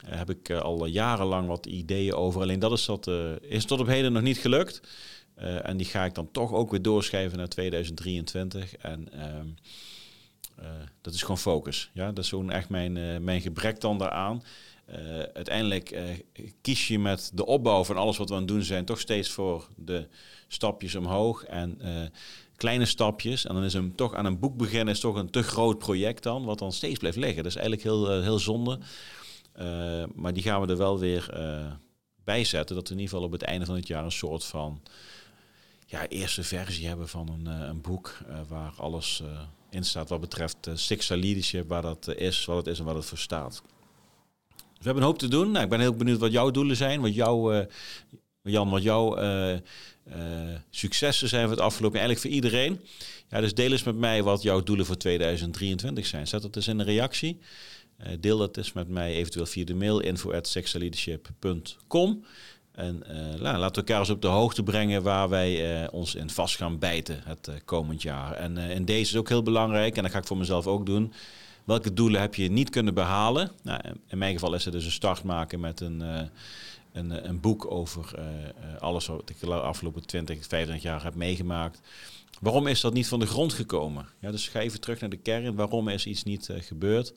Uh, 0.08 0.16
heb 0.16 0.30
ik 0.30 0.48
uh, 0.48 0.60
al 0.60 0.86
jarenlang 0.86 1.48
wat 1.48 1.66
ideeën 1.66 2.14
over. 2.14 2.40
Alleen 2.40 2.58
dat 2.58 2.72
is, 2.72 2.84
dat, 2.84 3.10
is 3.40 3.64
tot 3.64 3.80
op 3.80 3.86
heden 3.86 4.12
nog 4.12 4.22
niet 4.22 4.38
gelukt. 4.38 4.80
en 5.62 5.76
die 5.76 5.86
ga 5.86 6.04
ik 6.04 6.14
dan 6.14 6.30
toch 6.30 6.52
ook 6.52 6.70
weer 6.70 6.82
doorschrijven 6.82 7.38
naar 7.38 7.48
2023. 7.48 8.76
En 8.76 9.12
ehm, 9.12 9.46
dat 11.00 11.14
is 11.14 11.20
gewoon 11.20 11.38
focus. 11.38 11.90
Ja? 11.92 12.06
Dat 12.12 12.24
is 12.24 12.30
zo'n 12.30 12.50
echt 12.50 12.68
mijn, 12.68 13.24
mijn 13.24 13.40
gebrek 13.40 13.80
dan 13.80 13.98
daaraan. 13.98 14.42
Uiteindelijk 15.34 15.98
kies 16.60 16.88
je 16.88 16.98
met 16.98 17.30
de 17.34 17.46
opbouw 17.46 17.84
van 17.84 17.96
alles 17.96 18.16
wat 18.16 18.28
we 18.28 18.34
aan 18.34 18.40
het 18.40 18.50
doen 18.50 18.62
zijn, 18.62 18.84
toch 18.84 19.00
steeds 19.00 19.30
voor 19.30 19.68
de 19.76 20.08
stapjes 20.48 20.94
omhoog 20.94 21.44
en 21.44 21.78
kleine 22.56 22.84
stapjes. 22.84 23.46
En 23.46 23.54
dan 23.54 23.64
is 23.64 23.72
hem 23.72 23.96
toch 23.96 24.14
aan 24.14 24.24
een 24.24 24.38
boek 24.38 24.56
beginnen 24.56 24.94
is 24.94 25.00
toch 25.00 25.16
een 25.16 25.30
te 25.30 25.42
groot 25.42 25.78
project 25.78 26.22
dan, 26.22 26.44
wat 26.44 26.58
dan 26.58 26.72
steeds 26.72 26.98
blijft 26.98 27.16
liggen. 27.16 27.42
Dat 27.42 27.52
is 27.52 27.58
eigenlijk 27.58 27.82
heel, 27.82 28.22
heel 28.22 28.38
zonde. 28.38 28.78
Maar 30.14 30.32
die 30.32 30.42
gaan 30.42 30.60
we 30.60 30.66
er 30.66 30.76
wel 30.76 30.98
weer 30.98 31.28
bij 32.24 32.44
zetten, 32.44 32.76
dat 32.76 32.88
we 32.88 32.94
in 32.94 33.00
ieder 33.00 33.14
geval 33.14 33.26
op 33.26 33.32
het 33.32 33.42
einde 33.42 33.66
van 33.66 33.74
het 33.74 33.86
jaar 33.86 34.04
een 34.04 34.12
soort 34.12 34.44
van 34.44 34.82
ja, 35.86 36.06
eerste 36.08 36.42
versie 36.42 36.86
hebben 36.86 37.08
van 37.08 37.28
een, 37.28 37.46
een 37.46 37.80
boek 37.80 38.18
waar 38.48 38.72
alles 38.76 39.22
in 39.70 39.84
staat 39.84 40.08
wat 40.08 40.20
betreft 40.20 40.68
Six 40.74 41.08
Leadership, 41.08 41.68
waar 41.68 41.82
dat 41.82 42.14
is, 42.16 42.44
wat 42.44 42.56
het 42.56 42.66
is 42.66 42.78
en 42.78 42.84
wat 42.84 42.94
het 42.94 43.04
voor 43.04 43.18
staat. 43.18 43.62
We 44.84 44.90
hebben 44.90 45.02
een 45.08 45.08
hoop 45.08 45.18
te 45.18 45.28
doen. 45.28 45.50
Nou, 45.50 45.64
ik 45.64 45.70
ben 45.70 45.80
heel 45.80 45.96
benieuwd 45.96 46.18
wat 46.18 46.32
jouw 46.32 46.50
doelen 46.50 46.76
zijn. 46.76 47.00
Wat 47.00 47.14
jouw, 47.14 47.54
uh, 47.54 47.64
Jan, 48.42 48.70
wat 48.70 48.82
jouw 48.82 49.22
uh, 49.22 49.58
successen 50.70 51.28
zijn 51.28 51.42
voor 51.42 51.50
het 51.50 51.64
afgelopen 51.64 51.98
eigenlijk 51.98 52.26
voor 52.26 52.36
iedereen. 52.36 52.80
Ja, 53.28 53.40
dus 53.40 53.54
deel 53.54 53.72
eens 53.72 53.82
met 53.82 53.96
mij 53.96 54.22
wat 54.22 54.42
jouw 54.42 54.62
doelen 54.62 54.86
voor 54.86 54.96
2023 54.96 56.06
zijn. 56.06 56.26
Zet 56.26 56.42
dat 56.42 56.56
eens 56.56 56.68
in 56.68 56.78
een 56.78 56.84
reactie. 56.84 57.40
Deel 58.20 58.38
dat 58.38 58.56
eens 58.56 58.72
met 58.72 58.88
mij 58.88 59.12
eventueel 59.12 59.46
via 59.46 59.64
de 59.64 59.74
mail 59.74 60.00
info@sexaleadership.com. 60.00 62.24
En 62.74 63.02
uh, 63.10 63.40
laten 63.40 63.60
we 63.60 63.74
elkaar 63.74 63.98
eens 63.98 64.10
op 64.10 64.22
de 64.22 64.28
hoogte 64.28 64.62
brengen 64.62 65.02
waar 65.02 65.28
wij 65.28 65.82
uh, 65.82 65.88
ons 65.90 66.14
in 66.14 66.30
vast 66.30 66.56
gaan 66.56 66.78
bijten 66.78 67.20
het 67.24 67.50
komend 67.64 68.02
jaar. 68.02 68.32
En 68.32 68.56
in 68.56 68.84
deze 68.84 69.12
is 69.12 69.16
ook 69.16 69.28
heel 69.28 69.42
belangrijk, 69.42 69.96
en 69.96 70.02
dat 70.02 70.12
ga 70.12 70.18
ik 70.18 70.26
voor 70.26 70.36
mezelf 70.36 70.66
ook 70.66 70.86
doen. 70.86 71.12
Welke 71.64 71.92
doelen 71.92 72.20
heb 72.20 72.34
je 72.34 72.50
niet 72.50 72.70
kunnen 72.70 72.94
behalen? 72.94 73.50
Nou, 73.62 73.80
in 74.06 74.18
mijn 74.18 74.32
geval 74.32 74.54
is 74.54 74.64
het 74.64 74.72
dus 74.72 74.84
een 74.84 74.90
start 74.90 75.22
maken 75.22 75.60
met 75.60 75.80
een, 75.80 76.00
een, 76.92 77.28
een, 77.28 77.40
boek 77.40 77.70
over 77.70 78.14
alles 78.78 79.06
wat 79.06 79.30
ik 79.30 79.40
de 79.40 79.54
afgelopen 79.54 80.06
20, 80.06 80.46
25 80.46 80.82
jaar 80.82 81.02
heb 81.02 81.14
meegemaakt. 81.14 81.80
Waarom 82.40 82.66
is 82.66 82.80
dat 82.80 82.92
niet 82.92 83.08
van 83.08 83.18
de 83.18 83.26
grond 83.26 83.52
gekomen? 83.52 84.06
Ja, 84.20 84.30
dus 84.30 84.48
ga 84.48 84.60
even 84.60 84.80
terug 84.80 85.00
naar 85.00 85.10
de 85.10 85.16
kern. 85.16 85.54
Waarom 85.54 85.88
is 85.88 86.06
iets 86.06 86.22
niet 86.22 86.48
gebeurd? 86.52 87.14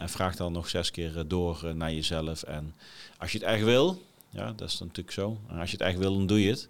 En 0.00 0.08
vraag 0.08 0.36
dan 0.36 0.52
nog 0.52 0.68
zes 0.68 0.90
keer 0.90 1.24
door 1.26 1.72
naar 1.74 1.92
jezelf. 1.92 2.42
En 2.42 2.74
als 3.18 3.32
je 3.32 3.38
het 3.38 3.46
echt 3.46 3.64
wil, 3.64 4.02
ja, 4.30 4.52
dat 4.52 4.68
is 4.68 4.78
natuurlijk 4.78 5.10
zo. 5.10 5.38
En 5.48 5.58
als 5.58 5.70
je 5.70 5.76
het 5.76 5.80
eigenlijk 5.80 6.10
wil, 6.10 6.18
dan 6.18 6.26
doe 6.26 6.42
je 6.42 6.50
het. 6.50 6.68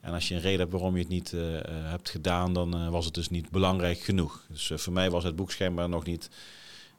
En 0.00 0.12
als 0.12 0.28
je 0.28 0.34
een 0.34 0.40
reden 0.40 0.60
hebt 0.60 0.72
waarom 0.72 0.94
je 0.94 1.00
het 1.00 1.08
niet 1.08 1.30
hebt 1.70 2.10
gedaan, 2.10 2.52
dan 2.52 2.90
was 2.90 3.04
het 3.04 3.14
dus 3.14 3.30
niet 3.30 3.50
belangrijk 3.50 3.98
genoeg. 3.98 4.44
Dus 4.48 4.72
voor 4.74 4.92
mij 4.92 5.10
was 5.10 5.24
het 5.24 5.36
boek 5.36 5.50
schijnbaar 5.50 5.88
nog 5.88 6.04
niet 6.04 6.30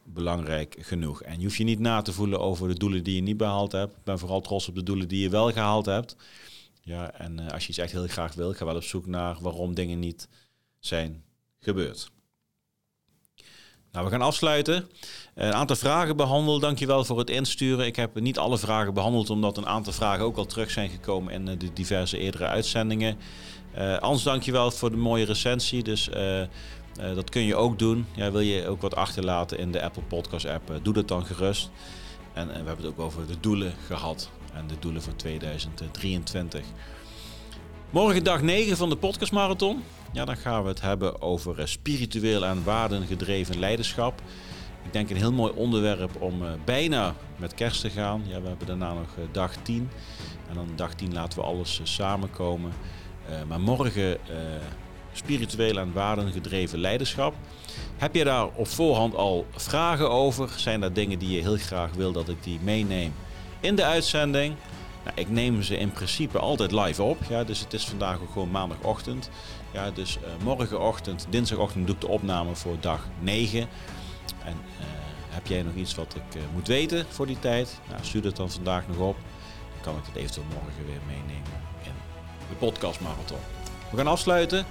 belangrijk 0.03 0.75
genoeg. 0.79 1.21
En 1.21 1.37
je 1.37 1.43
hoeft 1.43 1.57
je 1.57 1.63
niet 1.63 1.79
na 1.79 2.01
te 2.01 2.13
voelen 2.13 2.39
over 2.39 2.67
de 2.67 2.77
doelen 2.77 3.03
die 3.03 3.15
je 3.15 3.21
niet 3.21 3.37
behaald 3.37 3.71
hebt. 3.71 3.97
Ik 3.97 4.03
ben 4.03 4.19
vooral 4.19 4.41
trots 4.41 4.67
op 4.67 4.75
de 4.75 4.83
doelen 4.83 5.07
die 5.07 5.21
je 5.21 5.29
wel 5.29 5.51
gehaald 5.51 5.85
hebt. 5.85 6.15
Ja, 6.81 7.11
en 7.11 7.51
als 7.51 7.63
je 7.63 7.69
iets 7.69 7.77
echt 7.77 7.91
heel 7.91 8.07
graag 8.07 8.33
wil, 8.33 8.53
ga 8.53 8.65
wel 8.65 8.75
op 8.75 8.83
zoek 8.83 9.05
naar 9.05 9.37
waarom 9.41 9.73
dingen 9.73 9.99
niet 9.99 10.27
zijn 10.79 11.23
gebeurd. 11.59 12.11
Nou, 13.97 14.09
we 14.09 14.15
gaan 14.15 14.25
afsluiten. 14.25 14.89
Een 15.35 15.53
aantal 15.53 15.75
vragen 15.75 16.15
behandeld. 16.15 16.61
Dankjewel 16.61 17.05
voor 17.05 17.19
het 17.19 17.29
insturen. 17.29 17.85
Ik 17.85 17.95
heb 17.95 18.19
niet 18.19 18.37
alle 18.37 18.57
vragen 18.57 18.93
behandeld, 18.93 19.29
omdat 19.29 19.57
een 19.57 19.67
aantal 19.67 19.93
vragen 19.93 20.25
ook 20.25 20.37
al 20.37 20.45
terug 20.45 20.71
zijn 20.71 20.89
gekomen 20.89 21.33
in 21.33 21.47
eh, 21.47 21.59
de 21.59 21.73
diverse 21.73 22.17
eerdere 22.17 22.45
uitzendingen. 22.47 23.17
Uh, 23.77 23.97
Ans, 23.97 24.23
dankjewel 24.23 24.71
voor 24.71 24.89
de 24.89 24.97
mooie 24.97 25.25
recensie. 25.25 25.83
Dus 25.83 26.09
uh, 26.09 26.41
dat 27.15 27.29
kun 27.29 27.41
je 27.41 27.55
ook 27.55 27.79
doen. 27.79 28.05
Ja, 28.15 28.31
wil 28.31 28.41
je 28.41 28.67
ook 28.67 28.81
wat 28.81 28.95
achterlaten 28.95 29.57
in 29.57 29.71
de 29.71 29.83
Apple 29.83 30.03
Podcast 30.03 30.45
app, 30.45 30.79
doe 30.81 30.93
dat 30.93 31.07
dan 31.07 31.25
gerust. 31.25 31.69
En 32.33 32.47
we 32.47 32.53
hebben 32.53 32.77
het 32.77 32.85
ook 32.85 32.99
over 32.99 33.27
de 33.27 33.39
doelen 33.39 33.73
gehad. 33.87 34.29
En 34.53 34.67
de 34.67 34.79
doelen 34.79 35.01
voor 35.01 35.15
2023. 35.15 36.61
Morgen 37.89 38.23
dag 38.23 38.41
9 38.41 38.77
van 38.77 38.89
de 38.89 38.95
Podcast 38.95 39.31
Marathon. 39.31 39.83
Ja, 40.11 40.25
dan 40.25 40.37
gaan 40.37 40.63
we 40.63 40.69
het 40.69 40.81
hebben 40.81 41.21
over 41.21 41.67
spiritueel 41.67 42.45
en 42.45 42.63
waardengedreven 42.63 43.59
leiderschap. 43.59 44.21
Ik 44.83 44.93
denk 44.93 45.09
een 45.09 45.17
heel 45.17 45.31
mooi 45.31 45.53
onderwerp 45.55 46.21
om 46.21 46.41
uh, 46.41 46.49
bijna 46.65 47.15
met 47.35 47.53
kerst 47.53 47.81
te 47.81 47.89
gaan. 47.89 48.23
Ja, 48.25 48.41
we 48.41 48.47
hebben 48.47 48.67
daarna 48.67 48.93
nog 48.93 49.15
uh, 49.19 49.25
dag 49.31 49.55
10. 49.61 49.89
En 50.49 50.55
dan 50.55 50.67
dag 50.75 50.93
10 50.93 51.13
laten 51.13 51.39
we 51.39 51.45
alles 51.45 51.79
samenkomen. 51.83 52.71
maar 53.47 53.59
morgen 53.59 54.17
spiritueel 55.13 55.77
en 55.77 55.93
waardengedreven 55.93 56.79
leiderschap. 56.79 57.33
Heb 57.97 58.15
je 58.15 58.23
daar 58.23 58.47
op 58.47 58.67
voorhand 58.67 59.15
al 59.15 59.45
vragen 59.51 60.09
over? 60.09 60.49
Zijn 60.55 60.81
er 60.81 60.93
dingen 60.93 61.19
die 61.19 61.29
je 61.29 61.41
heel 61.41 61.57
graag 61.57 61.93
wil 61.93 62.11
dat 62.11 62.29
ik 62.29 62.43
die 62.43 62.59
meeneem 62.63 63.13
in 63.59 63.75
de 63.75 63.83
uitzending? 63.83 64.55
Nou, 65.07 65.19
ik 65.19 65.29
neem 65.29 65.63
ze 65.63 65.77
in 65.77 65.91
principe 65.91 66.39
altijd 66.39 66.71
live 66.71 67.03
op. 67.03 67.17
Ja, 67.29 67.43
dus 67.43 67.59
het 67.59 67.73
is 67.73 67.85
vandaag 67.85 68.21
ook 68.21 68.31
gewoon 68.31 68.51
maandagochtend. 68.51 69.29
Ja, 69.71 69.91
dus 69.91 70.17
morgenochtend, 70.43 71.27
dinsdagochtend 71.29 71.85
doe 71.85 71.95
ik 71.95 72.01
de 72.01 72.07
opname 72.07 72.55
voor 72.55 72.75
dag 72.79 73.07
9. 73.19 73.59
En 74.43 74.53
uh, 74.53 74.85
heb 75.29 75.47
jij 75.47 75.61
nog 75.61 75.73
iets 75.73 75.95
wat 75.95 76.15
ik 76.15 76.35
uh, 76.35 76.41
moet 76.53 76.67
weten 76.67 77.05
voor 77.09 77.27
die 77.27 77.39
tijd? 77.39 77.79
Nou, 77.89 77.99
stuur 78.03 78.23
het 78.23 78.35
dan 78.35 78.51
vandaag 78.51 78.87
nog 78.87 78.97
op. 78.97 79.15
Dan 79.73 79.81
kan 79.81 79.95
ik 79.95 80.05
het 80.05 80.15
eventueel 80.15 80.45
morgen 80.53 80.85
weer 80.85 81.01
meenemen 81.07 81.51
in 81.83 81.91
de 82.49 82.55
podcast 82.55 82.99
marathon. 82.99 83.39
We 83.91 83.97
gaan 83.97 84.07
afsluiten. 84.07 84.65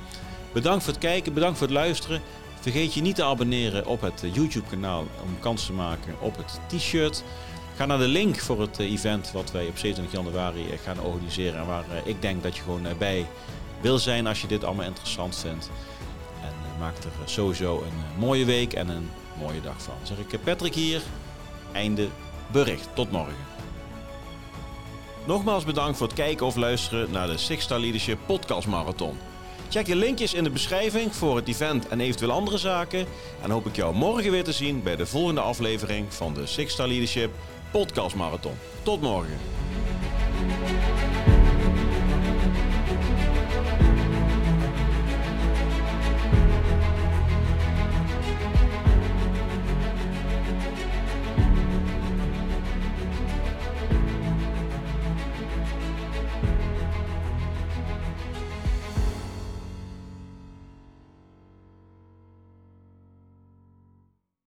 Bedankt 0.52 0.84
voor 0.84 0.92
het 0.92 1.02
kijken, 1.02 1.34
bedankt 1.34 1.58
voor 1.58 1.66
het 1.66 1.76
luisteren. 1.76 2.20
Vergeet 2.60 2.94
je 2.94 3.00
niet 3.00 3.16
te 3.16 3.24
abonneren 3.24 3.86
op 3.86 4.00
het 4.00 4.22
YouTube 4.32 4.68
kanaal 4.68 5.00
om 5.00 5.38
kans 5.40 5.66
te 5.66 5.72
maken 5.72 6.20
op 6.20 6.36
het 6.36 6.60
t-shirt. 6.66 7.24
Ga 7.76 7.86
naar 7.86 7.98
de 7.98 8.08
link 8.08 8.38
voor 8.38 8.60
het 8.60 8.78
event 8.78 9.32
wat 9.32 9.50
wij 9.50 9.66
op 9.66 9.78
27 9.78 10.12
januari 10.12 10.64
gaan 10.84 11.00
organiseren. 11.00 11.60
En 11.60 11.66
waar 11.66 11.84
ik 12.04 12.22
denk 12.22 12.42
dat 12.42 12.56
je 12.56 12.62
gewoon 12.62 12.86
bij 12.98 13.26
wil 13.80 13.98
zijn 13.98 14.26
als 14.26 14.40
je 14.40 14.46
dit 14.46 14.64
allemaal 14.64 14.86
interessant 14.86 15.36
vindt. 15.36 15.70
En 16.42 16.78
maak 16.78 16.96
er 16.96 17.10
sowieso 17.24 17.82
een 17.82 18.18
mooie 18.18 18.44
week 18.44 18.72
en 18.72 18.88
een 18.88 19.10
mooie 19.38 19.60
dag 19.60 19.82
van. 19.82 19.94
Zeg 20.02 20.18
ik 20.18 20.42
Patrick 20.44 20.74
hier. 20.74 21.02
Einde 21.72 22.08
bericht. 22.52 22.88
Tot 22.94 23.10
morgen. 23.10 23.34
Nogmaals 25.26 25.64
bedankt 25.64 25.98
voor 25.98 26.06
het 26.06 26.16
kijken 26.16 26.46
of 26.46 26.56
luisteren 26.56 27.10
naar 27.10 27.26
de 27.26 27.36
Six 27.36 27.64
Star 27.64 27.78
Leadership 27.78 28.18
Podcast 28.26 28.66
Marathon. 28.66 29.18
Check 29.68 29.86
je 29.86 29.96
linkjes 29.96 30.34
in 30.34 30.44
de 30.44 30.50
beschrijving 30.50 31.14
voor 31.14 31.36
het 31.36 31.48
event 31.48 31.88
en 31.88 32.00
eventueel 32.00 32.30
andere 32.30 32.58
zaken. 32.58 33.06
En 33.42 33.50
hoop 33.50 33.66
ik 33.66 33.76
jou 33.76 33.94
morgen 33.94 34.30
weer 34.30 34.44
te 34.44 34.52
zien 34.52 34.82
bij 34.82 34.96
de 34.96 35.06
volgende 35.06 35.40
aflevering 35.40 36.14
van 36.14 36.34
de 36.34 36.46
Six 36.46 36.72
Star 36.72 36.88
Leadership 36.88 37.30
podcastmarathon. 37.70 38.54
Tot 38.82 39.00
morgen. 39.00 39.38